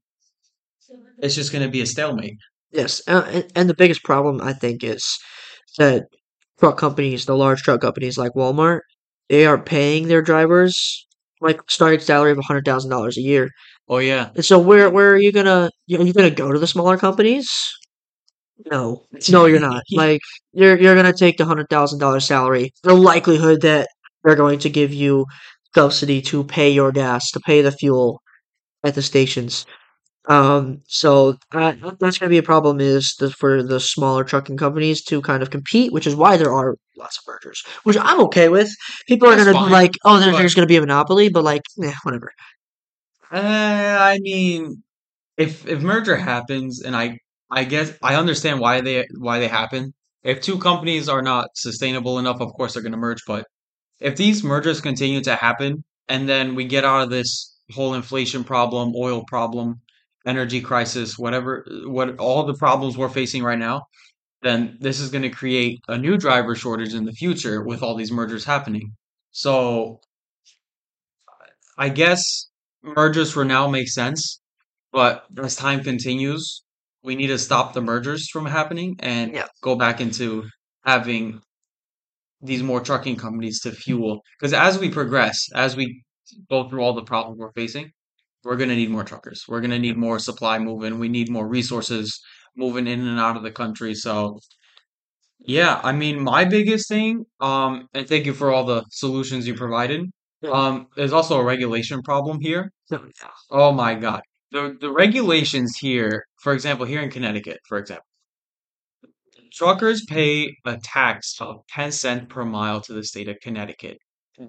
it's 1.18 1.35
just 1.35 1.52
going 1.52 1.64
to 1.64 1.71
be 1.71 1.80
a 1.80 1.87
stalemate. 1.87 2.37
yes. 2.73 3.02
Uh, 3.06 3.25
and, 3.28 3.52
and 3.54 3.71
the 3.71 3.75
biggest 3.75 4.02
problem, 4.04 4.40
I 4.40 4.52
think, 4.52 4.82
is 4.85 5.18
that 5.78 6.04
truck 6.59 6.78
companies, 6.78 7.26
the 7.26 7.36
large 7.36 7.62
truck 7.62 7.80
companies 7.80 8.19
like 8.19 8.32
Walmart, 8.34 8.80
they 9.28 9.47
are 9.47 9.62
paying 9.62 10.08
their 10.08 10.23
drivers 10.23 11.06
like 11.41 11.60
starting 11.69 12.00
salary 12.00 12.32
of 12.32 12.38
a 12.38 12.43
hundred 12.43 12.65
thousand 12.65 12.91
dollars 12.91 13.17
a 13.19 13.23
year. 13.23 13.50
Oh 13.88 13.99
yeah, 13.99 14.30
And 14.36 14.45
so 14.45 14.58
where 14.58 14.91
where 14.91 15.12
are 15.12 15.19
you 15.19 15.32
gonna 15.32 15.71
are 15.93 16.04
you 16.04 16.12
gonna 16.12 16.30
go 16.30 16.52
to 16.52 16.58
the 16.58 16.67
smaller 16.67 16.97
companies? 16.97 17.49
No, 18.71 19.04
no, 19.30 19.47
you're 19.47 19.60
not. 19.60 19.82
Like 19.93 20.21
you're 20.52 20.78
you're 20.78 20.95
gonna 20.95 21.12
take 21.12 21.36
the 21.38 21.45
hundred 21.45 21.69
thousand 21.69 21.99
dollar 21.99 22.21
salary. 22.21 22.73
The 22.82 22.95
likelihood 22.95 23.62
that 23.62 23.88
they're 24.25 24.36
going 24.36 24.58
to 24.60 24.71
give 24.71 24.93
you 24.93 25.26
subsidy 25.75 26.23
to 26.23 26.45
pay 26.45 26.71
your 26.71 26.93
gas, 26.93 27.30
to 27.32 27.41
pay 27.41 27.63
the 27.63 27.73
fuel 27.73 28.23
at 28.85 28.95
the 28.95 29.02
stations. 29.02 29.67
Um, 30.28 30.82
so 30.89 31.37
uh, 31.52 31.75
that's 32.00 32.19
gonna 32.19 32.30
be 32.30 32.39
a 32.39 32.43
problem. 32.45 32.80
Is 32.80 33.15
the, 33.19 33.30
for 33.30 33.63
the 33.63 33.80
smaller 33.80 34.25
trucking 34.25 34.56
companies 34.56 35.02
to 35.04 35.21
kind 35.23 35.43
of 35.43 35.50
compete, 35.50 35.93
which 35.93 36.06
is 36.06 36.17
why 36.17 36.37
there 36.37 36.52
are 36.54 36.76
lots 36.97 37.19
of 37.19 37.25
mergers, 37.26 37.63
which 37.85 37.97
I'm 38.00 38.21
okay 38.23 38.49
with. 38.49 38.71
People 39.08 39.28
are 39.28 39.37
gonna 39.37 39.54
be 39.54 39.69
like, 39.69 39.93
oh, 40.04 40.21
there, 40.21 40.35
there's 40.37 40.54
gonna 40.54 40.67
be 40.69 40.76
a 40.76 40.80
monopoly, 40.80 41.28
but 41.28 41.45
like, 41.45 41.63
eh, 41.82 41.93
whatever. 42.04 42.32
uh, 43.32 43.37
I 44.00 44.19
mean, 44.21 44.82
if 45.39 45.67
if 45.67 45.82
merger 45.82 46.17
happens, 46.17 46.82
and 46.82 46.97
I 46.97 47.19
I 47.50 47.65
guess 47.65 47.93
I 48.02 48.17
understand 48.17 48.61
why 48.61 48.80
they 48.82 49.06
why 49.19 49.39
they 49.41 49.49
happen. 49.49 49.95
If 50.25 50.41
two 50.43 50.58
companies 50.58 51.08
are 51.08 51.23
not 51.23 51.49
sustainable 51.56 52.19
enough, 52.19 52.41
of 52.41 52.52
course 52.54 52.75
they're 52.75 52.82
going 52.82 52.93
to 52.93 52.99
merge. 52.99 53.23
But 53.26 53.47
if 54.00 54.17
these 54.17 54.43
mergers 54.43 54.81
continue 54.81 55.21
to 55.23 55.35
happen, 55.35 55.85
and 56.09 56.28
then 56.28 56.55
we 56.55 56.65
get 56.65 56.85
out 56.85 57.02
of 57.05 57.11
this 57.11 57.57
whole 57.73 57.95
inflation 57.95 58.45
problem, 58.45 58.93
oil 58.97 59.25
problem, 59.28 59.81
energy 60.26 60.61
crisis, 60.61 61.19
whatever, 61.19 61.67
what 61.87 62.19
all 62.19 62.45
the 62.45 62.55
problems 62.55 62.97
we're 62.97 63.09
facing 63.09 63.43
right 63.43 63.59
now, 63.59 63.83
then 64.43 64.76
this 64.81 65.00
is 65.00 65.11
going 65.11 65.23
to 65.23 65.31
create 65.31 65.81
a 65.89 65.97
new 65.97 66.17
driver 66.17 66.55
shortage 66.55 66.95
in 66.95 67.05
the 67.05 67.13
future 67.13 67.63
with 67.63 67.83
all 67.83 67.97
these 67.97 68.13
mergers 68.13 68.45
happening. 68.45 68.93
So 69.31 70.00
I 71.78 71.89
guess 71.89 72.49
mergers 72.83 73.33
for 73.33 73.45
now 73.45 73.69
make 73.69 73.89
sense, 73.89 74.41
but 74.93 75.25
as 75.39 75.57
time 75.57 75.83
continues, 75.83 76.63
we 77.02 77.15
need 77.17 77.28
to 77.28 77.39
stop 77.39 77.73
the 77.73 77.81
mergers 77.81 78.28
from 78.31 78.47
happening 78.47 78.97
and 79.00 79.33
Yeah. 79.33 79.47
go 79.63 79.75
back 79.76 80.00
into 80.00 80.45
having 80.85 81.41
these 82.43 82.63
more 82.63 82.81
trucking 82.81 83.17
companies 83.17 83.61
to 83.61 83.73
fuel. 83.73 84.21
Because 84.39 84.52
as 84.52 84.78
we 84.78 84.91
progress, 84.91 85.49
as 85.55 85.76
we 85.76 86.02
go 86.50 86.69
through 86.69 86.81
all 86.81 86.95
the 86.95 87.05
problems 87.05 87.39
we're 87.39 87.52
facing, 87.52 87.91
we're 88.45 88.57
going 88.57 88.71
to 88.71 88.76
need 88.76 88.91
more 88.91 89.05
truckers. 89.05 89.45
We're 89.49 89.61
going 89.61 89.71
to 89.71 89.78
need 89.78 89.97
more 89.97 90.19
supply 90.19 90.59
moving. 90.59 90.99
We 90.99 91.09
need 91.09 91.31
more 91.31 91.47
resources 91.47 92.19
moving 92.57 92.87
in 92.87 93.07
and 93.07 93.21
out 93.21 93.37
of 93.37 93.43
the 93.43 93.52
country. 93.52 93.95
So, 93.95 94.39
yeah, 95.39 95.81
I 95.83 95.93
mean, 95.93 96.23
my 96.23 96.45
biggest 96.45 96.89
thing, 96.89 97.25
um, 97.41 97.87
and 97.95 98.09
thank 98.09 98.26
you 98.26 98.35
for 98.35 98.52
all 98.52 98.65
the 98.65 98.85
solutions 98.91 99.47
you 99.47 99.55
provided. 99.55 100.02
Um, 100.50 100.89
there's 100.97 101.13
also 101.13 101.39
a 101.39 101.45
regulation 101.45 102.02
problem 102.02 102.39
here. 102.41 102.73
Oh 103.50 103.73
my 103.73 103.95
God. 103.95 104.23
The 104.50 104.76
the 104.81 104.91
regulations 104.91 105.76
here, 105.78 106.25
for 106.43 106.52
example, 106.52 106.85
here 106.85 107.00
in 107.00 107.11
Connecticut, 107.11 107.59
for 107.69 107.78
example, 107.78 108.05
truckers 109.54 110.04
pay 110.06 110.56
a 110.65 110.76
tax 110.78 111.41
of 111.41 111.62
10 111.69 111.93
cents 111.93 112.26
per 112.28 112.45
mile 112.45 112.80
to 112.82 112.93
the 112.93 113.04
state 113.04 113.28
of 113.28 113.36
Connecticut. 113.43 113.99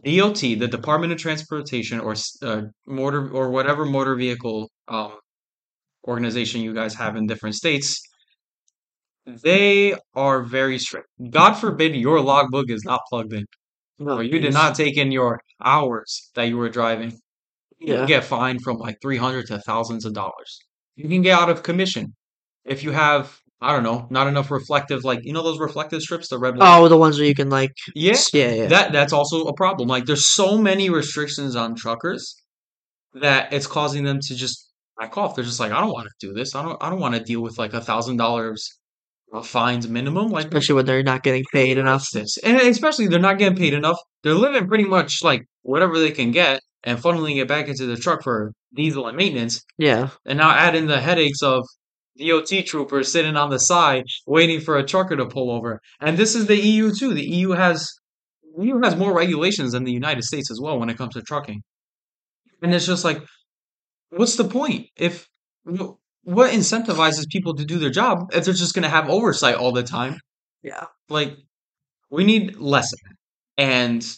DOT, 0.04 0.40
the 0.40 0.68
Department 0.68 1.14
of 1.14 1.20
Transportation, 1.20 2.00
or 2.00 2.16
uh, 2.42 2.64
motor 2.88 3.30
or 3.32 3.52
whatever 3.52 3.86
motor 3.86 4.16
vehicle 4.16 4.70
um, 4.88 5.18
organization 6.08 6.62
you 6.62 6.74
guys 6.74 6.96
have 6.96 7.16
in 7.16 7.28
different 7.28 7.56
states, 7.56 8.02
they 9.26 9.96
are 10.16 10.44
very 10.44 10.78
strict. 10.80 11.08
God 11.30 11.54
forbid 11.54 11.96
your 11.96 12.20
logbook 12.22 12.70
is 12.70 12.84
not 12.84 13.02
plugged 13.10 13.34
in, 13.34 13.46
No, 14.00 14.18
or 14.18 14.24
you 14.24 14.40
did 14.40 14.54
not 14.54 14.76
take 14.76 14.98
in 14.98 15.12
your 15.12 15.40
hours 15.64 16.30
that 16.36 16.44
you 16.44 16.58
were 16.58 16.70
driving. 16.70 17.12
You 17.80 17.94
Yeah. 17.94 17.98
can 18.00 18.08
get 18.08 18.24
fined 18.26 18.62
from 18.64 18.78
like 18.78 18.98
300 19.02 19.48
to 19.48 19.60
thousands 19.60 20.06
of 20.06 20.14
dollars. 20.14 20.60
You 20.96 21.10
can 21.10 21.22
get 21.22 21.40
out 21.40 21.50
of 21.50 21.64
commission 21.64 22.16
if 22.66 22.84
you 22.84 22.92
have, 22.92 23.40
I 23.64 23.72
don't 23.72 23.84
know, 23.84 24.08
not 24.10 24.28
enough 24.28 24.52
reflective, 24.52 25.04
like, 25.04 25.22
you 25.24 25.34
know, 25.34 25.42
those 25.42 25.60
reflective 25.60 26.02
strips, 26.02 26.28
the 26.28 26.38
red 26.38 26.58
light? 26.58 26.78
Oh, 26.78 26.88
the 26.90 26.98
ones 26.98 27.18
where 27.18 27.28
you 27.28 27.34
can 27.36 27.50
like, 27.50 27.72
Yeah, 27.96 28.18
yeah, 28.34 28.52
yeah. 28.54 28.66
that 28.68 28.92
that's 28.92 29.14
also 29.14 29.46
a 29.46 29.54
problem. 29.54 29.88
Like, 29.88 30.06
there's 30.06 30.26
so 30.26 30.58
many 30.58 30.90
restrictions 30.90 31.56
on 31.56 31.76
truckers 31.76 32.36
that 33.14 33.54
it's 33.54 33.68
causing 33.68 34.04
them 34.04 34.20
to 34.22 34.36
just 34.36 34.70
back 35.00 35.18
off. 35.18 35.36
They're 35.36 35.44
just 35.46 35.60
like, 35.60 35.72
I 35.72 35.80
don't 35.80 35.92
want 35.94 36.08
to 36.08 36.28
do 36.28 36.34
this. 36.34 36.56
I 36.56 36.64
don't, 36.64 36.78
I 36.82 36.90
don't 36.90 37.00
want 37.00 37.16
to 37.16 37.24
deal 37.24 37.42
with 37.42 37.58
like 37.58 37.74
a 37.74 37.82
thousand 37.82 38.18
dollars 38.18 38.70
uh, 39.34 39.42
fines 39.42 39.88
minimum. 39.88 40.30
Like, 40.30 40.46
Especially 40.46 40.76
when 40.76 40.86
they're 40.86 41.04
not 41.04 41.24
getting 41.24 41.44
paid 41.54 41.78
enough. 41.78 42.06
this. 42.12 42.38
And 42.44 42.58
especially 42.58 43.08
they're 43.08 43.20
not 43.20 43.38
getting 43.38 43.58
paid 43.58 43.74
enough. 43.74 43.98
They're 44.24 44.34
living 44.34 44.68
pretty 44.68 44.86
much 44.86 45.24
like 45.24 45.44
whatever 45.62 45.98
they 46.00 46.12
can 46.12 46.32
get 46.32 46.60
and 46.84 47.00
funneling 47.00 47.42
it 47.42 47.48
back 47.48 47.68
into 47.68 47.86
the 47.86 47.96
truck 47.98 48.24
for 48.24 48.52
diesel 48.76 49.08
and 49.08 49.16
maintenance. 49.16 49.62
Yeah, 49.78 50.10
And 50.26 50.38
now 50.40 50.50
add 50.52 50.76
in 50.76 50.88
the 50.88 51.00
headaches 51.00 51.42
of 51.42 51.66
DOT 52.20 52.66
troopers 52.66 53.12
sitting 53.12 53.36
on 53.36 53.50
the 53.50 53.60
side 53.60 54.04
waiting 54.28 54.60
for 54.60 54.78
a 54.78 54.86
trucker 54.86 55.16
to 55.16 55.26
pull 55.26 55.52
over. 55.52 55.80
And 56.00 56.18
this 56.18 56.36
is 56.36 56.48
the 56.48 56.60
EU 56.60 56.92
too. 56.94 57.14
The 57.14 57.26
EU 57.26 57.52
has 57.52 57.92
EU 58.58 58.80
has 58.84 58.96
more 58.96 59.16
regulations 59.16 59.72
than 59.72 59.84
the 59.84 59.92
United 59.92 60.24
States 60.24 60.52
as 60.52 60.60
well 60.62 60.80
when 60.80 60.90
it 60.90 60.98
comes 60.98 61.14
to 61.16 61.22
trucking. 61.22 61.62
And 62.62 62.74
it's 62.74 62.86
just 62.86 63.04
like, 63.04 63.22
what's 64.10 64.36
the 64.36 64.44
point? 64.44 64.88
If 64.96 65.28
what 66.24 66.52
incentivizes 66.52 67.28
people 67.30 67.56
to 67.56 67.66
do 67.66 67.80
their 67.80 67.90
job 67.90 68.30
if 68.34 68.46
they're 68.46 68.54
just 68.54 68.74
going 68.74 68.84
to 68.84 68.90
have 68.90 69.10
oversight 69.10 69.56
all 69.56 69.72
the 69.72 69.84
time? 69.84 70.18
Yeah. 70.62 70.86
Like, 71.10 71.36
we 72.10 72.24
need 72.24 72.58
less 72.58 72.94
of 72.94 73.00
it. 73.10 73.18
And 73.58 74.18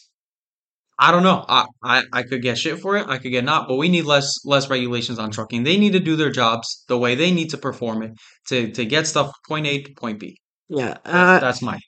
I 0.97 1.11
don't 1.11 1.23
know. 1.23 1.43
I, 1.47 1.65
I 1.83 2.03
I 2.13 2.23
could 2.23 2.41
get 2.41 2.57
shit 2.57 2.79
for 2.79 2.95
it. 2.97 3.07
I 3.07 3.17
could 3.17 3.31
get 3.31 3.43
not, 3.43 3.67
but 3.67 3.75
we 3.75 3.89
need 3.89 4.03
less 4.05 4.33
less 4.45 4.69
regulations 4.69 5.19
on 5.19 5.31
trucking. 5.31 5.63
They 5.63 5.77
need 5.77 5.93
to 5.93 5.99
do 5.99 6.15
their 6.15 6.31
jobs 6.31 6.85
the 6.87 6.97
way 6.97 7.15
they 7.15 7.31
need 7.31 7.49
to 7.51 7.57
perform 7.57 8.01
it 8.03 8.13
to 8.47 8.71
to 8.71 8.85
get 8.85 9.07
stuff 9.07 9.31
point 9.47 9.67
A 9.67 9.81
to 9.81 9.93
point 9.95 10.19
B. 10.19 10.37
Yeah. 10.69 10.97
That's 11.03 11.05
Uh, 11.05 11.39
that's 11.39 11.61
my 11.61 11.79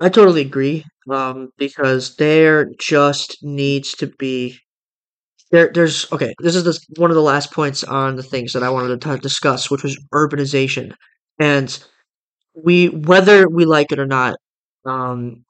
I 0.00 0.08
totally 0.10 0.42
agree. 0.42 0.84
Um, 1.10 1.50
because 1.58 2.16
there 2.16 2.70
just 2.80 3.38
needs 3.42 3.92
to 3.94 4.08
be 4.18 4.58
there. 5.50 5.70
There's 5.72 6.10
okay. 6.12 6.34
This 6.40 6.56
is 6.56 6.64
the, 6.64 6.78
one 7.00 7.10
of 7.10 7.14
the 7.16 7.22
last 7.22 7.52
points 7.52 7.84
on 7.84 8.16
the 8.16 8.22
things 8.22 8.52
that 8.52 8.62
I 8.62 8.70
wanted 8.70 9.00
to 9.00 9.14
t- 9.16 9.20
discuss, 9.20 9.70
which 9.70 9.82
was 9.82 9.98
urbanization, 10.14 10.94
and 11.38 11.82
we 12.54 12.88
whether 12.88 13.48
we 13.48 13.64
like 13.64 13.92
it 13.92 13.98
or 13.98 14.06
not. 14.06 14.36
Um, 14.86 15.44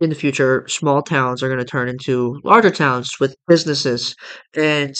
in 0.00 0.10
the 0.10 0.16
future, 0.16 0.66
small 0.68 1.02
towns 1.02 1.42
are 1.42 1.48
going 1.48 1.58
to 1.58 1.64
turn 1.64 1.88
into 1.88 2.40
larger 2.44 2.70
towns 2.70 3.18
with 3.20 3.36
businesses 3.48 4.14
and 4.54 4.94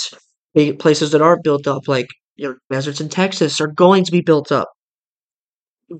places 0.79 1.13
that 1.13 1.23
aren't 1.23 1.45
built 1.45 1.67
up, 1.67 1.87
like 1.87 2.09
you 2.37 2.49
know, 2.49 2.57
deserts 2.71 3.01
in 3.01 3.09
Texas, 3.09 3.61
are 3.61 3.69
going 3.69 4.05
to 4.05 4.13
be 4.13 4.21
built 4.21 4.51
up, 4.51 4.69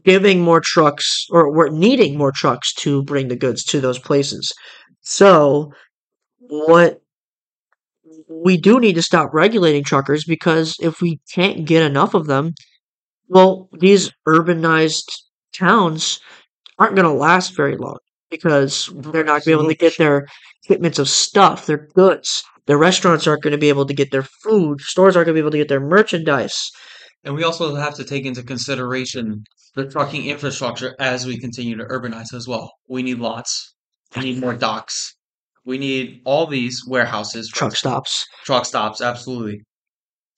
giving 0.05 0.41
more 0.41 0.61
trucks 0.61 1.27
or 1.31 1.53
we're 1.53 1.71
needing 1.71 2.19
more 2.19 2.33
trucks 2.33 2.73
to 2.75 3.03
bring 3.05 3.29
the 3.29 3.37
goods 3.37 3.65
to 3.65 3.81
those 3.81 3.99
places. 3.99 4.53
So, 5.01 5.73
what 6.39 7.01
we 8.29 8.57
do 8.57 8.81
need 8.81 8.95
to 8.95 9.03
stop 9.03 9.31
regulating 9.33 9.85
truckers 9.85 10.25
because 10.25 10.77
if 10.81 11.01
we 11.01 11.21
can't 11.33 11.65
get 11.65 11.83
enough 11.83 12.15
of 12.15 12.27
them, 12.27 12.55
well, 13.29 13.69
these 13.79 14.11
urbanized 14.27 15.11
towns 15.53 16.21
aren't 16.79 16.97
going 16.97 17.07
to 17.07 17.13
last 17.13 17.57
very 17.57 17.77
long 17.77 17.99
because 18.31 18.91
they're 18.95 19.25
not 19.25 19.33
going 19.33 19.41
to 19.43 19.47
be 19.47 19.53
able 19.53 19.69
to 19.69 19.75
get 19.75 19.99
their 19.99 20.27
shipments 20.67 20.99
of 20.99 21.09
stuff, 21.09 21.67
their 21.67 21.89
goods. 21.95 22.43
Their 22.67 22.79
restaurants 22.79 23.27
aren't 23.27 23.43
going 23.43 23.53
to 23.53 23.59
be 23.59 23.71
able 23.71 23.87
to 23.87 23.95
get 23.95 24.11
their 24.11 24.27
food. 24.43 24.81
Stores 24.81 25.17
aren't 25.17 25.27
going 25.27 25.35
to 25.35 25.41
be 25.41 25.45
able 25.45 25.53
to 25.53 25.59
get 25.59 25.69
their 25.69 25.81
merchandise. 25.81 26.71
And 27.25 27.35
we 27.35 27.43
also 27.43 27.75
have 27.75 27.95
to 27.95 28.05
take 28.05 28.25
into 28.25 28.43
consideration 28.43 29.43
the 29.75 29.87
trucking 29.87 30.27
infrastructure 30.27 30.95
as 30.99 31.27
we 31.27 31.39
continue 31.39 31.77
to 31.77 31.85
urbanize 31.85 32.35
as 32.35 32.47
well. 32.47 32.71
We 32.89 33.03
need 33.03 33.19
lots. 33.19 33.75
We 34.17 34.23
need 34.23 34.41
more 34.41 34.55
docks. 34.55 35.15
We 35.65 35.79
need 35.79 36.23
all 36.25 36.47
these 36.47 36.83
warehouses, 36.87 37.51
Truck 37.51 37.77
stops. 37.77 38.27
truck 38.45 38.65
stops, 38.65 39.03
absolutely, 39.03 39.63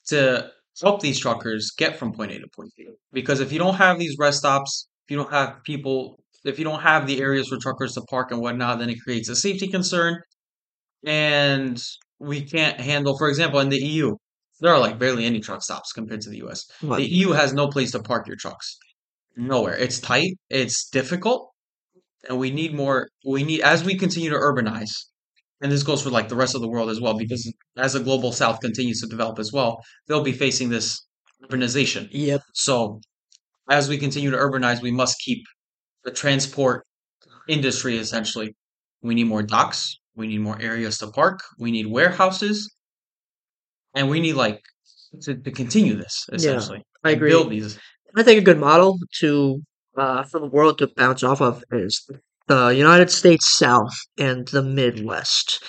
to 0.09 0.51
help 0.83 1.01
these 1.01 1.21
truckers 1.21 1.71
get 1.79 1.97
from 1.97 2.13
point 2.13 2.33
A 2.33 2.41
to 2.41 2.49
point 2.55 2.71
B. 2.77 2.89
Because 3.13 3.41
if 3.41 3.53
you 3.53 3.59
don't 3.59 3.77
have 3.77 3.99
these 3.99 4.17
rest 4.19 4.39
stops, 4.39 4.89
if 5.07 5.13
you 5.13 5.17
don't 5.17 5.31
have 5.31 5.63
people, 5.63 6.23
if 6.45 6.59
you 6.59 6.65
don't 6.65 6.83
have 6.83 7.07
the 7.07 7.21
areas 7.21 7.49
for 7.49 7.59
truckers 7.59 7.95
to 7.95 8.03
park 8.03 8.31
and 8.31 8.41
whatnot, 8.41 8.79
then 8.79 8.91
it 8.91 9.01
creates 9.03 9.29
a 9.29 9.37
safety 9.37 9.69
concern. 9.69 10.19
And 11.05 11.83
we 12.19 12.43
can't 12.43 12.81
handle, 12.81 13.17
for 13.19 13.29
example, 13.29 13.61
in 13.61 13.69
the 13.69 13.79
EU, 13.79 14.15
there 14.61 14.73
are 14.73 14.79
like 14.79 14.99
barely 14.99 15.25
any 15.25 15.41
truck 15.41 15.63
stops 15.63 15.93
compared 15.93 16.21
to 16.23 16.31
the 16.31 16.43
US. 16.47 16.65
What? 16.81 16.99
The 16.99 17.07
EU 17.07 17.31
has 17.31 17.53
no 17.53 17.69
place 17.69 17.93
to 17.93 18.01
park 18.01 18.27
your 18.27 18.37
trucks. 18.37 18.77
Nowhere. 19.37 19.75
It's 19.77 20.01
tight, 20.01 20.35
it's 20.51 20.89
difficult, 20.91 21.51
and 22.29 22.39
we 22.39 22.51
need 22.51 22.75
more 22.75 23.09
we 23.25 23.43
need 23.43 23.63
as 23.63 23.85
we 23.85 23.97
continue 23.97 24.29
to 24.29 24.37
urbanize, 24.37 24.91
and 25.63 25.71
this 25.71 25.83
goes 25.83 26.03
for 26.03 26.11
like 26.11 26.29
the 26.29 26.37
rest 26.37 26.55
of 26.55 26.61
the 26.61 26.69
world 26.69 26.91
as 26.91 27.01
well, 27.01 27.17
because 27.17 27.51
as 27.77 27.93
the 27.95 28.01
global 28.01 28.33
south 28.33 28.61
continues 28.61 29.01
to 29.01 29.07
develop 29.07 29.39
as 29.39 29.51
well, 29.53 29.83
they'll 30.09 30.23
be 30.23 30.33
facing 30.33 30.69
this 30.69 31.07
urbanization. 31.45 32.09
Yep. 32.11 32.43
So 32.55 33.01
as 33.71 33.89
we 33.89 33.97
continue 33.97 34.31
to 34.31 34.37
urbanize, 34.37 34.83
we 34.83 34.91
must 34.91 35.17
keep 35.21 35.43
the 36.05 36.11
transport 36.11 36.85
industry 37.49 37.97
essentially. 37.99 38.55
We 39.03 39.15
need 39.15 39.25
more 39.25 39.43
docks, 39.43 39.99
we 40.17 40.27
need 40.27 40.41
more 40.41 40.61
areas 40.61 40.99
to 40.99 41.09
park, 41.11 41.41
we 41.59 41.71
need 41.71 41.87
warehouses, 41.87 42.71
and 43.95 44.09
we 44.11 44.21
need 44.21 44.35
like 44.35 44.61
to, 45.23 45.35
to 45.35 45.51
continue 45.51 45.97
this 45.97 46.27
Yeah, 46.31 46.37
essentially. 46.37 46.83
I 47.05 47.11
agree. 47.13 47.31
build 47.31 47.51
these. 47.51 47.79
I 48.17 48.23
think 48.23 48.41
a 48.41 48.45
good 48.45 48.59
model 48.59 48.99
to 49.21 49.63
uh, 49.97 50.25
for 50.25 50.41
the 50.41 50.47
world 50.47 50.79
to 50.79 50.89
bounce 50.97 51.23
off 51.23 51.41
of 51.41 51.65
is 51.73 52.09
the 52.47 52.69
United 52.69 53.11
States 53.11 53.57
South 53.57 53.93
and 54.19 54.47
the 54.49 54.63
Midwest. 54.63 55.63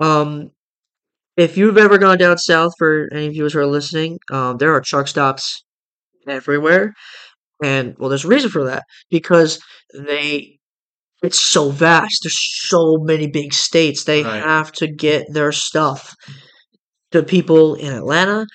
Um, 0.00 0.50
if 1.36 1.56
you've 1.56 1.78
ever 1.78 1.98
gone 1.98 2.18
down 2.18 2.38
south, 2.38 2.72
for 2.78 3.08
any 3.12 3.28
viewers 3.28 3.52
who 3.52 3.60
are 3.60 3.66
listening, 3.66 4.18
um, 4.30 4.56
there 4.58 4.74
are 4.74 4.80
truck 4.80 5.08
stops 5.08 5.64
everywhere, 6.28 6.94
and 7.62 7.94
well, 7.98 8.08
there's 8.10 8.24
a 8.24 8.28
reason 8.28 8.50
for 8.50 8.64
that 8.64 8.84
because 9.10 9.60
they 9.94 10.58
it's 11.22 11.38
so 11.40 11.70
vast. 11.70 12.20
There's 12.24 12.68
so 12.68 12.98
many 13.02 13.26
big 13.28 13.54
states. 13.54 14.04
They 14.04 14.22
Right. 14.24 14.42
have 14.42 14.72
to 14.72 14.86
get 14.88 15.26
their 15.32 15.52
stuff 15.52 16.14
to 17.12 17.22
people 17.22 17.74
in 17.74 17.92
Atlanta, 17.92 18.46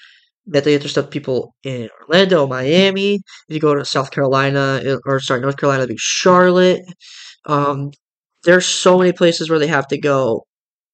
that 0.47 0.63
they 0.65 0.73
get 0.73 0.81
their 0.81 0.89
stuff 0.89 1.05
to 1.05 1.11
people 1.11 1.55
in 1.63 1.89
Orlando, 2.07 2.47
Miami. 2.47 3.15
If 3.15 3.55
you 3.55 3.59
go 3.59 3.75
to 3.75 3.85
South 3.85 4.11
Carolina, 4.11 4.81
uh, 4.85 4.97
or 5.05 5.19
sorry, 5.19 5.41
North 5.41 5.57
Carolina, 5.57 5.83
it'd 5.83 5.95
be 5.95 5.99
Charlotte. 5.99 6.81
Um, 7.47 7.91
there's 8.45 8.65
so 8.67 8.97
many 8.99 9.13
places 9.13 9.49
where 9.49 9.59
they 9.59 9.67
have 9.67 9.87
to 9.89 9.99
go, 9.99 10.45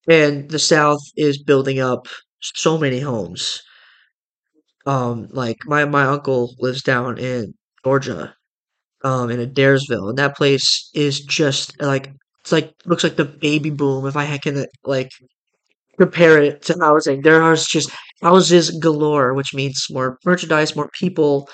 and 0.09 0.49
the 0.51 0.59
South 0.59 1.01
is 1.17 1.43
building 1.43 1.79
up 1.79 2.07
so 2.41 2.77
many 2.77 2.99
homes. 3.01 3.61
Um, 4.85 5.27
like 5.31 5.57
my 5.65 5.85
my 5.85 6.05
uncle 6.05 6.55
lives 6.59 6.81
down 6.81 7.17
in 7.17 7.53
Georgia, 7.87 8.35
um, 9.03 9.29
in 9.31 9.39
Adairsville, 9.39 10.09
and 10.09 10.17
that 10.19 10.37
place 10.37 10.89
is 10.93 11.21
just 11.21 11.81
like 11.81 12.11
it's 12.41 12.51
like 12.51 12.73
looks 12.85 13.03
like 13.03 13.17
the 13.17 13.25
baby 13.25 13.69
boom. 13.71 14.07
If 14.07 14.17
I 14.17 14.37
can 14.37 14.65
like 14.85 15.11
compare 15.97 16.41
it 16.41 16.61
to 16.63 16.75
housing, 16.79 17.21
there 17.21 17.41
are 17.41 17.55
just 17.55 17.91
houses 18.21 18.71
galore, 18.79 19.33
which 19.33 19.53
means 19.53 19.85
more 19.91 20.17
merchandise, 20.25 20.75
more 20.75 20.89
people. 20.99 21.49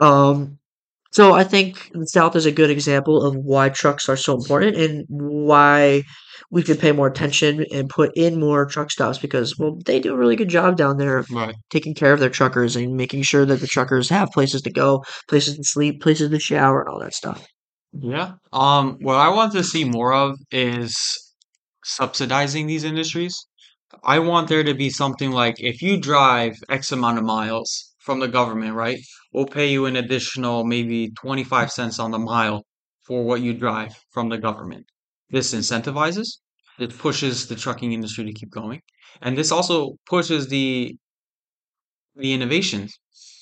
Um, 0.00 0.58
so 1.12 1.32
I 1.34 1.44
think 1.44 1.90
the 1.92 2.06
South 2.06 2.36
is 2.36 2.46
a 2.46 2.52
good 2.52 2.70
example 2.70 3.22
of 3.22 3.34
why 3.36 3.68
trucks 3.68 4.08
are 4.08 4.16
so 4.16 4.34
important 4.36 4.76
and 4.76 5.04
why 5.08 6.02
we 6.50 6.62
should 6.62 6.78
pay 6.78 6.92
more 6.92 7.06
attention 7.08 7.64
and 7.72 7.88
put 7.88 8.12
in 8.16 8.38
more 8.40 8.66
truck 8.66 8.90
stops 8.90 9.18
because 9.18 9.58
well 9.58 9.78
they 9.84 9.98
do 10.00 10.12
a 10.14 10.16
really 10.16 10.36
good 10.36 10.48
job 10.48 10.76
down 10.76 10.96
there 10.98 11.18
of 11.18 11.26
Right. 11.30 11.54
taking 11.70 11.94
care 11.94 12.12
of 12.12 12.20
their 12.20 12.30
truckers 12.30 12.76
and 12.76 12.94
making 12.96 13.22
sure 13.22 13.44
that 13.46 13.60
the 13.60 13.66
truckers 13.66 14.08
have 14.10 14.30
places 14.32 14.62
to 14.62 14.70
go, 14.70 15.04
places 15.28 15.56
to 15.56 15.64
sleep, 15.64 16.00
places 16.02 16.30
to 16.30 16.38
shower, 16.38 16.80
and 16.82 16.88
all 16.90 17.00
that 17.00 17.14
stuff. 17.14 17.46
Yeah. 17.92 18.32
Um, 18.52 18.98
what 19.00 19.16
I 19.16 19.28
want 19.30 19.52
to 19.52 19.64
see 19.64 19.84
more 19.84 20.12
of 20.12 20.36
is 20.50 20.94
subsidizing 21.84 22.66
these 22.66 22.84
industries. 22.84 23.34
I 24.04 24.18
want 24.18 24.48
there 24.48 24.64
to 24.64 24.74
be 24.74 24.90
something 24.90 25.30
like 25.30 25.54
if 25.58 25.80
you 25.82 26.00
drive 26.00 26.54
X 26.68 26.92
amount 26.92 27.18
of 27.18 27.24
miles 27.24 27.94
from 28.00 28.20
the 28.20 28.28
government, 28.28 28.74
right? 28.74 28.98
We'll 29.36 29.46
pay 29.46 29.70
you 29.70 29.86
an 29.86 29.94
additional 29.96 30.64
maybe 30.64 31.12
25 31.12 31.70
cents 31.72 32.00
on 32.00 32.10
the 32.10 32.18
mile 32.18 32.64
for 33.04 33.24
what 33.24 33.40
you 33.42 33.54
drive 33.54 33.94
from 34.10 34.30
the 34.30 34.38
government. 34.38 34.86
This 35.30 35.54
incentivizes, 35.54 36.38
it 36.80 36.98
pushes 36.98 37.46
the 37.48 37.54
trucking 37.56 37.92
industry 37.92 38.24
to 38.26 38.32
keep 38.34 38.50
going. 38.50 38.82
And 39.22 39.38
this 39.38 39.52
also 39.52 39.96
pushes 40.08 40.48
the 40.48 40.96
the 42.14 42.32
innovations 42.32 42.98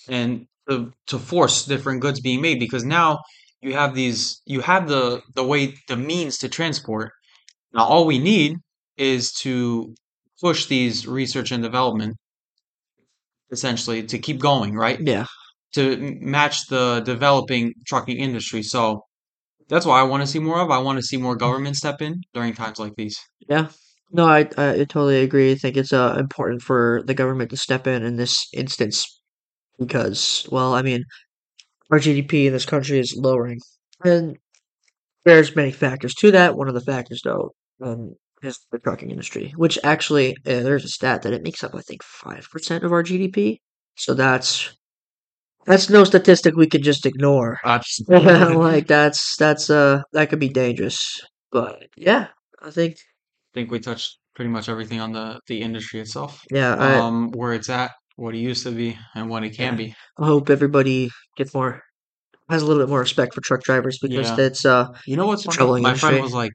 and 0.09 0.46
to, 0.68 0.92
to 1.07 1.18
force 1.18 1.64
different 1.66 2.00
goods 2.00 2.20
being 2.20 2.40
made 2.40 2.59
because 2.59 2.85
now 2.85 3.18
you 3.61 3.72
have 3.74 3.94
these 3.94 4.40
you 4.46 4.61
have 4.61 4.88
the 4.88 5.22
the 5.35 5.44
way 5.44 5.74
the 5.88 5.96
means 5.96 6.38
to 6.38 6.48
transport 6.48 7.12
now 7.74 7.85
all 7.85 8.07
we 8.07 8.18
need 8.18 8.57
is 8.98 9.33
to 9.33 9.94
push 10.40 10.66
these 10.66 11.07
research 11.07 11.52
and 11.52 11.62
development 11.62 12.16
essentially 13.50 14.02
to 14.02 14.18
keep 14.18 14.40
going 14.40 14.74
right 14.74 15.00
Yeah. 15.00 15.26
To 15.74 16.16
match 16.20 16.66
the 16.68 17.00
developing 17.04 17.72
trucking 17.87 18.16
industry 18.18 18.62
so 18.62 19.02
that's 19.68 19.87
why 19.87 20.00
i 20.00 20.02
want 20.02 20.22
to 20.22 20.26
see 20.26 20.38
more 20.38 20.60
of 20.60 20.70
i 20.70 20.78
want 20.78 20.98
to 20.98 21.02
see 21.02 21.16
more 21.16 21.37
government 21.37 21.76
step 21.76 22.02
in 22.02 22.20
during 22.34 22.52
times 22.54 22.78
like 22.78 22.94
these 22.96 23.18
Yeah. 23.48 23.68
No, 24.12 24.26
I 24.26 24.40
I 24.56 24.84
totally 24.84 25.20
agree. 25.22 25.50
I 25.52 25.56
think 25.56 25.76
it's 25.76 25.92
uh 25.92 26.16
important 26.18 26.62
for 26.62 27.02
the 27.06 27.14
government 27.14 27.50
to 27.50 27.56
step 27.56 27.87
in 27.87 28.04
in 28.04 28.16
this 28.16 28.46
instance 28.54 29.06
because, 29.78 30.46
well, 30.52 30.74
I 30.74 30.82
mean, 30.82 31.04
our 31.92 31.98
GDP 32.00 32.46
in 32.48 32.52
this 32.54 32.66
country 32.66 32.98
is 33.00 33.16
lowering, 33.18 33.60
and 34.04 34.37
there's 35.24 35.56
many 35.56 35.72
factors 35.72 36.14
to 36.16 36.30
that. 36.32 36.56
One 36.56 36.68
of 36.68 36.74
the 36.74 36.80
factors, 36.80 37.22
though, 37.24 37.52
um, 37.82 38.14
is 38.42 38.58
the 38.72 38.78
trucking 38.78 39.10
industry, 39.10 39.52
which 39.56 39.78
actually 39.84 40.32
uh, 40.46 40.60
there's 40.62 40.84
a 40.84 40.88
stat 40.88 41.22
that 41.22 41.32
it 41.32 41.42
makes 41.42 41.64
up, 41.64 41.74
I 41.74 41.80
think, 41.82 42.02
five 42.02 42.48
percent 42.50 42.84
of 42.84 42.92
our 42.92 43.02
GDP. 43.02 43.60
So 43.96 44.14
that's 44.14 44.76
that's 45.66 45.90
no 45.90 46.05
statistic 46.05 46.55
we 46.57 46.66
can 46.66 46.83
just 46.83 47.07
ignore. 47.07 47.59
like 48.09 48.87
that's 48.87 49.37
that's 49.37 49.70
uh 49.70 50.03
that 50.12 50.31
could 50.31 50.40
be 50.40 50.48
dangerous. 50.48 51.20
But 51.50 51.87
yeah, 51.96 52.29
I 52.62 52.70
think 52.70 52.94
I 52.96 53.50
think 53.55 53.70
we 53.70 53.81
touched 53.81 54.18
pretty 54.35 54.50
much 54.50 54.68
everything 54.68 55.00
on 55.00 55.12
the 55.12 55.40
the 55.46 55.61
industry 55.62 56.00
itself. 56.00 56.42
Yeah, 56.50 56.74
I 56.74 56.94
Um, 56.96 57.31
where 57.33 57.53
it's 57.53 57.68
at, 57.70 57.92
what 58.16 58.35
it 58.35 58.38
used 58.38 58.64
to 58.64 58.72
be, 58.72 58.98
and 59.14 59.29
what 59.29 59.44
it 59.44 59.50
can 59.57 59.72
yeah. 59.72 59.77
be. 59.77 59.94
I 60.18 60.27
hope 60.27 60.50
everybody 60.50 61.11
gets 61.37 61.55
more 61.55 61.83
has 62.50 62.62
a 62.62 62.66
little 62.66 62.83
bit 62.83 62.90
more 62.90 63.00
respect 63.00 63.35
for 63.35 63.40
truck 63.40 63.62
drivers 63.62 63.98
because 64.00 64.29
Yeah. 64.29 64.37
that's 64.37 64.64
uh 64.64 64.88
You 65.07 65.16
know 65.16 65.27
what's 65.27 65.44
troubling 65.44 65.83
My 65.83 65.94
friend 65.94 66.20
was 66.22 66.35
like, 66.35 66.53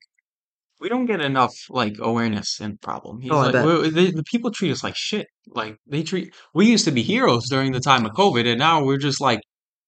"We 0.80 0.90
don't 0.90 1.06
get 1.06 1.22
enough 1.22 1.54
like 1.70 1.98
awareness 2.00 2.60
and 2.60 2.80
problem." 2.82 3.18
Oh, 3.18 3.20
He's 3.22 3.32
I 3.32 3.36
like, 3.36 3.54
bet. 3.54 3.66
"We, 3.66 3.90
the, 3.90 4.12
the 4.12 4.24
people 4.24 4.52
treat 4.52 4.72
us 4.72 4.84
like 4.84 4.96
shit. 4.96 5.28
Like 5.48 5.78
they 5.88 6.04
treat 6.04 6.34
we 6.54 6.68
used 6.68 6.86
to 6.86 6.92
be 6.92 7.04
heroes 7.04 7.50
during 7.50 7.72
the 7.72 7.80
time 7.80 8.06
of 8.06 8.14
COVID, 8.14 8.46
and 8.48 8.60
now 8.60 8.84
we're 8.84 8.98
just 8.98 9.22
like 9.22 9.42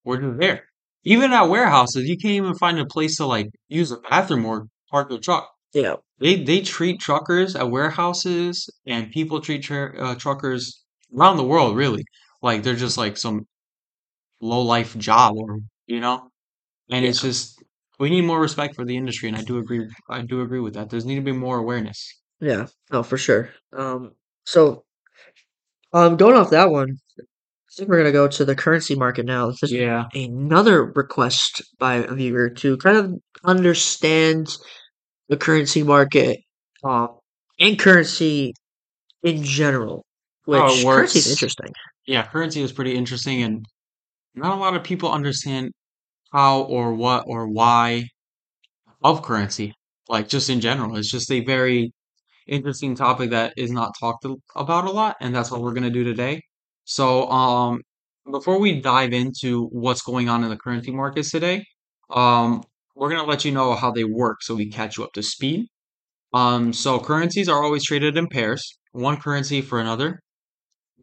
we're 0.03 0.21
just 0.21 0.39
there. 0.39 0.63
Even 1.03 1.33
at 1.33 1.43
warehouses, 1.49 2.07
you 2.07 2.17
can't 2.17 2.35
even 2.35 2.55
find 2.55 2.79
a 2.79 2.85
place 2.85 3.17
to 3.17 3.25
like 3.25 3.47
use 3.67 3.91
a 3.91 3.97
bathroom 3.97 4.45
or 4.45 4.67
park 4.89 5.09
your 5.09 5.19
truck. 5.19 5.49
Yeah. 5.73 5.95
They 6.19 6.43
they 6.43 6.61
treat 6.61 6.99
truckers 6.99 7.55
at 7.55 7.69
warehouses, 7.71 8.69
and 8.85 9.11
people 9.11 9.41
treat 9.41 9.63
tr- 9.63 9.95
uh, 9.97 10.15
truckers 10.15 10.83
around 11.15 11.37
the 11.37 11.43
world 11.43 11.75
really 11.75 12.05
like 12.41 12.63
they're 12.63 12.75
just 12.75 12.97
like 12.97 13.17
some 13.17 13.47
low 14.41 14.61
life 14.61 14.97
job, 14.97 15.35
or 15.37 15.59
you 15.87 15.99
know. 15.99 16.27
And 16.89 17.05
it's 17.05 17.21
just 17.21 17.60
we 18.01 18.09
need 18.09 18.23
more 18.23 18.41
respect 18.41 18.75
for 18.75 18.83
the 18.83 18.97
industry, 18.97 19.29
and 19.29 19.37
I 19.37 19.43
do 19.43 19.59
agree. 19.59 19.87
I 20.09 20.21
do 20.23 20.41
agree 20.41 20.59
with 20.59 20.73
that. 20.73 20.89
There's 20.89 21.05
need 21.05 21.15
to 21.15 21.21
be 21.21 21.31
more 21.31 21.59
awareness. 21.59 21.99
Yeah. 22.39 22.65
No, 22.91 23.03
for 23.03 23.17
sure. 23.17 23.49
Um 23.77 24.11
so 24.45 24.83
um 25.93 26.17
going 26.17 26.35
off 26.35 26.49
that 26.49 26.71
one, 26.71 26.97
I 27.19 27.23
think 27.77 27.89
we're 27.89 27.97
gonna 27.97 28.11
go 28.11 28.27
to 28.27 28.43
the 28.43 28.55
currency 28.55 28.95
market 28.95 29.25
now. 29.27 29.51
This 29.51 29.63
is 29.63 29.71
Yeah. 29.71 30.05
another 30.15 30.83
request 30.85 31.61
by 31.77 31.95
a 31.97 32.13
viewer 32.15 32.49
to 32.49 32.77
kind 32.77 32.97
of 32.97 33.13
understand 33.43 34.57
the 35.29 35.37
currency 35.37 35.83
market 35.83 36.39
uh, 36.83 37.07
and 37.59 37.77
currency 37.77 38.53
in 39.23 39.43
general, 39.43 40.03
it 40.47 40.51
which 40.51 40.83
currency 40.83 41.19
is 41.19 41.29
interesting. 41.31 41.71
Yeah, 42.07 42.25
currency 42.25 42.61
is 42.63 42.71
pretty 42.71 42.95
interesting, 42.95 43.43
and 43.43 43.63
not 44.33 44.57
a 44.57 44.59
lot 44.59 44.75
of 44.75 44.83
people 44.83 45.11
understand 45.11 45.71
how 46.31 46.61
or 46.63 46.93
what 46.93 47.25
or 47.27 47.47
why 47.47 48.05
of 49.03 49.21
currency. 49.23 49.73
Like 50.09 50.27
just 50.27 50.49
in 50.49 50.61
general, 50.61 50.97
it's 50.97 51.11
just 51.11 51.31
a 51.31 51.43
very 51.43 51.93
interesting 52.47 52.95
topic 52.95 53.31
that 53.31 53.53
is 53.57 53.71
not 53.71 53.93
talked 53.99 54.25
about 54.55 54.85
a 54.85 54.91
lot, 54.91 55.15
and 55.21 55.35
that's 55.35 55.51
what 55.51 55.61
we're 55.61 55.73
gonna 55.73 55.89
do 55.89 56.03
today. 56.03 56.41
So, 56.85 57.29
um, 57.29 57.81
before 58.29 58.59
we 58.59 58.81
dive 58.81 59.13
into 59.13 59.67
what's 59.67 60.01
going 60.01 60.29
on 60.29 60.43
in 60.43 60.49
the 60.49 60.57
currency 60.57 60.91
markets 60.91 61.31
today, 61.31 61.63
um, 62.09 62.63
we're 62.95 63.09
gonna 63.09 63.27
let 63.27 63.45
you 63.45 63.51
know 63.51 63.73
how 63.75 63.91
they 63.91 64.03
work 64.03 64.41
so 64.41 64.55
we 64.55 64.69
catch 64.69 64.97
you 64.97 65.03
up 65.03 65.13
to 65.13 65.23
speed. 65.23 65.67
Um, 66.33 66.73
so 66.73 66.99
currencies 66.99 67.49
are 67.49 67.63
always 67.63 67.83
traded 67.85 68.17
in 68.17 68.27
pairs, 68.27 68.77
one 68.93 69.17
currency 69.17 69.61
for 69.61 69.79
another. 69.79 70.19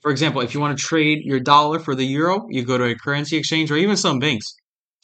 For 0.03 0.11
example, 0.11 0.41
if 0.43 0.55
you 0.55 0.61
want 0.61 0.79
to 0.79 0.83
trade 0.85 1.21
your 1.25 1.41
dollar 1.41 1.79
for 1.81 1.95
the 1.95 2.05
euro, 2.05 2.47
you 2.51 2.65
go 2.65 2.79
to 2.79 2.85
a 2.85 2.95
currency 2.95 3.37
exchange 3.37 3.71
or 3.71 3.77
even 3.77 3.97
some 3.97 4.19
banks. 4.19 4.55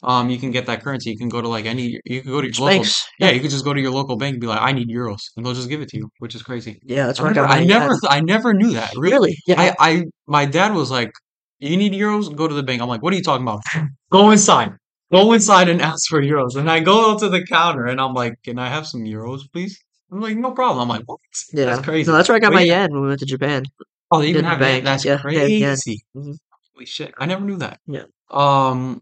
Um, 0.05 0.29
you 0.29 0.37
can 0.37 0.51
get 0.51 0.65
that 0.67 0.83
currency. 0.83 1.09
You 1.11 1.17
can 1.17 1.29
go 1.29 1.41
to 1.41 1.47
like 1.47 1.65
any, 1.65 1.99
you 2.05 2.21
can 2.21 2.31
go 2.31 2.39
to 2.41 2.47
your 2.47 2.67
local, 2.67 2.83
Spanx. 2.85 3.05
yeah, 3.19 3.31
you 3.31 3.41
could 3.41 3.49
just 3.49 3.65
go 3.65 3.73
to 3.73 3.81
your 3.81 3.91
local 3.91 4.15
bank 4.17 4.33
and 4.35 4.41
be 4.41 4.47
like, 4.47 4.61
I 4.61 4.71
need 4.71 4.87
euros, 4.89 5.21
and 5.35 5.45
they'll 5.45 5.53
just 5.55 5.67
give 5.69 5.81
it 5.81 5.89
to 5.89 5.97
you, 5.97 6.09
which 6.19 6.35
is 6.35 6.43
crazy. 6.43 6.79
Yeah, 6.83 7.07
that's 7.07 7.19
I 7.19 7.23
where 7.23 7.31
I 7.31 7.33
never, 7.33 7.47
got 7.47 7.57
I 7.57 7.63
never, 7.65 7.91
ad. 7.93 7.99
I 8.09 8.21
never 8.21 8.53
knew 8.53 8.71
that. 8.73 8.91
Really, 8.95 9.13
Really? 9.15 9.37
Yeah. 9.47 9.73
I, 9.79 9.91
I, 9.91 10.03
my 10.27 10.45
dad 10.45 10.73
was 10.73 10.91
like, 10.91 11.11
you 11.59 11.75
need 11.77 11.93
euros? 11.93 12.33
Go 12.35 12.47
to 12.47 12.53
the 12.53 12.63
bank. 12.63 12.81
I'm 12.81 12.87
like, 12.89 13.01
what 13.01 13.13
are 13.13 13.15
you 13.15 13.23
talking 13.23 13.43
about? 13.47 13.61
Go 14.11 14.31
inside. 14.31 14.73
Go 15.11 15.33
inside 15.33 15.69
and 15.69 15.81
ask 15.81 16.07
for 16.09 16.21
euros. 16.21 16.55
And 16.55 16.69
I 16.69 16.79
go 16.81 17.11
up 17.13 17.19
to 17.19 17.29
the 17.29 17.43
counter 17.45 17.85
and 17.85 17.99
I'm 18.01 18.13
like, 18.13 18.33
can 18.43 18.59
I 18.59 18.67
have 18.69 18.85
some 18.85 19.01
euros, 19.03 19.41
please? 19.51 19.79
I'm 20.11 20.19
like, 20.19 20.35
no 20.37 20.51
problem. 20.51 20.81
I'm 20.81 20.89
like, 20.89 21.03
what? 21.07 21.19
That's 21.31 21.49
Yeah. 21.53 21.75
No, 21.75 21.81
crazy. 21.81 22.11
that's 22.11 22.27
where 22.29 22.35
I 22.35 22.39
got 22.39 22.49
But 22.49 22.55
my 22.55 22.61
yen 22.61 22.91
when 22.91 23.01
we 23.03 23.07
went 23.07 23.19
to 23.21 23.25
Japan. 23.25 23.63
oh, 24.11 24.19
they 24.19 24.27
even 24.29 24.45
have 24.45 24.61
yen. 24.61 24.83
That's 24.83 25.05
Yeah, 25.05 25.21
they 25.23 25.35
have 25.39 25.49
yen. 25.49 25.75
crazy. 25.77 26.03
hmm 26.13 26.31
Holy 26.73 26.85
shit. 26.85 27.13
I 27.17 27.25
never 27.25 27.45
knew 27.45 27.57
that. 27.57 27.79
Yeah. 27.87 28.03
Um, 28.29 29.01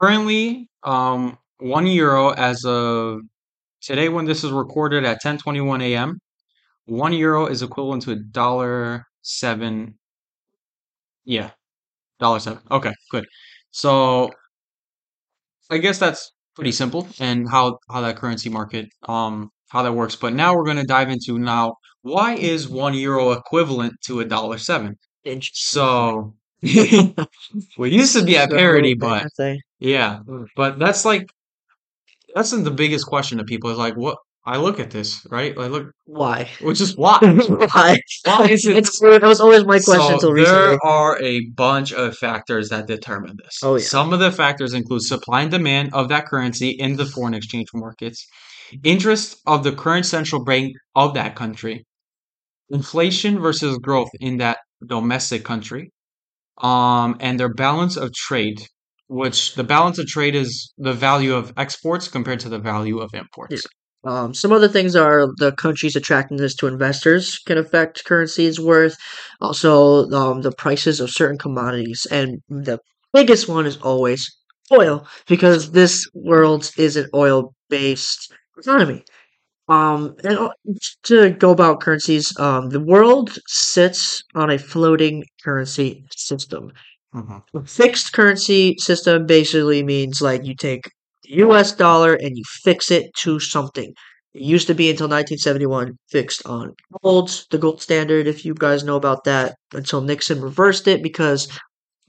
currently, 0.00 0.68
um, 0.82 1.38
one 1.58 1.86
euro 1.86 2.30
as 2.30 2.64
of 2.64 3.20
today 3.82 4.08
when 4.08 4.26
this 4.26 4.44
is 4.44 4.52
recorded 4.52 5.04
at 5.04 5.20
10:21 5.22 5.82
a.m. 5.82 6.20
One 6.86 7.12
euro 7.14 7.46
is 7.46 7.62
equivalent 7.62 8.04
to 8.04 8.12
a 8.12 8.16
dollar 8.16 9.06
seven. 9.22 9.98
Yeah, 11.24 11.50
dollar 12.20 12.40
seven. 12.40 12.62
Okay, 12.70 12.92
good. 13.10 13.26
So 13.72 14.32
I 15.70 15.78
guess 15.78 15.98
that's 15.98 16.32
pretty 16.54 16.72
simple 16.72 17.08
and 17.20 17.48
how 17.48 17.78
how 17.90 18.00
that 18.02 18.16
currency 18.16 18.48
market 18.50 18.88
um 19.08 19.50
how 19.68 19.82
that 19.82 19.92
works. 19.92 20.16
But 20.16 20.34
now 20.34 20.54
we're 20.54 20.64
going 20.64 20.76
to 20.78 20.84
dive 20.84 21.10
into 21.10 21.38
now 21.38 21.76
why 22.02 22.34
is 22.34 22.68
one 22.68 22.94
euro 22.94 23.32
equivalent 23.32 23.94
to 24.06 24.20
a 24.20 24.24
dollar 24.24 24.58
seven? 24.58 24.98
Interesting. 25.24 25.54
So 25.54 26.34
we 27.78 27.90
used 27.90 28.16
to 28.16 28.24
be 28.24 28.36
at 28.36 28.50
parity, 28.50 28.94
but 28.94 29.26
yeah, 29.80 30.20
but 30.56 30.78
that's 30.78 31.04
like 31.04 31.28
that's 32.34 32.50
the 32.50 32.70
biggest 32.70 33.06
question 33.06 33.38
to 33.38 33.44
people 33.44 33.70
is 33.70 33.78
like 33.78 33.96
what 33.96 34.18
I 34.46 34.56
look 34.56 34.80
at 34.80 34.90
this, 34.90 35.26
right? 35.30 35.56
I 35.56 35.66
look 35.66 35.90
why? 36.06 36.48
which 36.62 36.80
is 36.80 36.96
why. 36.96 37.18
why? 37.22 37.98
Why 38.24 38.46
is 38.46 38.66
it 38.66 38.76
It's 38.76 38.98
that 39.00 39.22
was 39.22 39.40
always 39.40 39.64
my 39.64 39.78
question 39.78 40.06
So 40.06 40.14
until 40.14 40.32
recently. 40.32 40.60
there 40.60 40.84
are 40.84 41.22
a 41.22 41.46
bunch 41.56 41.92
of 41.92 42.16
factors 42.16 42.70
that 42.70 42.86
determine 42.86 43.36
this. 43.42 43.58
Oh 43.62 43.76
yeah. 43.76 43.84
Some 43.84 44.12
of 44.12 44.20
the 44.20 44.32
factors 44.32 44.72
include 44.72 45.02
supply 45.02 45.42
and 45.42 45.50
demand 45.50 45.92
of 45.92 46.08
that 46.08 46.26
currency 46.26 46.70
in 46.70 46.96
the 46.96 47.04
foreign 47.06 47.34
exchange 47.34 47.68
markets, 47.74 48.26
interest 48.82 49.40
of 49.46 49.62
the 49.62 49.72
current 49.72 50.06
central 50.06 50.42
bank 50.44 50.74
of 50.94 51.14
that 51.14 51.36
country, 51.36 51.84
inflation 52.70 53.40
versus 53.40 53.76
growth 53.78 54.10
in 54.20 54.38
that 54.38 54.58
domestic 54.86 55.44
country, 55.44 55.90
um, 56.58 57.16
and 57.20 57.38
their 57.38 57.52
balance 57.52 57.96
of 57.96 58.12
trade, 58.14 58.62
which 59.10 59.56
the 59.56 59.64
balance 59.64 59.98
of 59.98 60.06
trade 60.06 60.36
is 60.36 60.72
the 60.78 60.92
value 60.92 61.34
of 61.34 61.52
exports 61.56 62.06
compared 62.06 62.38
to 62.40 62.48
the 62.48 62.60
value 62.60 62.98
of 63.00 63.10
Yeah. 63.12 63.20
imports. 63.20 63.66
Um, 64.04 64.32
some 64.32 64.52
other 64.52 64.68
things 64.68 64.94
are 64.96 65.26
the 65.38 65.52
country's 65.52 65.96
attractiveness 65.96 66.54
to 66.54 66.68
investors 66.68 67.38
can 67.44 67.58
affect 67.58 68.04
currency's 68.04 68.58
worth. 68.60 68.96
Also, 69.40 70.08
um, 70.12 70.42
the 70.42 70.52
prices 70.52 71.00
of 71.00 71.10
certain 71.10 71.36
commodities, 71.36 72.06
and 72.10 72.38
the 72.48 72.78
biggest 73.12 73.48
one 73.48 73.66
is 73.66 73.76
always 73.78 74.24
oil, 74.72 75.06
because 75.26 75.72
this 75.72 76.06
world 76.14 76.70
is 76.76 76.96
an 76.96 77.08
oil-based 77.12 78.32
economy. 78.56 79.02
Um, 79.68 80.14
and 80.24 80.50
to 81.04 81.30
go 81.30 81.50
about 81.50 81.80
currencies, 81.80 82.32
um, 82.38 82.70
the 82.70 82.80
world 82.80 83.38
sits 83.48 84.22
on 84.34 84.50
a 84.50 84.58
floating 84.58 85.24
currency 85.44 86.04
system. 86.16 86.72
Mhm. 87.14 87.42
A 87.54 87.64
fixed 87.66 88.12
currency 88.12 88.76
system 88.78 89.26
basically 89.26 89.82
means 89.82 90.20
like 90.20 90.44
you 90.44 90.54
take 90.54 90.82
the 91.24 91.36
US 91.38 91.72
dollar 91.72 92.14
and 92.14 92.36
you 92.36 92.44
fix 92.62 92.90
it 92.90 93.12
to 93.22 93.40
something. 93.40 93.92
It 94.32 94.42
used 94.42 94.68
to 94.68 94.74
be 94.74 94.88
until 94.90 95.08
1971 95.08 95.94
fixed 96.08 96.46
on 96.46 96.74
gold, 97.02 97.44
the 97.50 97.58
gold 97.58 97.82
standard, 97.82 98.28
if 98.28 98.44
you 98.44 98.54
guys 98.54 98.84
know 98.84 98.94
about 98.96 99.24
that, 99.24 99.56
until 99.74 100.00
Nixon 100.02 100.40
reversed 100.40 100.86
it 100.86 101.02
because 101.02 101.48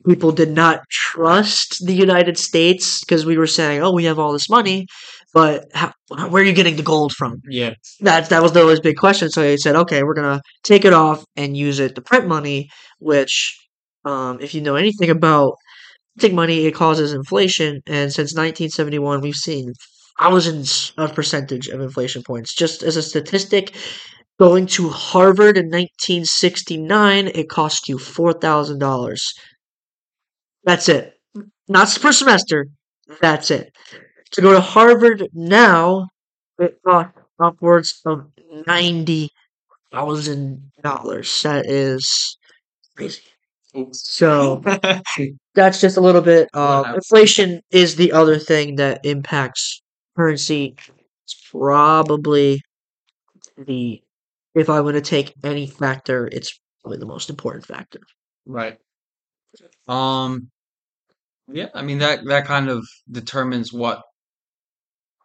people 0.07 0.31
did 0.31 0.51
not 0.51 0.81
trust 0.91 1.85
the 1.85 1.93
United 1.93 2.37
States 2.37 3.01
because 3.01 3.25
we 3.25 3.37
were 3.37 3.47
saying, 3.47 3.83
"Oh, 3.83 3.93
we 3.93 4.05
have 4.05 4.19
all 4.19 4.33
this 4.33 4.49
money, 4.49 4.87
but 5.33 5.65
how, 5.73 5.93
where 6.29 6.43
are 6.43 6.45
you 6.45 6.53
getting 6.53 6.77
the 6.77 6.83
gold 6.83 7.13
from?" 7.13 7.35
Yeah. 7.49 7.73
That 8.01 8.29
that 8.29 8.43
was 8.43 8.53
the 8.53 8.61
always 8.61 8.79
big 8.81 8.97
question. 8.97 9.29
So 9.31 9.41
they 9.41 9.57
said, 9.57 9.75
"Okay, 9.77 10.03
we're 10.03 10.15
gonna 10.15 10.41
take 10.63 10.85
it 10.85 10.93
off 10.93 11.23
and 11.37 11.57
use 11.57 11.79
it 11.79 11.95
to 11.95 12.01
print 12.01 12.27
money," 12.27 12.69
which, 12.99 13.57
um, 14.05 14.39
if 14.41 14.53
you 14.53 14.61
know 14.61 14.75
anything 14.75 15.09
about 15.09 15.55
printing 16.17 16.35
money, 16.35 16.65
it 16.65 16.73
causes 16.75 17.13
inflation. 17.13 17.81
And 17.87 18.11
since 18.13 18.35
1971, 18.35 19.21
we've 19.21 19.35
seen 19.35 19.73
thousands 20.19 20.93
of 20.97 21.15
percentage 21.15 21.67
of 21.69 21.81
inflation 21.81 22.23
points. 22.23 22.55
Just 22.55 22.83
as 22.83 22.97
a 22.97 23.03
statistic, 23.03 23.75
going 24.39 24.67
to 24.67 24.89
Harvard 24.89 25.57
in 25.57 25.69
1969, 25.69 27.29
it 27.29 27.49
cost 27.49 27.89
you 27.89 27.97
four 27.99 28.33
thousand 28.33 28.79
dollars. 28.79 29.33
That's 30.63 30.89
it. 30.89 31.13
Not 31.67 31.97
per 32.01 32.11
semester. 32.11 32.67
That's 33.21 33.51
it. 33.51 33.75
To 34.33 34.41
go 34.41 34.53
to 34.53 34.61
Harvard 34.61 35.29
now, 35.33 36.09
it 36.59 36.79
costs 36.85 37.17
upwards 37.39 38.01
of 38.05 38.31
ninety 38.67 39.29
thousand 39.91 40.71
dollars. 40.83 41.41
That 41.43 41.67
is 41.67 42.37
crazy. 42.97 43.23
Oops. 43.77 44.11
So 44.11 44.61
that's 45.55 45.79
just 45.79 45.97
a 45.97 46.01
little 46.01 46.21
bit. 46.21 46.49
Uh, 46.53 46.93
inflation 46.95 47.61
is 47.71 47.95
the 47.95 48.11
other 48.11 48.37
thing 48.37 48.75
that 48.75 49.05
impacts 49.05 49.81
currency. 50.15 50.75
It's 51.23 51.49
probably 51.49 52.61
the 53.57 54.01
if 54.53 54.69
I 54.69 54.81
want 54.81 54.95
to 54.95 55.01
take 55.01 55.33
any 55.43 55.67
factor, 55.67 56.27
it's 56.31 56.59
probably 56.81 56.97
the 56.97 57.05
most 57.05 57.29
important 57.29 57.65
factor. 57.65 58.01
Right. 58.45 58.77
Um, 59.87 60.49
yeah, 61.47 61.69
I 61.73 61.81
mean 61.81 61.99
that 61.99 62.25
that 62.25 62.45
kind 62.45 62.69
of 62.69 62.85
determines 63.09 63.71
what 63.71 64.01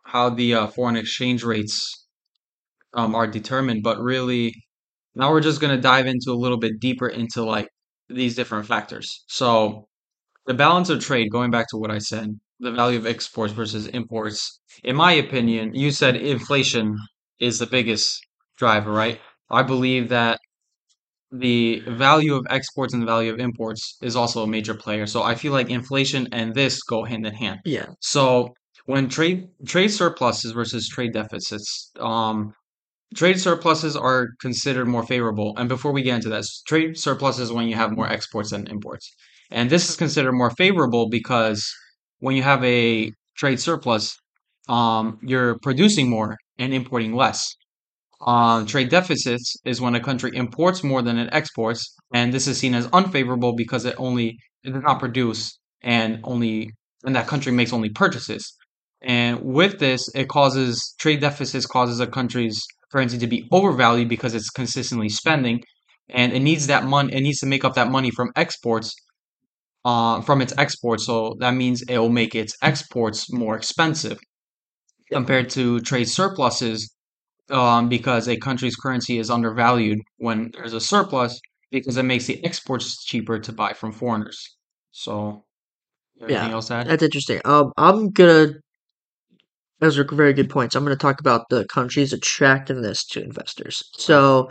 how 0.05 0.31
the 0.31 0.55
uh, 0.55 0.67
foreign 0.69 0.97
exchange 0.97 1.43
rates 1.43 2.07
um 2.95 3.15
are 3.15 3.27
determined, 3.27 3.83
but 3.83 3.99
really 4.01 4.55
now 5.15 5.31
we're 5.31 5.41
just 5.41 5.61
gonna 5.61 5.81
dive 5.81 6.07
into 6.07 6.31
a 6.31 6.35
little 6.35 6.59
bit 6.59 6.79
deeper 6.81 7.09
into 7.09 7.43
like 7.45 7.69
these 8.09 8.35
different 8.37 8.67
factors. 8.67 9.25
So 9.29 9.89
the 10.47 10.55
balance 10.55 10.89
of 10.89 11.01
trade, 11.01 11.31
going 11.31 11.51
back 11.51 11.67
to 11.71 11.77
what 11.77 11.91
I 11.91 11.99
said, 11.99 12.39
the 12.61 12.73
value 12.73 12.99
of 12.99 13.07
exports 13.07 13.53
versus 13.53 13.87
imports. 13.89 14.61
In 14.85 14.97
my 14.97 15.13
opinion, 15.13 15.75
you 15.75 15.91
said 15.91 16.17
inflation 16.17 16.97
is 17.39 17.59
the 17.59 17.67
biggest 17.67 18.21
driver, 18.57 18.93
right? 18.93 19.21
I 19.51 19.63
believe 19.63 20.09
that 20.09 20.39
the 21.33 21.81
value 21.81 22.35
of 22.35 22.47
exports 22.49 22.95
and 22.95 23.03
the 23.03 23.07
value 23.07 23.33
of 23.33 23.41
imports 23.41 23.99
is 24.01 24.17
also 24.17 24.43
a 24.43 24.47
major 24.47 24.75
player. 24.75 25.07
So 25.07 25.23
I 25.23 25.35
feel 25.35 25.53
like 25.53 25.71
inflation 25.71 26.29
and 26.33 26.55
this 26.55 26.83
go 26.83 27.05
hand 27.05 27.27
in 27.27 27.35
hand. 27.35 27.61
Yeah. 27.65 27.87
So 28.01 28.55
when 28.87 29.09
trade 29.09 29.49
trade 29.67 29.89
surpluses 29.89 30.53
versus 30.53 30.89
trade 30.89 31.13
deficits, 31.13 31.91
um, 31.99 32.55
trade 33.15 33.41
surpluses 33.41 33.97
are 33.97 34.29
considered 34.41 34.87
more 34.87 35.05
favorable. 35.07 35.55
And 35.57 35.69
before 35.69 35.93
we 35.93 36.03
get 36.03 36.17
into 36.17 36.29
that, 36.31 36.45
trade 36.67 36.99
surpluses 36.99 37.53
when 37.53 37.69
you 37.69 37.75
have 37.77 37.93
more 37.93 38.09
exports 38.09 38.51
than 38.51 38.67
imports. 38.69 39.11
And 39.51 39.71
this 39.71 39.89
is 39.89 39.97
considered 39.97 40.33
more 40.33 40.51
favorable 40.51 41.09
because 41.09 41.65
when 42.19 42.37
you 42.37 42.43
have 42.43 42.65
a 42.65 43.13
trade 43.37 43.61
surplus, 43.61 44.17
um, 44.69 45.19
you're 45.23 45.59
producing 45.61 46.11
more 46.11 46.37
and 46.59 46.75
importing 46.75 47.15
less. 47.15 47.55
Um, 48.27 48.67
trade 48.67 48.89
deficits 48.89 49.57
is 49.65 49.81
when 49.81 49.95
a 49.95 50.01
country 50.01 50.31
imports 50.35 50.83
more 50.83 51.03
than 51.03 51.19
it 51.19 51.29
exports, 51.33 51.95
and 52.15 52.33
this 52.33 52.47
is 52.47 52.59
seen 52.59 52.75
as 52.75 52.87
unfavorable 52.93 53.55
because 53.55 53.85
it 53.85 53.95
only 53.99 54.39
it 54.65 54.73
does 54.73 54.83
not 54.83 54.99
produce 54.99 55.59
and 55.83 56.21
only 56.25 56.71
and 57.05 57.15
that 57.15 57.27
country 57.27 57.53
makes 57.53 57.73
only 57.73 57.91
purchases. 57.91 58.55
And 59.03 59.43
with 59.43 59.79
this, 59.79 60.09
it 60.15 60.29
causes 60.29 60.95
trade 60.99 61.21
deficits 61.21 61.67
causes 61.67 62.01
a 62.01 62.07
country's 62.07 62.63
currency 62.93 63.19
to 63.19 63.27
be 63.27 63.49
overvalued 63.53 64.09
because 64.09 64.35
it's 64.35 64.51
consistently 64.51 65.09
spending, 65.09 65.63
and 66.09 66.33
it 66.33 66.41
needs 66.41 66.67
that 66.69 66.85
money. 66.85 67.13
It 67.15 67.23
needs 67.23 67.41
to 67.41 67.47
make 67.47 67.65
up 67.65 67.75
that 67.75 67.91
money 67.91 68.11
from 68.11 68.33
exports, 68.37 68.95
uh, 69.85 70.21
from 70.23 70.41
its 70.43 70.53
exports. 70.59 71.07
So 71.07 71.37
that 71.41 71.55
means 71.55 71.83
it 71.83 71.99
will 71.99 72.09
make 72.11 72.35
its 72.35 72.57
exports 72.63 73.33
more 73.33 73.57
expensive 73.57 74.19
compared 75.13 75.51
to 75.51 75.81
trade 75.81 76.09
surpluses 76.09 76.93
um, 77.51 77.89
because 77.89 78.29
a 78.29 78.37
country's 78.37 78.77
currency 78.77 79.19
is 79.19 79.31
undervalued 79.31 80.01
when 80.19 80.51
there's 80.55 80.75
a 80.75 80.81
surplus 80.81 81.41
because 81.71 81.97
it 81.97 82.05
makes 82.05 82.27
the 82.27 82.45
exports 82.45 83.05
cheaper 83.05 83.39
to 83.39 83.53
buy 83.53 83.73
from 83.73 83.93
foreigners. 83.93 84.57
So, 84.93 85.45
anything 86.23 86.51
Yeah. 86.51 86.55
else 86.55 86.69
to 86.69 86.75
add? 86.75 86.89
That's 86.89 87.03
interesting. 87.03 87.41
Um, 87.45 87.73
I'm 87.77 88.11
gonna. 88.11 88.55
Those 89.81 89.99
are 89.99 90.05
very 90.05 90.33
good 90.33 90.51
points. 90.51 90.75
I'm 90.75 90.85
gonna 90.85 90.97
talk 90.97 91.21
about 91.21 91.49
the 91.51 91.65
country's 91.67 92.13
attractiveness 92.13 93.05
to 93.09 93.23
investors. 93.23 93.83
So 93.97 94.51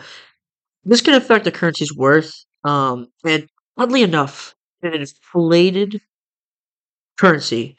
this 0.86 1.02
can 1.02 1.16
affect 1.16 1.46
the 1.46 1.52
currency's 1.52 1.96
worth. 1.96 2.34
Um, 2.66 3.08
and 3.26 3.48
oddly 3.78 4.04
enough, 4.04 4.56
an 4.84 4.94
inflated 4.94 6.02
currency 7.18 7.78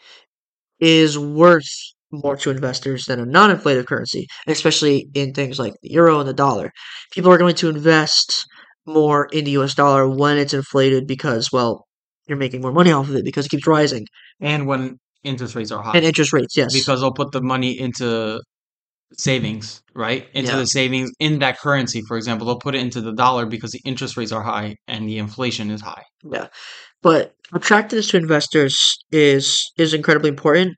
is 0.81 1.19
worth 1.19 1.69
more 2.13 2.37
to 2.37 2.51
investors 2.51 3.07
than 3.07 3.21
a 3.21 3.27
non-inflated 3.27 3.87
currency, 3.87 4.27
especially 4.47 5.09
in 5.15 5.35
things 5.35 5.59
like 5.59 5.75
the 5.83 5.91
euro 5.93 6.21
and 6.21 6.29
the 6.29 6.35
dollar. 6.35 6.73
People 7.13 7.33
are 7.33 7.39
going 7.39 7.57
to 7.57 7.71
invest 7.71 8.47
more 8.87 9.27
in 9.33 9.45
the 9.45 9.53
US 9.53 9.75
dollar 9.75 10.09
when 10.09 10.39
it's 10.39 10.55
inflated 10.55 11.07
because, 11.07 11.53
well, 11.53 11.87
you're 12.29 12.39
making 12.39 12.63
more 12.63 12.73
money 12.73 12.93
off 12.93 13.09
of 13.09 13.17
it 13.17 13.25
because 13.25 13.47
it 13.47 13.51
keeps 13.51 13.67
rising. 13.67 14.07
And 14.41 14.67
when 14.67 14.99
interest 15.27 15.55
rates 15.55 15.71
are 15.73 15.83
high. 15.83 15.97
And 15.97 16.05
interest 16.05 16.33
rates, 16.33 16.57
yes. 16.57 16.73
because 16.73 17.01
they'll 17.01 17.13
put 17.13 17.33
the 17.33 17.43
money 17.43 17.79
into 17.79 18.41
savings, 19.13 19.83
right? 19.95 20.27
Into 20.35 20.53
Yeah. 20.53 20.59
the 20.59 20.67
savings 20.67 21.11
in 21.21 21.39
that 21.41 21.59
currency, 21.59 22.03
for 22.09 22.17
example, 22.17 22.47
they'll 22.47 22.59
put 22.59 22.75
it 22.75 22.81
into 22.81 23.01
the 23.01 23.13
dollar 23.13 23.47
because 23.47 23.73
the 23.73 23.81
interest 23.85 24.17
rates 24.17 24.33
are 24.33 24.43
high 24.43 24.77
and 24.89 25.09
the 25.09 25.19
inflation 25.19 25.71
is 25.71 25.81
high. 25.81 26.03
Yeah. 26.25 26.49
But 27.03 27.35
attractiveness 27.53 28.09
to 28.09 28.17
investors 28.17 28.77
is 29.13 29.63
is 29.77 29.95
incredibly 29.95 30.31
important. 30.31 30.77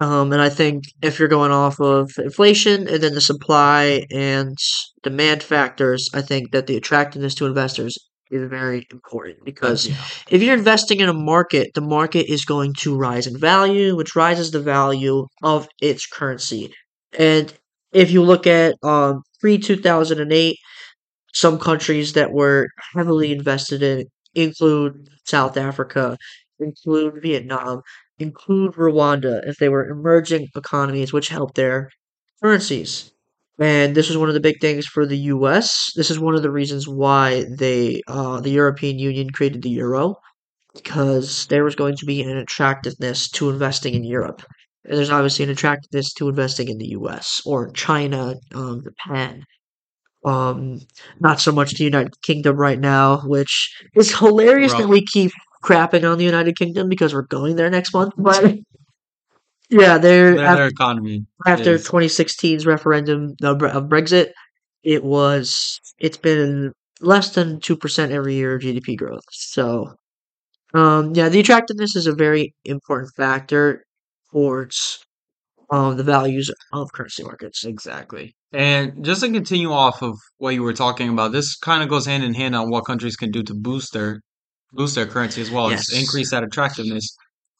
Um, 0.00 0.32
and 0.32 0.40
I 0.40 0.48
think 0.48 0.84
if 1.02 1.18
you're 1.18 1.26
going 1.28 1.50
off 1.50 1.80
of 1.80 2.10
inflation 2.18 2.86
and 2.86 3.02
then 3.02 3.14
the 3.14 3.20
supply 3.20 4.06
and 4.12 4.56
demand 5.02 5.42
factors, 5.42 6.08
I 6.14 6.22
think 6.22 6.52
that 6.52 6.68
the 6.68 6.76
attractiveness 6.76 7.34
to 7.36 7.46
investors 7.46 7.98
is 8.30 8.48
very 8.48 8.86
important 8.90 9.44
because 9.44 9.86
Yeah. 9.88 9.94
if 10.30 10.42
you're 10.42 10.54
investing 10.54 11.00
in 11.00 11.08
a 11.08 11.12
market, 11.14 11.70
the 11.74 11.80
market 11.80 12.30
is 12.32 12.44
going 12.44 12.74
to 12.80 12.96
rise 12.96 13.26
in 13.26 13.38
value, 13.38 13.96
which 13.96 14.16
rises 14.16 14.50
the 14.50 14.60
value 14.60 15.26
of 15.42 15.68
its 15.80 16.06
currency. 16.06 16.72
And 17.18 17.52
if 17.92 18.10
you 18.10 18.22
look 18.22 18.46
at 18.46 18.76
um, 18.82 19.22
pre 19.40 19.58
2008, 19.58 20.56
some 21.34 21.58
countries 21.58 22.12
that 22.14 22.32
were 22.32 22.68
heavily 22.94 23.32
invested 23.32 23.82
in 23.82 24.06
include 24.34 25.08
South 25.24 25.56
Africa, 25.56 26.16
include 26.60 27.22
Vietnam, 27.22 27.82
include 28.18 28.74
Rwanda, 28.74 29.46
if 29.48 29.56
they 29.58 29.68
were 29.68 29.88
emerging 29.88 30.48
economies 30.56 31.12
which 31.12 31.28
helped 31.28 31.54
their 31.56 31.90
currencies. 32.42 33.12
And 33.60 33.94
this 33.94 34.08
was 34.08 34.16
one 34.16 34.28
of 34.28 34.34
the 34.34 34.40
big 34.40 34.60
things 34.60 34.86
for 34.86 35.04
the 35.04 35.18
US. 35.18 35.90
This 35.96 36.10
is 36.10 36.18
one 36.18 36.34
of 36.34 36.42
the 36.42 36.50
reasons 36.50 36.86
why 36.86 37.44
they 37.58 38.02
uh, 38.06 38.40
the 38.40 38.50
European 38.50 38.98
Union 38.98 39.30
created 39.30 39.62
the 39.62 39.70
euro 39.70 40.16
because 40.74 41.46
there 41.46 41.64
was 41.64 41.74
going 41.74 41.96
to 41.96 42.06
be 42.06 42.22
an 42.22 42.36
attractiveness 42.36 43.28
to 43.30 43.50
investing 43.50 43.94
in 43.94 44.04
Europe. 44.04 44.42
And 44.84 44.96
there's 44.96 45.10
obviously 45.10 45.44
an 45.44 45.50
attractiveness 45.50 46.12
to 46.14 46.28
investing 46.28 46.68
in 46.68 46.78
the 46.78 46.88
US 46.90 47.42
or 47.44 47.70
China, 47.72 48.36
um, 48.54 48.82
Japan. 48.82 49.44
Um, 50.24 50.80
not 51.20 51.40
so 51.40 51.52
much 51.52 51.72
the 51.72 51.84
United 51.84 52.20
Kingdom 52.22 52.56
right 52.56 52.78
now, 52.78 53.20
which 53.20 53.72
is 53.94 54.16
hilarious 54.16 54.74
that 54.74 54.88
we 54.88 55.04
keep 55.04 55.30
crapping 55.64 56.10
on 56.10 56.18
the 56.18 56.24
United 56.24 56.56
Kingdom 56.56 56.88
because 56.88 57.14
we're 57.14 57.22
going 57.22 57.56
there 57.56 57.70
next 57.70 57.92
month. 57.94 58.12
But 58.16 58.56
yeah, 59.70 59.98
they're 59.98 60.34
Their, 60.36 60.44
af- 60.46 60.56
their 60.56 60.66
economy 60.68 61.26
after 61.46 61.74
is 61.74 61.86
2016's 61.88 62.66
referendum 62.66 63.34
of 63.42 63.58
Bre- 63.58 63.66
of 63.68 63.84
Brexit, 63.84 64.32
it 64.82 65.04
was 65.04 65.80
it's 65.98 66.16
been 66.16 66.72
less 67.00 67.30
than 67.34 67.60
two 67.60 67.76
percent 67.76 68.12
every 68.12 68.34
year 68.34 68.54
of 68.56 68.62
GDP 68.62 68.96
growth. 68.96 69.24
So, 69.30 69.94
um, 70.74 71.14
yeah, 71.14 71.28
the 71.28 71.40
attractiveness 71.40 71.96
is 71.96 72.06
a 72.06 72.14
very 72.14 72.54
important 72.64 73.12
factor 73.16 73.84
towards 74.30 75.04
um 75.70 75.96
the 75.96 76.04
values 76.04 76.50
of 76.72 76.92
currency 76.92 77.22
markets. 77.24 77.64
Exactly. 77.64 78.34
And 78.52 79.04
just 79.04 79.20
to 79.22 79.30
continue 79.30 79.70
off 79.72 80.02
of 80.02 80.14
what 80.38 80.54
you 80.54 80.62
were 80.62 80.72
talking 80.72 81.10
about, 81.10 81.32
this 81.32 81.54
kind 81.56 81.82
of 81.82 81.90
goes 81.90 82.06
hand 82.06 82.24
in 82.24 82.32
hand 82.32 82.56
on 82.56 82.70
what 82.70 82.86
countries 82.86 83.16
can 83.16 83.30
do 83.30 83.42
to 83.42 83.54
boost 83.54 83.92
their 83.92 84.20
boost 84.72 84.94
their 84.94 85.06
currency 85.06 85.42
as 85.42 85.50
well, 85.50 85.70
Yes. 85.70 85.92
increase 85.92 86.30
that 86.30 86.42
attractiveness. 86.42 87.14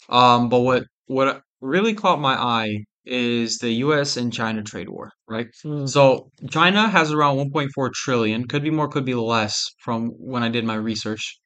Um, 0.09 0.49
but 0.49 0.61
what 0.61 0.85
what 1.07 1.43
really 1.61 1.95
caught 1.95 2.21
my 2.21 2.35
eye 2.35 2.85
is 3.05 3.59
the 3.59 3.71
U.S. 3.87 4.17
and 4.17 4.33
China 4.33 4.63
trade 4.63 4.89
war, 4.89 5.11
right? 5.29 5.49
Mm, 5.65 5.89
So 5.89 6.31
China 6.51 6.89
has 6.89 7.13
around 7.13 7.37
1.4 7.39 7.91
trillion, 7.93 8.47
could 8.49 8.63
be 8.63 8.71
more, 8.71 8.89
could 8.89 9.05
be 9.05 9.15
less 9.15 9.65
from 9.85 10.09
when 10.19 10.43
I 10.43 10.49
did 10.51 10.65
my 10.65 10.75
research, 10.75 11.39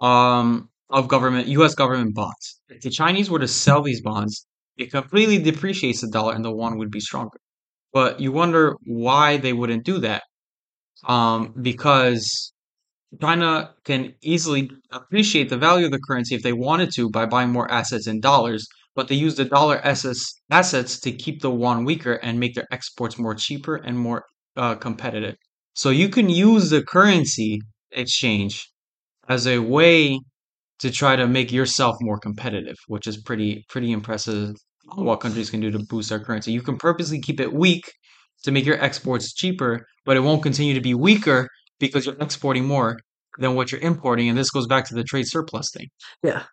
um, 0.00 0.70
of 0.90 1.08
government 1.08 1.48
U.S. 1.48 1.74
government 1.74 2.14
bonds. 2.14 2.60
If 2.68 2.82
the 2.82 2.90
Chinese 2.90 3.30
were 3.30 3.40
to 3.40 3.48
sell 3.48 3.82
these 3.82 4.02
bonds, 4.02 4.46
it 4.78 4.90
completely 4.92 5.38
depreciates 5.38 6.00
the 6.02 6.08
dollar 6.08 6.34
and 6.34 6.44
the 6.44 6.50
yuan 6.52 6.78
would 6.78 6.90
be 6.90 7.00
stronger. 7.00 7.38
But 7.92 8.20
you 8.20 8.32
wonder 8.32 8.76
why 8.84 9.38
they 9.38 9.52
wouldn't 9.54 9.84
do 9.84 9.98
that. 10.00 10.24
Um, 11.06 11.54
because 11.60 12.52
China 13.20 13.74
can 13.84 14.14
easily 14.22 14.70
appreciate 14.90 15.48
the 15.50 15.56
value 15.58 15.86
of 15.86 15.92
the 15.92 16.00
currency 16.00 16.34
if 16.34 16.42
they 16.42 16.52
wanted 16.52 16.92
to 16.94 17.10
by 17.10 17.26
buying 17.26 17.50
more 17.50 17.70
assets 17.70 18.06
in 18.06 18.20
dollars, 18.20 18.66
but 18.94 19.08
they 19.08 19.14
use 19.14 19.36
the 19.36 19.44
dollar 19.44 19.78
assets 19.78 20.40
assets 20.50 21.00
to 21.00 21.12
keep 21.12 21.40
the 21.40 21.50
yuan 21.50 21.84
weaker 21.84 22.14
and 22.14 22.38
make 22.38 22.54
their 22.54 22.66
exports 22.70 23.18
more 23.18 23.34
cheaper 23.34 23.76
and 23.76 23.98
more 23.98 24.24
uh, 24.56 24.74
competitive. 24.74 25.36
So 25.74 25.90
you 25.90 26.08
can 26.08 26.28
use 26.28 26.70
the 26.70 26.82
currency 26.82 27.60
exchange 27.92 28.68
as 29.28 29.46
a 29.46 29.58
way 29.58 30.20
to 30.80 30.90
try 30.90 31.16
to 31.16 31.26
make 31.26 31.52
yourself 31.52 31.96
more 32.00 32.18
competitive, 32.18 32.76
which 32.88 33.06
is 33.06 33.16
pretty 33.22 33.64
pretty 33.68 33.92
impressive 33.92 34.54
what 34.96 35.20
countries 35.20 35.50
can 35.50 35.60
do 35.60 35.70
to 35.70 35.78
boost 35.78 36.10
their 36.10 36.20
currency. 36.20 36.52
You 36.52 36.62
can 36.62 36.76
purposely 36.76 37.20
keep 37.20 37.40
it 37.40 37.52
weak 37.52 37.90
to 38.42 38.50
make 38.50 38.66
your 38.66 38.82
exports 38.82 39.32
cheaper, 39.32 39.86
but 40.04 40.16
it 40.16 40.20
won't 40.20 40.42
continue 40.42 40.74
to 40.74 40.80
be 40.80 40.94
weaker 40.94 41.48
because 41.78 42.06
you're 42.06 42.16
exporting 42.20 42.64
more 42.64 42.98
than 43.38 43.54
what 43.54 43.70
you're 43.72 43.80
importing. 43.80 44.28
And 44.28 44.36
this 44.36 44.50
goes 44.50 44.66
back 44.66 44.84
to 44.86 44.94
the 44.94 45.04
trade 45.04 45.28
surplus 45.28 45.70
thing. 45.70 45.88
yeah, 46.22 46.44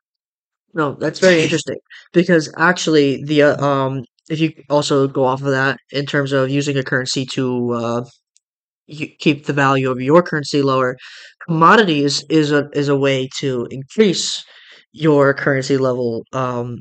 no, 0.74 0.94
that's 1.00 1.20
very 1.20 1.42
interesting 1.42 1.78
because 2.14 2.52
actually 2.58 3.24
the 3.24 3.44
uh, 3.44 3.64
um 3.66 4.04
if 4.30 4.40
you 4.40 4.54
also 4.70 5.08
go 5.08 5.26
off 5.26 5.42
of 5.42 5.48
that 5.48 5.80
in 5.92 6.06
terms 6.06 6.32
of 6.32 6.50
using 6.50 6.78
a 6.78 6.84
currency 6.84 7.26
to 7.26 7.72
uh 7.74 8.04
keep 9.20 9.46
the 9.46 9.54
value 9.54 9.90
of 9.92 10.02
your 10.02 10.22
currency 10.24 10.62
lower, 10.62 10.98
commodities 11.48 12.24
is 12.30 12.52
a 12.52 12.70
is 12.74 12.90
a 12.90 12.98
way 12.98 13.30
to 13.38 13.68
increase 13.72 14.44
your 14.92 15.34
currency 15.34 15.78
level. 15.78 16.24
Um, 16.34 16.80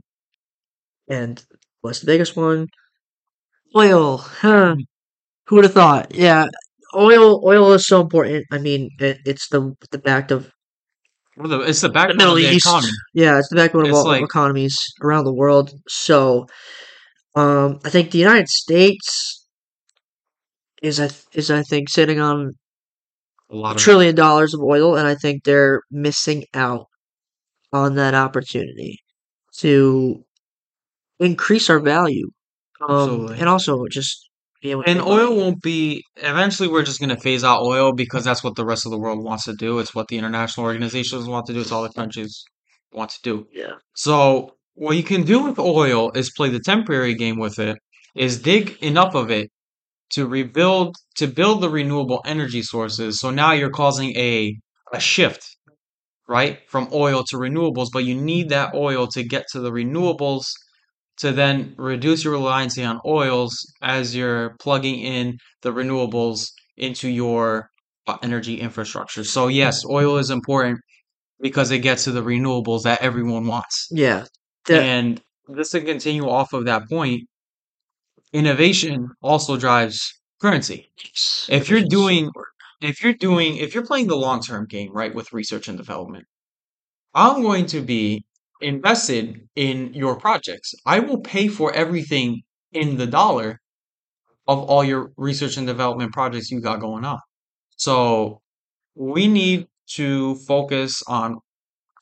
and 1.09 1.45
what's 1.81 2.01
the 2.01 2.07
biggest 2.07 2.37
one? 2.37 2.69
Oil. 3.77 4.19
Huh. 4.19 4.77
Who 5.49 5.57
would 5.57 5.65
have 5.65 5.75
thought? 5.75 6.15
Yeah, 6.15 6.47
oil 6.97 7.43
oil 7.47 7.73
is 7.75 7.87
so 7.87 8.01
important. 8.03 8.47
I 8.53 8.59
mean, 8.59 8.91
it, 9.01 9.19
it's 9.27 9.49
the 9.49 9.75
the 9.93 9.99
back 9.99 10.31
of 10.33 10.53
the- 11.47 11.61
It's 11.61 11.81
the 11.81 11.89
the 11.89 11.93
backbone 11.93 12.17
Middle 12.19 12.37
of 12.37 12.43
the 12.43 12.49
East. 12.49 12.67
economy. 12.67 12.93
Yeah, 13.15 13.39
it's 13.39 13.49
the 13.49 13.57
backbone 13.57 13.87
of 13.87 13.95
all 13.95 14.05
like 14.07 14.23
economies 14.23 14.77
around 15.03 15.25
the 15.25 15.33
world. 15.35 15.73
So, 15.89 16.47
um, 17.35 17.79
I 17.85 17.91
think 17.91 18.11
the 18.11 18.19
United 18.19 18.49
States 18.49 19.47
is 20.83 21.01
I 21.01 21.11
is 21.33 21.51
I 21.51 21.63
think 21.63 21.89
sitting 21.89 22.21
on 22.21 22.53
a 23.51 23.55
a 23.55 23.57
lot 23.57 23.77
of 23.77 23.83
trillion 23.83 24.15
dollars 24.15 24.55
of 24.55 24.61
oil, 24.63 24.97
and 24.97 25.07
I 25.07 25.15
think 25.15 25.45
they're 25.45 25.83
missing 25.91 26.45
out 26.55 26.87
on 27.73 27.95
that 27.97 28.15
opportunity 28.15 28.99
to 29.59 30.25
increase 31.21 31.69
our 31.71 31.81
value, 31.81 32.31
um, 32.89 33.29
and 33.33 33.49
also 33.49 33.85
just 33.91 34.28
be 34.63 34.71
able 34.73 34.85
to 34.85 34.91
And 34.91 35.01
oil 35.01 35.29
money. 35.31 35.37
won't 35.41 35.63
be. 35.63 36.03
Eventually, 36.17 36.69
we're 36.69 36.83
just 36.83 37.01
gonna 37.01 37.17
phase 37.19 37.45
out 37.45 37.63
oil 37.63 37.93
because 37.93 38.25
that's 38.25 38.43
what 38.45 38.57
the 38.57 38.65
rest 38.65 38.87
of 38.87 38.93
the 38.93 38.99
world 38.99 39.23
wants 39.23 39.45
to 39.45 39.55
do. 39.55 39.79
It's 39.79 39.95
what 39.95 40.09
the 40.09 40.19
international 40.19 40.67
organizations 40.67 41.27
want 41.29 41.47
to 41.47 41.53
do. 41.53 41.61
It's 41.61 41.73
all 41.73 41.83
the 41.83 41.93
countries 41.93 42.43
want 42.93 43.11
to 43.11 43.19
do. 43.23 43.47
Yeah, 43.53 43.75
So 43.95 44.55
what 44.75 44.97
you 44.97 45.03
can 45.03 45.23
do 45.25 45.41
with 45.45 45.59
oil 45.59 46.11
is 46.13 46.31
play 46.37 46.49
the 46.51 46.61
temporary 46.61 47.15
game 47.15 47.39
with 47.39 47.59
it. 47.59 47.79
Is 48.15 48.41
dig 48.41 48.77
enough 48.83 49.15
of 49.15 49.31
it 49.31 49.51
to 50.11 50.27
rebuild 50.27 50.97
to 51.17 51.27
build 51.27 51.63
the 51.63 51.71
renewable 51.71 52.23
energy 52.27 52.63
sources. 52.63 53.21
So 53.21 53.31
now 53.31 53.53
you're 53.53 53.71
causing 53.71 54.17
a 54.17 54.57
a 54.93 55.01
shift, 55.01 55.45
right, 56.29 56.61
from 56.69 56.89
oil 56.93 57.25
to 57.31 57.37
renewables, 57.37 57.89
but 57.93 58.05
you 58.05 58.15
need 58.15 58.49
that 58.51 58.75
oil 58.75 59.07
to 59.09 59.23
get 59.25 59.47
to 59.53 59.61
the 59.61 59.71
renewables 59.71 60.47
to 61.19 61.33
then 61.33 61.75
reduce 61.77 62.25
your 62.25 62.35
reliance 62.35 62.79
on 62.79 63.01
oils 63.05 63.67
as 63.83 64.15
you're 64.15 64.57
plugging 64.61 65.01
in 65.01 65.39
the 65.63 65.73
renewables 65.73 66.51
into 66.77 67.09
your 67.09 67.71
uh, 68.07 68.17
energy 68.23 68.61
infrastructure. 68.61 69.25
So 69.25 69.49
yes, 69.49 69.85
oil 69.85 70.17
is 70.19 70.31
important 70.31 70.81
because 71.41 71.71
it 71.71 71.81
gets 71.81 72.05
to 72.05 72.13
the 72.13 72.23
renewables 72.23 72.83
that 72.83 73.03
everyone 73.03 73.47
wants. 73.47 73.89
yeah. 73.91 74.25
That 74.67 74.83
And 74.83 75.21
just 75.57 75.73
to 75.73 75.81
continue 75.81 76.29
off 76.29 76.53
of 76.53 76.67
that 76.67 76.89
point, 76.89 77.23
innovation 78.33 79.09
also 79.23 79.57
drives 79.57 80.13
currency. 80.41 80.91
If 81.49 81.69
you're 81.69 81.81
innovation 81.81 81.87
is 81.87 81.89
so 81.89 81.89
doing 81.89 82.31
if 82.81 83.03
you're 83.03 83.15
doing 83.15 83.57
if 83.57 83.75
you're 83.75 83.87
playing 83.87 84.07
the 84.09 84.17
long-term 84.17 84.67
game, 84.67 84.93
right, 84.93 85.15
with 85.15 85.33
research 85.33 85.69
and 85.69 85.77
development, 85.77 86.27
I'm 87.15 87.43
going 87.43 87.67
to 87.67 87.81
be 87.81 88.25
invested 88.61 89.41
in 89.57 89.93
your 89.95 90.17
projects. 90.17 90.75
I 90.87 91.01
will 91.01 91.21
pay 91.21 91.49
for 91.49 91.73
everything 91.73 92.43
in 92.73 92.97
the 92.97 93.07
dollar 93.07 93.61
of 94.47 94.59
all 94.65 94.83
your 94.83 95.13
research 95.17 95.57
and 95.57 95.67
development 95.67 96.13
projects 96.13 96.51
you 96.51 96.61
got 96.61 96.81
going 96.81 97.05
on. 97.05 97.19
So 97.77 98.41
we 98.95 99.29
need 99.29 99.67
to 99.95 100.35
focus 100.47 101.03
on 101.07 101.39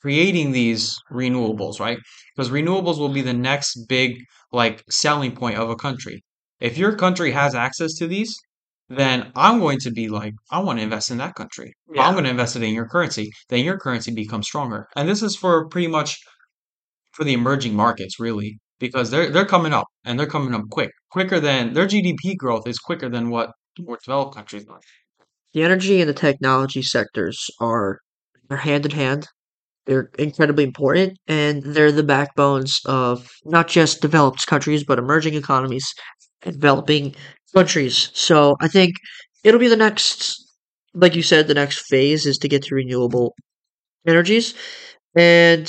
creating 0.01 0.51
these 0.51 0.97
renewables, 1.11 1.79
right? 1.79 1.99
Because 2.35 2.49
renewables 2.49 2.97
will 2.97 3.09
be 3.09 3.21
the 3.21 3.33
next 3.33 3.85
big 3.87 4.17
like 4.51 4.83
selling 4.89 5.35
point 5.35 5.57
of 5.57 5.69
a 5.69 5.75
country. 5.75 6.23
If 6.59 6.77
your 6.77 6.95
country 6.95 7.31
has 7.31 7.53
access 7.53 7.93
to 7.95 8.07
these, 8.07 8.35
then 8.89 9.31
I'm 9.35 9.59
going 9.59 9.79
to 9.79 9.91
be 9.91 10.07
like, 10.07 10.33
I 10.49 10.59
want 10.59 10.79
to 10.79 10.83
invest 10.83 11.11
in 11.11 11.17
that 11.17 11.35
country. 11.35 11.73
I'm 11.99 12.13
going 12.13 12.23
to 12.23 12.29
invest 12.29 12.55
it 12.55 12.63
in 12.63 12.73
your 12.73 12.87
currency. 12.87 13.31
Then 13.49 13.65
your 13.65 13.77
currency 13.77 14.13
becomes 14.13 14.47
stronger. 14.47 14.87
And 14.95 15.09
this 15.09 15.21
is 15.21 15.35
for 15.35 15.67
pretty 15.67 15.87
much 15.87 16.17
for 17.17 17.25
the 17.25 17.33
emerging 17.33 17.75
markets, 17.75 18.19
really, 18.21 18.59
because 18.79 19.11
they're 19.11 19.31
they're 19.31 19.45
coming 19.57 19.73
up 19.73 19.87
and 20.05 20.19
they're 20.19 20.27
coming 20.37 20.55
up 20.55 20.63
quick, 20.71 20.91
quicker 21.11 21.39
than 21.41 21.73
their 21.73 21.87
GDP 21.87 22.37
growth 22.37 22.67
is 22.67 22.79
quicker 22.79 23.09
than 23.09 23.29
what 23.31 23.51
more 23.79 23.99
developed 24.03 24.35
countries 24.35 24.65
are. 24.69 24.81
the 25.53 25.63
energy 25.63 26.01
and 26.01 26.09
the 26.09 26.13
technology 26.13 26.81
sectors 26.81 27.49
are 27.59 27.99
they're 28.49 28.57
hand 28.59 28.85
in 28.85 28.91
hand. 28.91 29.27
They're 29.85 30.09
incredibly 30.19 30.63
important, 30.65 31.17
and 31.27 31.63
they're 31.63 31.91
the 31.93 32.03
backbones 32.03 32.79
of 32.85 33.29
not 33.45 33.67
just 33.69 34.01
developed 34.01 34.47
countries, 34.47 34.83
but 34.85 34.99
emerging 34.99 35.35
economies 35.35 35.93
developing 36.43 37.15
countries. 37.55 38.11
So 38.13 38.55
I 38.61 38.67
think 38.69 38.95
it'll 39.43 39.59
be 39.61 39.69
the 39.69 39.77
next, 39.77 40.35
like 40.93 41.15
you 41.15 41.23
said, 41.23 41.47
the 41.47 41.53
next 41.55 41.79
phase 41.89 42.25
is 42.25 42.37
to 42.39 42.49
get 42.49 42.63
to 42.65 42.75
renewable 42.75 43.35
energies, 44.07 44.55
and 45.17 45.67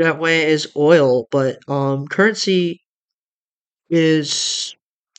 that 0.00 0.18
way 0.20 0.50
is 0.50 0.68
oil. 0.76 1.28
But 1.30 1.58
um, 1.68 2.08
currency 2.08 2.82
is 3.88 4.74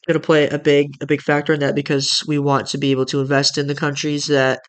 going 0.07 0.19
to 0.19 0.25
play 0.25 0.47
a 0.49 0.57
big 0.59 0.91
a 1.01 1.05
big 1.05 1.21
factor 1.21 1.53
in 1.53 1.59
that 1.59 1.75
because 1.75 2.23
we 2.27 2.39
want 2.39 2.67
to 2.67 2.77
be 2.77 2.91
able 2.91 3.05
to 3.05 3.21
invest 3.21 3.57
in 3.57 3.67
the 3.67 3.75
countries 3.75 4.25
that 4.27 4.59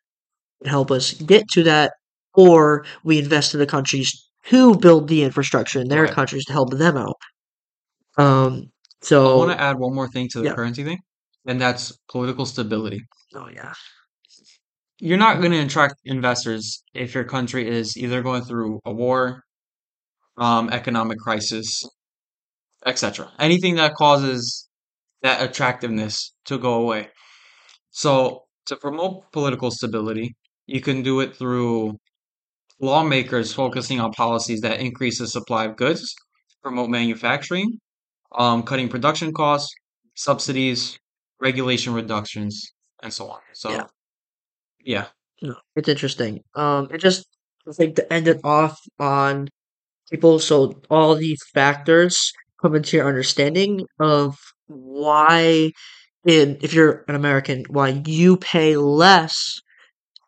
help 0.66 0.90
us 0.92 1.14
get 1.14 1.48
to 1.50 1.64
that, 1.64 1.92
or 2.34 2.84
we 3.04 3.18
invest 3.18 3.54
in 3.54 3.60
the 3.60 3.66
countries 3.66 4.28
who 4.46 4.76
build 4.78 5.08
the 5.08 5.22
infrastructure 5.24 5.80
in 5.80 5.88
their 5.88 6.04
Right. 6.04 6.12
countries 6.12 6.44
to 6.46 6.52
help 6.52 6.70
them 6.72 6.96
out. 6.96 7.16
Um, 8.18 8.70
so 9.00 9.34
I 9.34 9.36
want 9.46 9.58
to 9.58 9.60
add 9.64 9.78
one 9.78 9.94
more 9.94 10.08
thing 10.08 10.28
to 10.30 10.40
the 10.40 10.46
yeah, 10.46 10.54
currency 10.54 10.84
thing, 10.84 10.98
and 11.46 11.60
that's 11.60 11.92
political 12.10 12.46
stability. 12.46 13.00
oh 13.34 13.48
yeah, 13.48 13.72
You're 14.98 15.18
not 15.18 15.40
going 15.40 15.52
to 15.52 15.58
attract 15.58 15.96
investors 16.04 16.82
if 16.94 17.14
your 17.14 17.24
country 17.24 17.68
is 17.68 17.96
either 17.96 18.22
going 18.22 18.42
through 18.42 18.80
a 18.84 18.92
war, 18.92 19.42
um, 20.36 20.70
economic 20.70 21.18
crisis, 21.18 21.84
etc. 22.86 23.30
Anything 23.38 23.76
that 23.76 23.94
causes 23.94 24.68
that 25.22 25.42
attractiveness 25.42 26.34
to 26.46 26.58
go 26.58 26.74
away. 26.74 27.08
So, 27.90 28.44
to 28.66 28.76
promote 28.76 29.30
political 29.32 29.70
stability, 29.70 30.34
you 30.66 30.80
can 30.80 31.02
do 31.02 31.20
it 31.20 31.36
through 31.36 31.98
lawmakers 32.80 33.52
focusing 33.52 34.00
on 34.00 34.12
policies 34.12 34.60
that 34.60 34.80
increase 34.80 35.18
the 35.18 35.26
supply 35.26 35.64
of 35.64 35.76
goods, 35.76 36.14
promote 36.62 36.90
manufacturing, 36.90 37.78
um, 38.36 38.62
cutting 38.62 38.88
production 38.88 39.32
costs, 39.32 39.72
subsidies, 40.14 40.98
regulation 41.40 41.92
reductions, 41.92 42.72
and 43.02 43.12
so 43.12 43.28
on. 43.28 43.40
yeah. 43.48 43.54
So, 43.54 43.86
yeah, 44.84 45.06
No, 45.42 45.56
it's 45.76 45.88
interesting. 45.88 46.40
Um, 46.54 46.88
it 46.90 46.98
just 46.98 47.26
I 47.68 47.72
think 47.72 47.96
to 47.96 48.12
end 48.12 48.26
it 48.28 48.40
off 48.44 48.78
on 48.98 49.48
people, 50.12 50.38
so 50.38 50.80
all 50.90 51.16
these 51.16 51.40
factors 51.54 52.32
come 52.62 52.76
into 52.76 52.96
your 52.98 53.08
understanding 53.08 53.80
of 54.00 54.36
why, 54.68 55.72
in 56.26 56.58
if 56.62 56.74
you're 56.74 57.04
an 57.08 57.16
American, 57.16 57.64
why 57.70 58.02
you 58.06 58.36
pay 58.36 58.76
less 58.76 59.60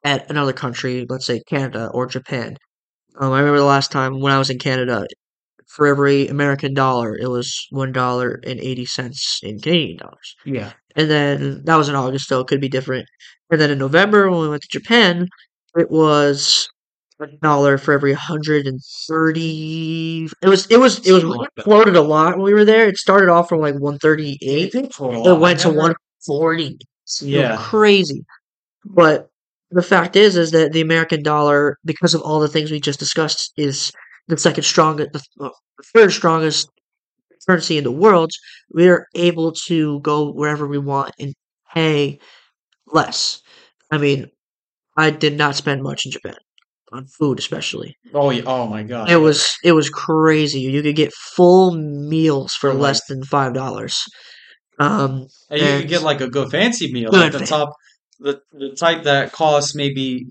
at 0.04 0.28
another 0.30 0.52
country, 0.52 1.06
let's 1.08 1.26
say 1.26 1.40
Canada 1.48 1.90
or 1.94 2.06
Japan. 2.06 2.56
Um, 3.20 3.32
I 3.32 3.40
remember 3.40 3.58
the 3.60 3.64
last 3.64 3.92
time 3.92 4.20
when 4.20 4.32
I 4.32 4.38
was 4.38 4.50
in 4.50 4.58
Canada, 4.58 5.06
for 5.68 5.86
every 5.86 6.28
American 6.28 6.74
dollar, 6.74 7.16
it 7.16 7.28
was 7.28 7.66
one 7.70 7.92
dollar 7.92 8.40
and 8.46 8.60
eighty 8.60 8.86
cents 8.86 9.40
in 9.42 9.60
Canadian 9.60 9.98
dollars. 9.98 10.36
yeah, 10.44 10.72
And 10.96 11.10
then 11.10 11.62
that 11.64 11.76
was 11.76 11.88
in 11.88 11.96
August, 11.96 12.28
so 12.28 12.40
it 12.40 12.46
could 12.48 12.60
be 12.60 12.68
different. 12.68 13.06
And 13.50 13.60
then 13.60 13.70
in 13.70 13.78
November, 13.78 14.30
when 14.30 14.40
we 14.40 14.48
went 14.48 14.62
to 14.62 14.68
Japan, 14.80 15.28
it 15.76 15.90
was 15.90 16.68
a 17.20 17.26
dollar 17.42 17.78
for 17.78 17.92
every 17.92 18.12
hundred 18.12 18.66
and 18.66 18.80
thirty. 19.08 20.28
It 20.42 20.48
was 20.48 20.66
it 20.70 20.78
was 20.78 21.06
it 21.06 21.12
was 21.12 21.22
something 21.22 21.38
like 21.40 21.50
that. 21.56 21.64
floated 21.64 21.96
a 21.96 22.02
lot 22.02 22.36
when 22.36 22.44
we 22.44 22.54
were 22.54 22.64
there. 22.64 22.88
It 22.88 22.96
started 22.98 23.28
off 23.28 23.48
from 23.48 23.60
like 23.60 23.76
one 23.76 23.98
thirty 23.98 24.38
eight. 24.42 24.74
It 24.74 24.76
eight. 24.76 24.82
did 24.82 24.94
float 24.94 25.14
a 25.14 25.16
It 25.16 25.20
lot. 25.20 25.28
I 25.28 25.38
went 25.38 25.60
to 25.60 25.70
one 25.70 25.94
forty. 26.26 26.78
Yeah, 27.20 27.56
crazy. 27.58 28.24
But 28.84 29.28
the 29.70 29.82
fact 29.82 30.16
is, 30.16 30.36
is 30.36 30.52
that 30.52 30.72
the 30.72 30.80
American 30.80 31.22
dollar, 31.22 31.78
because 31.84 32.14
of 32.14 32.22
all 32.22 32.40
the 32.40 32.48
things 32.48 32.70
we 32.70 32.80
just 32.80 32.98
discussed, 33.00 33.52
is 33.56 33.92
the 34.28 34.38
second 34.38 34.64
strongest, 34.64 35.12
the, 35.12 35.22
the 35.38 35.52
third 35.94 36.12
strongest 36.12 36.70
currency 37.46 37.78
in 37.78 37.84
the 37.84 37.92
world. 37.92 38.30
We 38.72 38.88
are 38.88 39.06
able 39.14 39.52
to 39.66 40.00
go 40.00 40.32
wherever 40.32 40.66
we 40.66 40.78
want 40.78 41.12
and 41.18 41.34
pay 41.74 42.18
less. 42.86 43.42
I 43.90 43.98
mean, 43.98 44.30
I 44.96 45.10
did 45.10 45.36
not 45.38 45.56
spend 45.56 45.82
much 45.82 46.06
in 46.06 46.12
Japan 46.12 46.36
on 46.94 47.06
food, 47.06 47.38
especially. 47.38 47.96
oh, 48.14 48.30
yeah, 48.30 48.42
oh 48.46 48.66
my 48.66 48.82
god! 48.82 49.10
It 49.10 49.16
was 49.16 49.54
it 49.64 49.72
was 49.72 49.90
crazy. 49.90 50.60
You 50.60 50.82
could 50.82 50.96
get 50.96 51.12
full 51.12 51.72
meals 51.74 52.54
for 52.54 52.70
for 52.70 52.74
like, 52.74 52.82
less 52.82 53.06
than 53.06 53.22
five 53.24 53.54
dollars. 53.54 54.04
Um, 54.78 55.26
and 55.50 55.60
you 55.60 55.78
could 55.80 55.88
get 55.88 56.02
like 56.02 56.20
a 56.20 56.28
good 56.28 56.50
fancy 56.50 56.92
meal, 56.92 57.10
like 57.12 57.32
the 57.32 57.40
top, 57.40 57.74
the 58.18 58.40
the 58.52 58.74
type 58.76 59.04
that 59.04 59.32
costs 59.32 59.74
maybe 59.74 60.26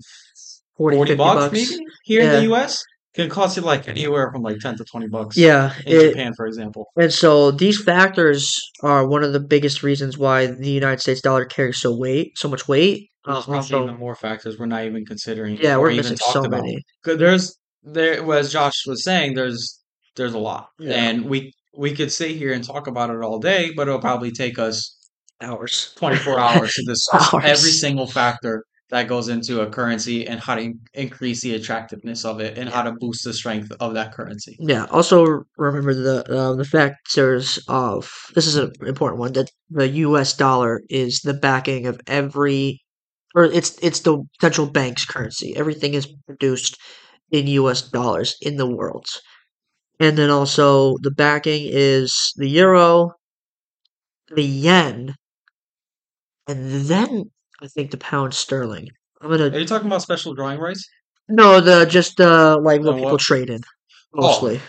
40, 0.76 0.96
40 0.96 1.14
bucks 1.14 1.40
bucks. 1.40 1.52
maybe 1.52 1.84
here 2.04 2.22
in 2.22 2.30
the 2.30 2.54
US 2.54 2.84
can 3.14 3.30
cost 3.30 3.56
you 3.56 3.62
like 3.62 3.88
anywhere 3.88 4.30
from 4.32 4.42
like 4.42 4.58
10 4.58 4.76
to 4.76 4.84
20 4.84 5.08
bucks 5.08 5.36
yeah. 5.36 5.72
in 5.86 5.92
It 5.92 6.08
Japan, 6.10 6.32
for 6.36 6.46
example. 6.46 6.86
and 6.96 7.12
so 7.12 7.50
these 7.52 7.82
factors 7.82 8.60
are 8.82 9.06
one 9.06 9.22
of 9.22 9.32
the 9.32 9.40
biggest 9.40 9.82
reasons 9.82 10.18
why 10.18 10.46
the 10.46 10.70
United 10.70 11.00
States 11.00 11.20
dollar 11.20 11.44
carries 11.44 11.80
so 11.80 11.96
weight, 11.96 12.36
so 12.36 12.48
much 12.48 12.66
weight. 12.66 13.10
There's 13.24 13.44
probably 13.44 13.56
also, 13.56 13.84
even 13.84 13.98
more 13.98 14.14
factors 14.14 14.58
we're 14.58 14.66
not 14.66 14.84
even 14.84 15.04
considering 15.06 15.56
yeah, 15.60 15.76
we're 15.76 15.90
even 15.90 16.02
missing 16.12 16.16
so 16.32 16.40
about. 16.44 16.62
many. 16.62 16.82
There's 17.04 17.56
there, 17.82 18.32
as 18.34 18.52
Josh 18.52 18.86
was 18.86 19.04
saying, 19.04 19.34
there's 19.34 19.80
there's 20.16 20.34
a 20.34 20.38
lot, 20.38 20.68
Yeah, 20.78 20.92
and 20.94 21.24
we 21.26 21.52
we 21.76 21.94
could 21.94 22.12
sit 22.12 22.36
here 22.36 22.52
and 22.52 22.62
talk 22.62 22.86
about 22.86 23.10
it 23.10 23.20
all 23.22 23.38
day, 23.38 23.72
but 23.74 23.88
it'll 23.88 24.00
probably 24.00 24.30
take 24.30 24.58
us 24.58 24.96
Hours. 25.40 25.92
24 25.96 26.38
hours 26.46 26.72
to 26.74 26.84
discuss 26.84 27.34
Hours. 27.34 27.44
every 27.44 27.70
single 27.70 28.06
factor 28.06 28.64
that 28.90 29.08
goes 29.08 29.28
into 29.28 29.60
a 29.62 29.68
currency 29.68 30.26
and 30.26 30.38
how 30.38 30.54
to 30.54 30.60
in- 30.62 30.78
increase 30.92 31.40
the 31.40 31.54
attractiveness 31.56 32.24
of 32.24 32.38
it 32.40 32.56
and 32.56 32.68
how 32.68 32.82
to 32.82 32.92
boost 33.00 33.24
the 33.24 33.32
strength 33.32 33.72
of 33.80 33.94
that 33.94 34.12
currency. 34.14 34.56
Yeah. 34.60 34.84
Also 34.90 35.42
remember 35.56 35.92
the 35.94 36.24
uh, 36.32 36.54
the 36.54 36.64
factors 36.64 37.58
of 37.66 38.08
this 38.34 38.46
is 38.46 38.56
an 38.56 38.70
important 38.86 39.18
one 39.18 39.32
that 39.32 39.50
the 39.70 39.88
U.S. 39.88 40.36
dollar 40.36 40.82
is 40.88 41.20
the 41.22 41.34
backing 41.34 41.86
of 41.86 42.00
every, 42.06 42.80
or 43.34 43.44
it's 43.44 43.76
it's 43.82 44.00
the 44.00 44.22
central 44.40 44.68
bank's 44.70 45.04
currency. 45.04 45.56
Everything 45.56 45.94
is 45.94 46.06
produced 46.26 46.78
in 47.30 47.46
U.S. 47.48 47.82
dollars 47.82 48.36
in 48.42 48.56
the 48.56 48.66
world, 48.70 49.06
and 50.00 50.16
then 50.18 50.30
also 50.30 50.96
the 51.02 51.10
backing 51.10 51.68
is 51.70 52.32
the 52.36 52.48
euro, 52.48 53.12
the 54.28 54.42
yen, 54.42 55.14
and 56.46 56.70
then 56.86 57.30
I 57.62 57.68
think 57.68 57.90
the 57.90 57.96
pound 57.96 58.34
sterling. 58.34 58.88
I'm 59.20 59.32
Are 59.32 59.38
gonna 59.38 59.50
Are 59.56 59.58
you 59.60 59.66
talking 59.66 59.86
about 59.86 60.02
special 60.02 60.34
drawing 60.34 60.58
rights? 60.60 60.86
no 61.28 61.60
the 61.60 61.86
just 61.86 62.20
uh 62.20 62.58
like 62.62 62.82
what 62.82 62.96
people 62.96 63.12
what? 63.12 63.20
trade 63.20 63.48
in 63.50 63.60
Oh, 64.14 64.20
mostly. 64.22 64.60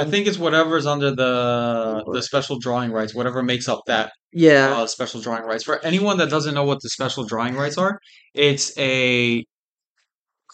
I 0.00 0.04
think 0.10 0.26
it's 0.26 0.38
whatever's 0.38 0.86
under 0.86 1.10
the 1.22 2.02
the 2.14 2.22
special 2.22 2.58
drawing 2.58 2.90
rights, 2.92 3.14
whatever 3.14 3.42
makes 3.42 3.68
up 3.68 3.80
that 3.86 4.12
Yeah. 4.32 4.66
uh, 4.76 4.86
special 4.86 5.20
drawing 5.20 5.44
rights. 5.44 5.64
For 5.64 5.76
anyone 5.84 6.16
that 6.18 6.30
doesn't 6.30 6.54
know 6.54 6.64
what 6.64 6.78
the 6.82 6.88
special 6.98 7.24
drawing 7.32 7.54
rights 7.62 7.76
are, 7.78 7.98
it's 8.34 8.66
a 8.78 9.44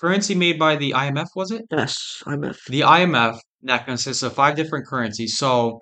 currency 0.01 0.35
made 0.35 0.59
by 0.59 0.77
the 0.77 0.91
IMF, 0.95 1.29
was 1.35 1.51
it? 1.51 1.63
Yes. 1.71 1.95
IMF. 2.27 2.59
The 2.69 2.83
IMF 2.83 3.39
that 3.63 3.87
consists 3.87 4.23
of 4.23 4.33
five 4.35 4.55
different 4.57 4.87
currencies. 4.87 5.37
So 5.39 5.81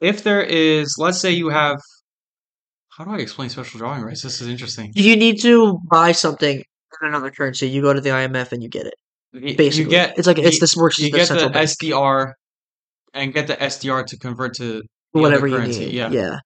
if 0.00 0.22
there 0.22 0.42
is, 0.42 0.94
let's 0.98 1.20
say 1.20 1.30
you 1.32 1.48
have, 1.48 1.78
how 2.96 3.04
do 3.04 3.10
I 3.12 3.18
explain 3.18 3.48
special 3.50 3.78
drawing 3.78 4.02
rights? 4.02 4.22
This 4.22 4.40
is 4.40 4.48
interesting. 4.48 4.92
If 4.94 5.04
you 5.04 5.16
need 5.16 5.40
to 5.42 5.78
buy 5.90 6.12
something 6.12 6.56
in 6.56 7.08
another 7.08 7.30
currency, 7.30 7.68
you 7.68 7.80
go 7.82 7.92
to 7.92 8.00
the 8.00 8.10
IMF 8.10 8.52
and 8.52 8.62
you 8.62 8.68
get 8.68 8.86
it. 8.86 8.94
Basically, 9.32 9.82
You 9.84 9.88
get 9.90 10.18
it's 10.18 10.26
like 10.26 10.38
it's 10.38 10.58
this 10.60 10.74
works 10.76 10.98
you 10.98 11.10
the 11.10 11.18
get 11.18 11.28
central 11.28 11.48
the 11.48 11.54
bank. 11.54 11.68
SDR 11.68 12.32
and 13.14 13.32
get 13.34 13.46
the 13.46 13.56
SDR 13.56 14.06
to 14.06 14.18
convert 14.18 14.54
to 14.56 14.82
whatever 15.12 15.46
you 15.46 15.60
need. 15.60 15.92
Yeah. 15.92 16.10
Yeah. 16.10 16.38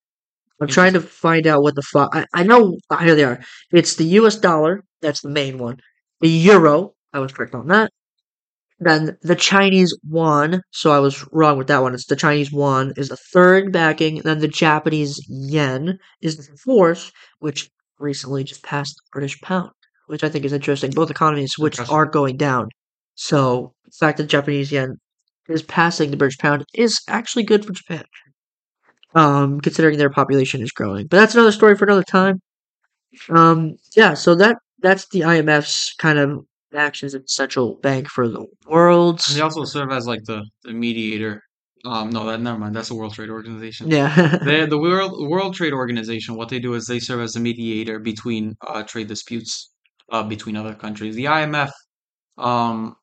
I'm 0.61 0.69
trying 0.69 0.93
to 0.93 1.01
find 1.01 1.47
out 1.47 1.63
what 1.63 1.75
the 1.75 1.83
fuck. 1.83 2.15
I, 2.15 2.25
I 2.33 2.43
know. 2.45 2.77
ah, 2.91 2.99
Here 2.99 3.15
they 3.17 3.25
are. 3.25 3.41
It's 3.73 3.97
the 3.97 4.05
U.S. 4.21 4.37
dollar. 4.37 4.83
That's 5.01 5.21
the 5.21 5.29
main 5.31 5.59
one. 5.59 5.79
The 6.21 6.29
euro. 6.29 6.93
I 7.13 7.19
was 7.19 7.33
correct 7.33 7.55
on 7.55 7.67
that. 7.69 7.91
Then 8.79 9.17
the 9.23 9.35
Chinese 9.37 9.97
yuan. 10.09 10.63
So 10.71 10.91
I 10.93 10.99
was 11.01 11.27
wrong 11.33 11.59
with 11.59 11.67
that 11.69 11.83
one. 11.83 11.95
It's 11.95 12.07
the 12.07 12.17
Chinese 12.17 12.53
yuan 12.53 12.93
is 12.97 13.09
the 13.09 13.17
third 13.33 13.73
backing. 13.73 14.23
Then 14.25 14.39
the 14.41 14.49
Japanese 14.49 15.21
yen 15.29 15.99
is 16.21 16.37
the 16.37 16.57
fourth, 16.57 17.11
which 17.41 17.71
recently 17.99 18.45
just 18.45 18.63
passed 18.63 18.95
the 18.97 19.03
British 19.13 19.41
pound, 19.41 19.71
which 20.07 20.25
I 20.25 20.29
think 20.29 20.45
is 20.45 20.53
interesting. 20.53 20.91
Both 20.91 21.11
economies 21.11 21.59
which 21.59 21.79
are 21.91 22.07
going 22.07 22.37
down. 22.37 22.69
So 23.15 23.73
the 23.85 23.93
fact 23.93 24.19
that 24.19 24.27
Japanese 24.27 24.73
yen 24.73 24.97
is 25.49 25.63
passing 25.63 26.11
the 26.11 26.17
British 26.17 26.39
pound 26.39 26.65
is 26.75 27.01
actually 27.09 27.45
good 27.45 27.65
for 27.65 27.73
Japan 27.73 28.05
um, 29.15 29.61
considering 29.61 29.99
their 29.99 30.11
population 30.11 30.63
is 30.63 30.73
growing. 30.73 31.07
But 31.07 31.19
that's 31.19 31.35
another 31.35 31.53
story 31.53 31.77
for 31.77 31.85
another 31.85 32.05
time. 32.05 32.41
Um, 33.31 33.77
yeah, 33.95 34.15
so 34.15 34.35
that 34.37 34.57
that's 34.81 35.09
the 35.09 35.21
IMF's 35.21 35.95
kind 35.99 36.19
of 36.19 36.45
actions 36.75 37.15
as 37.15 37.23
central 37.27 37.77
bank 37.77 38.09
for 38.09 38.29
the 38.29 38.47
world. 38.67 39.21
And 39.29 39.37
they 39.37 39.43
also 39.43 39.65
serve 39.65 39.93
as 39.93 40.07
like 40.07 40.25
the, 40.25 40.45
the 40.65 40.73
mediator. 40.73 41.43
Um, 41.85 42.11
no, 42.11 42.25
that 42.27 42.41
never 42.41 42.59
mind. 42.59 42.75
That's 42.75 42.89
the 42.89 42.95
World 42.95 43.13
Trade 43.15 43.29
Organization. 43.29 43.91
Yeah, 43.91 44.39
The 44.45 44.67
the 44.71 44.79
World 44.79 45.29
World 45.29 45.55
Trade 45.55 45.73
Organization, 45.73 46.37
what 46.37 46.49
they 46.49 46.61
do 46.61 46.75
is 46.75 46.87
they 46.87 47.01
serve 47.01 47.21
as 47.21 47.33
the 47.33 47.41
mediator 47.41 47.99
between 47.99 48.55
uh, 48.67 48.85
trade 48.85 49.09
disputes 49.09 49.72
uh, 50.13 50.23
between 50.23 50.57
other 50.57 50.75
countries. 50.75 51.17
The 51.17 51.25
IMF 51.25 51.71
um, 52.39 52.95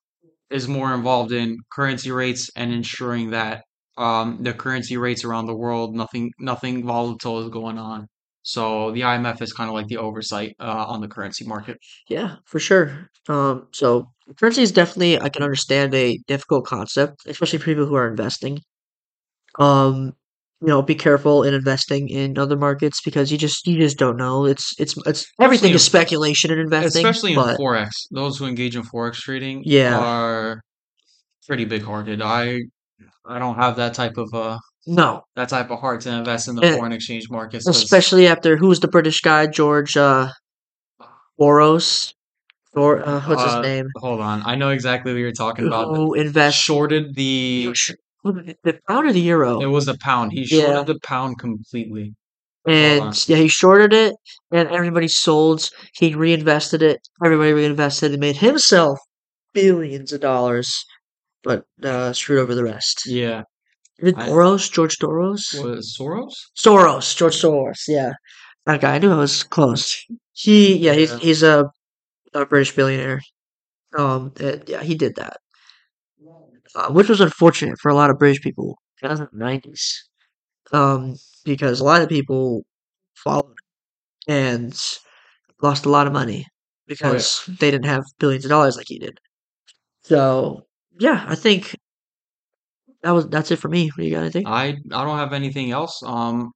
is 0.49 0.67
more 0.67 0.93
involved 0.93 1.31
in 1.31 1.57
currency 1.71 2.11
rates 2.11 2.49
and 2.55 2.71
ensuring 2.71 3.31
that 3.31 3.63
um, 3.97 4.37
the 4.41 4.53
currency 4.53 4.95
rates 4.97 5.25
around 5.25 5.47
the 5.47 5.55
world, 5.55 5.95
nothing 5.95 6.31
nothing 6.39 6.85
volatile 6.85 7.41
is 7.43 7.49
going 7.49 7.77
on. 7.77 8.07
So 8.43 8.91
the 8.91 9.01
IMF 9.01 9.41
is 9.41 9.51
kind 9.51 9.69
of 9.69 9.73
like 9.73 9.87
the 9.87 9.97
oversight 9.97 10.55
uh, 10.59 10.85
on 10.87 11.01
the 11.01 11.07
currency 11.07 11.45
market. 11.45 11.77
yeah, 12.07 12.37
for 12.45 12.59
sure. 12.59 13.09
Um, 13.27 13.67
so 13.73 14.09
currency 14.39 14.63
is 14.63 14.71
definitely 14.71 15.19
I 15.19 15.29
can 15.29 15.43
understand 15.43 15.93
a 15.93 16.17
difficult 16.27 16.65
concept, 16.65 17.23
especially 17.25 17.59
for 17.59 17.65
people 17.65 17.85
who 17.85 17.95
are 17.95 18.07
investing. 18.07 18.59
Um, 19.59 20.13
you 20.61 20.67
know, 20.67 20.81
be 20.81 20.95
careful 20.95 21.43
in 21.43 21.53
investing 21.53 22.09
in 22.09 22.37
other 22.37 22.57
markets 22.57 23.01
because 23.01 23.31
you 23.31 23.37
just 23.37 23.65
you 23.65 23.77
just 23.79 23.97
don't 23.97 24.17
know. 24.17 24.45
It's 24.45 24.73
it's 24.79 24.95
it's 25.05 25.25
everything 25.39 25.69
in- 25.71 25.75
is 25.77 25.83
speculation 25.83 26.51
in 26.51 26.59
investing, 26.59 27.05
Especially 27.05 27.33
in 27.33 27.39
forex, 27.39 27.89
those 28.11 28.37
who 28.37 28.45
engage 28.45 28.75
in 28.75 28.83
forex 28.83 29.15
trading 29.15 29.61
Yeah. 29.65 29.97
are 29.97 30.61
pretty 31.47 31.65
big-hearted. 31.65 32.21
I 32.21 32.59
I 33.25 33.39
don't 33.39 33.55
have 33.55 33.77
that 33.77 33.93
type 33.93 34.17
of 34.17 34.33
uh 34.33 34.57
no, 34.87 35.21
that 35.35 35.49
type 35.49 35.69
of 35.71 35.79
heart 35.79 36.01
to 36.01 36.09
invest 36.11 36.47
in 36.47 36.55
the 36.55 36.65
Eh, 36.65 36.75
foreign 36.75 36.91
exchange 36.93 37.29
markets. 37.29 37.67
especially 37.67 38.27
after 38.27 38.57
who's 38.57 38.79
the 38.79 38.87
British 38.87 39.21
guy, 39.21 39.45
George 39.45 39.95
uh, 39.95 40.29
Soros, 41.39 42.13
or 42.73 43.07
uh, 43.07 43.21
what's 43.27 43.43
his 43.43 43.53
Uh, 43.53 43.61
name? 43.61 43.87
hold 43.97 44.19
on, 44.19 44.41
I 44.45 44.55
know 44.55 44.69
exactly 44.69 45.13
what 45.13 45.19
you're 45.19 45.31
talking 45.31 45.67
about. 45.67 45.95
Who 45.95 46.13
invests? 46.15 46.59
Shorted 46.59 47.13
the 47.15 47.73
The 48.63 48.79
pound 48.87 49.07
or 49.07 49.13
the 49.13 49.19
euro? 49.21 49.61
it 49.61 49.67
was 49.67 49.87
a 49.87 49.97
pound. 49.97 50.31
He 50.33 50.41
Yeah. 50.49 50.65
shorted 50.73 50.87
the 50.95 50.99
pound 51.01 51.39
completely. 51.39 52.15
And 52.67 53.27
yeah, 53.29 53.37
he 53.37 53.47
shorted 53.47 53.93
it, 53.93 54.15
and 54.51 54.69
everybody 54.69 55.07
sold. 55.07 55.69
He 55.97 56.13
reinvested 56.13 56.81
it. 56.83 56.99
Everybody 57.23 57.53
reinvested 57.53 58.11
and 58.11 58.19
made 58.19 58.35
himself 58.37 58.99
billions 59.53 60.11
of 60.13 60.21
dollars, 60.21 60.85
but 61.43 61.63
uh, 61.83 62.13
screwed 62.13 62.39
over 62.39 62.53
the 62.53 62.63
rest. 62.63 63.03
Yeah, 63.05 63.43
Is 63.97 64.13
Soros? 64.13 64.69
George 64.71 64.97
Soros? 64.97 65.63
was 65.63 65.95
Soros? 65.99 66.33
Soros, 66.55 67.15
George 67.15 67.35
Soros. 67.41 67.79
Yeah, 67.87 68.11
that 68.65 68.81
guy. 68.81 68.95
I 68.95 68.99
knew 68.99 69.11
I 69.11 69.17
was 69.17 69.43
close. 69.43 70.05
He, 70.33 70.77
yeah, 70.77 70.93
he's 70.93 71.11
Yeah. 71.11 71.17
he's 71.19 71.43
a, 71.43 71.65
a 72.33 72.45
British 72.45 72.75
billionaire. 72.75 73.21
Um, 73.97 74.33
and, 74.39 74.63
yeah, 74.67 74.83
he 74.83 74.93
did 74.95 75.15
that, 75.15 75.37
uh, 76.75 76.91
which 76.91 77.09
was 77.09 77.21
unfortunate 77.21 77.77
for 77.81 77.89
a 77.89 77.95
lot 77.95 78.09
of 78.09 78.19
British 78.19 78.41
people 78.41 78.77
in 79.01 79.09
the 79.15 79.27
nineties. 79.33 80.07
Um, 80.71 81.15
because 81.45 81.79
a 81.79 81.83
lot 81.83 82.01
of 82.01 82.09
people 82.09 82.63
followed 83.15 83.55
and 84.27 84.79
lost 85.61 85.85
a 85.85 85.89
lot 85.89 86.07
of 86.07 86.13
money 86.13 86.45
because 86.87 87.43
they 87.47 87.71
didn't 87.71 87.85
have 87.85 88.03
billions 88.19 88.45
of 88.45 88.49
dollars 88.49 88.77
like 88.77 88.87
he 88.87 88.99
did. 88.99 89.17
So 90.03 90.65
yeah, 90.99 91.25
I 91.27 91.35
think 91.35 91.75
that 93.03 93.11
was 93.11 93.27
that's 93.29 93.51
it 93.51 93.57
for 93.57 93.69
me. 93.69 93.87
What 93.87 93.97
do 93.97 94.03
you 94.03 94.11
got? 94.11 94.21
Anything? 94.21 94.47
I 94.47 94.77
I 94.91 95.03
don't 95.03 95.17
have 95.17 95.33
anything 95.33 95.71
else. 95.71 96.01
Um, 96.03 96.51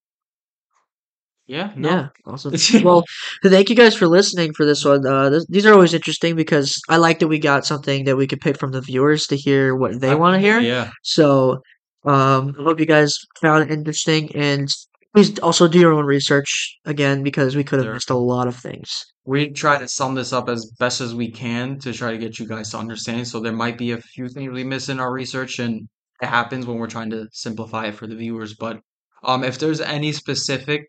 yeah, 1.47 1.71
no. 1.75 1.89
Yeah, 1.89 2.07
awesome. 2.25 2.53
well, 2.83 3.03
thank 3.43 3.69
you 3.69 3.75
guys 3.75 3.95
for 3.95 4.07
listening 4.07 4.53
for 4.53 4.65
this 4.65 4.83
one. 4.85 5.05
Uh, 5.05 5.29
this, 5.29 5.45
these 5.49 5.65
are 5.65 5.73
always 5.73 5.93
interesting 5.93 6.35
because 6.35 6.79
I 6.89 6.97
like 6.97 7.19
that 7.19 7.27
we 7.27 7.39
got 7.39 7.65
something 7.65 8.05
that 8.05 8.15
we 8.15 8.27
could 8.27 8.41
pick 8.41 8.57
from 8.57 8.71
the 8.71 8.81
viewers 8.81 9.27
to 9.27 9.35
hear 9.37 9.75
what 9.75 9.99
they 9.99 10.15
want 10.15 10.35
to 10.35 10.39
hear. 10.39 10.59
Yeah, 10.59 10.91
So, 11.03 11.61
um, 12.05 12.55
I 12.59 12.63
hope 12.63 12.79
you 12.79 12.85
guys 12.85 13.17
found 13.41 13.63
it 13.63 13.71
interesting, 13.73 14.33
and 14.35 14.67
please 15.13 15.37
also 15.39 15.67
do 15.67 15.79
your 15.79 15.93
own 15.93 16.05
research 16.05 16.77
again 16.85 17.23
because 17.23 17.55
we 17.55 17.63
could 17.63 17.79
have 17.79 17.85
Sure. 17.87 17.93
missed 17.93 18.09
a 18.09 18.15
lot 18.17 18.47
of 18.47 18.55
things. 18.55 19.03
we 19.25 19.49
try 19.51 19.77
to 19.79 19.87
sum 19.87 20.15
this 20.15 20.33
up 20.33 20.49
as 20.49 20.69
best 20.79 20.99
as 20.99 21.15
we 21.15 21.31
can 21.31 21.79
to 21.79 21.93
try 21.93 22.11
to 22.11 22.17
get 22.17 22.39
you 22.39 22.45
guys 22.47 22.69
to 22.71 22.77
understand. 22.77 23.25
So 23.27 23.39
there 23.39 23.53
might 23.53 23.77
be 23.77 23.91
a 23.91 23.97
few 24.01 24.27
things 24.27 24.51
we 24.51 24.65
miss 24.65 24.89
in 24.89 24.99
our 24.99 25.13
research, 25.13 25.59
and 25.59 25.87
it 26.21 26.27
happens 26.27 26.65
when 26.65 26.77
we're 26.77 26.87
trying 26.87 27.09
to 27.11 27.27
simplify 27.31 27.85
it 27.87 27.95
for 27.95 28.05
the 28.05 28.15
viewers. 28.15 28.53
But 28.55 28.79
um, 29.23 29.43
if 29.45 29.59
there's 29.59 29.79
any 29.79 30.11
specific 30.11 30.81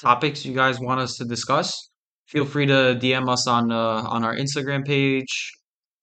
topics 0.00 0.44
you 0.44 0.54
guys 0.54 0.78
want 0.80 1.00
us 1.00 1.16
to 1.16 1.24
discuss, 1.24 1.90
feel 2.26 2.44
free 2.44 2.66
to 2.66 2.98
DM 3.00 3.28
us 3.28 3.46
on 3.46 3.72
uh, 3.72 4.02
on 4.02 4.24
our 4.24 4.34
Instagram 4.34 4.84
page. 4.84 5.52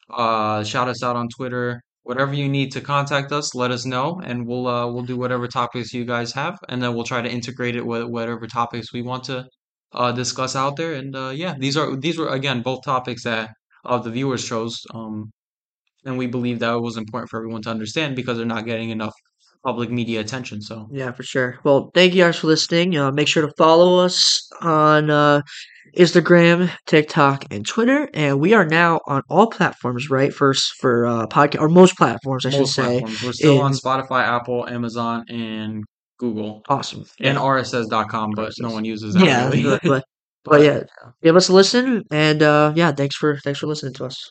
Uh, 0.10 0.64
shout 0.64 0.88
us 0.88 1.04
out 1.04 1.16
on 1.16 1.28
Twitter. 1.30 1.82
Whatever 2.04 2.34
you 2.34 2.50
need 2.50 2.72
to 2.74 2.82
contact 2.82 3.32
us, 3.32 3.56
let 3.56 3.72
us 3.72 3.86
know, 3.86 4.20
and 4.24 4.46
we'll 4.46 4.68
uh, 4.68 4.86
we'll 4.92 5.04
do 5.06 5.18
whatever 5.18 5.48
topics 5.48 5.94
you 5.94 6.06
guys 6.06 6.34
have, 6.34 6.58
and 6.70 6.82
then 6.84 6.94
we'll 6.94 7.06
try 7.06 7.22
to 7.22 7.30
integrate 7.30 7.76
it 7.76 7.86
with 7.86 8.04
whatever 8.06 8.46
topics 8.48 8.92
we 8.92 9.02
want 9.02 9.24
to 9.26 9.48
uh, 9.94 10.12
discuss 10.12 10.56
out 10.56 10.76
there. 10.76 10.94
And 10.94 11.16
uh, 11.16 11.32
yeah, 11.34 11.56
these 11.58 11.78
are 11.78 11.96
these 11.96 12.18
were 12.18 12.30
again 12.30 12.62
both 12.62 12.84
topics 12.84 13.24
that 13.24 13.52
of 13.86 14.04
the 14.04 14.12
viewers 14.12 14.48
chose, 14.48 14.82
um, 14.94 15.32
and 16.06 16.18
we 16.18 16.28
believe 16.28 16.60
that 16.60 16.74
it 16.76 16.82
was 16.82 16.98
important 16.98 17.30
for 17.30 17.40
everyone 17.40 17.62
to 17.64 17.70
understand 17.70 18.16
because 18.16 18.38
they're 18.38 18.46
not 18.46 18.66
getting 18.66 18.90
enough 18.90 19.14
public 19.64 19.90
media 19.90 20.20
attention. 20.20 20.62
So 20.62 20.88
Yeah, 20.92 21.12
for 21.12 21.24
sure. 21.24 21.60
Well, 21.64 21.90
thank 21.94 22.14
you 22.14 22.24
guys 22.24 22.38
for 22.38 22.48
listening. 22.48 22.98
Uh, 22.98 23.12
make 23.12 23.28
sure 23.28 23.46
to 23.48 23.54
follow 23.58 24.04
us 24.04 24.48
on 24.62 25.10
uh, 25.10 25.42
Instagram, 25.98 26.70
TikTok, 26.86 27.46
and 27.52 27.66
Twitter. 27.66 28.10
And 28.14 28.40
we 28.40 28.54
are 28.54 28.66
now 28.66 29.00
on 29.08 29.22
all 29.30 29.48
platforms, 29.48 30.10
right? 30.10 30.34
First 30.34 30.74
for 30.80 31.06
uh, 31.06 31.28
podcast 31.28 31.62
or 31.62 31.70
most 31.70 31.96
platforms, 31.98 32.46
I 32.46 32.50
should 32.50 32.60
most 32.60 32.74
say. 32.76 32.84
platforms, 33.00 33.24
we're 33.24 33.34
still 33.34 33.62
on 33.62 33.74
Spotify, 33.74 34.24
Apple, 34.24 34.68
Amazon, 34.68 35.26
and 35.30 35.84
Google 36.20 36.62
Awesome. 36.70 37.06
and 37.20 37.36
Yeah. 37.36 37.42
RSS.com, 37.42 38.32
but 38.36 38.54
no 38.60 38.70
one 38.72 38.86
uses 38.86 39.14
that 39.16 39.26
Yeah, 39.26 39.46
really. 39.46 39.64
but 39.64 39.82
but 39.84 39.90
but 39.92 40.04
But 40.46 40.62
yeah, 40.62 40.84
give 41.22 41.36
us 41.38 41.48
a 41.50 41.54
listen, 41.54 42.04
and 42.12 42.44
uh, 42.44 42.74
yeah, 42.76 42.92
thanks 42.92 43.16
for 43.16 43.38
thanks 43.44 43.60
for 43.60 43.68
listening 43.68 43.94
to 43.94 44.06
us. 44.06 44.30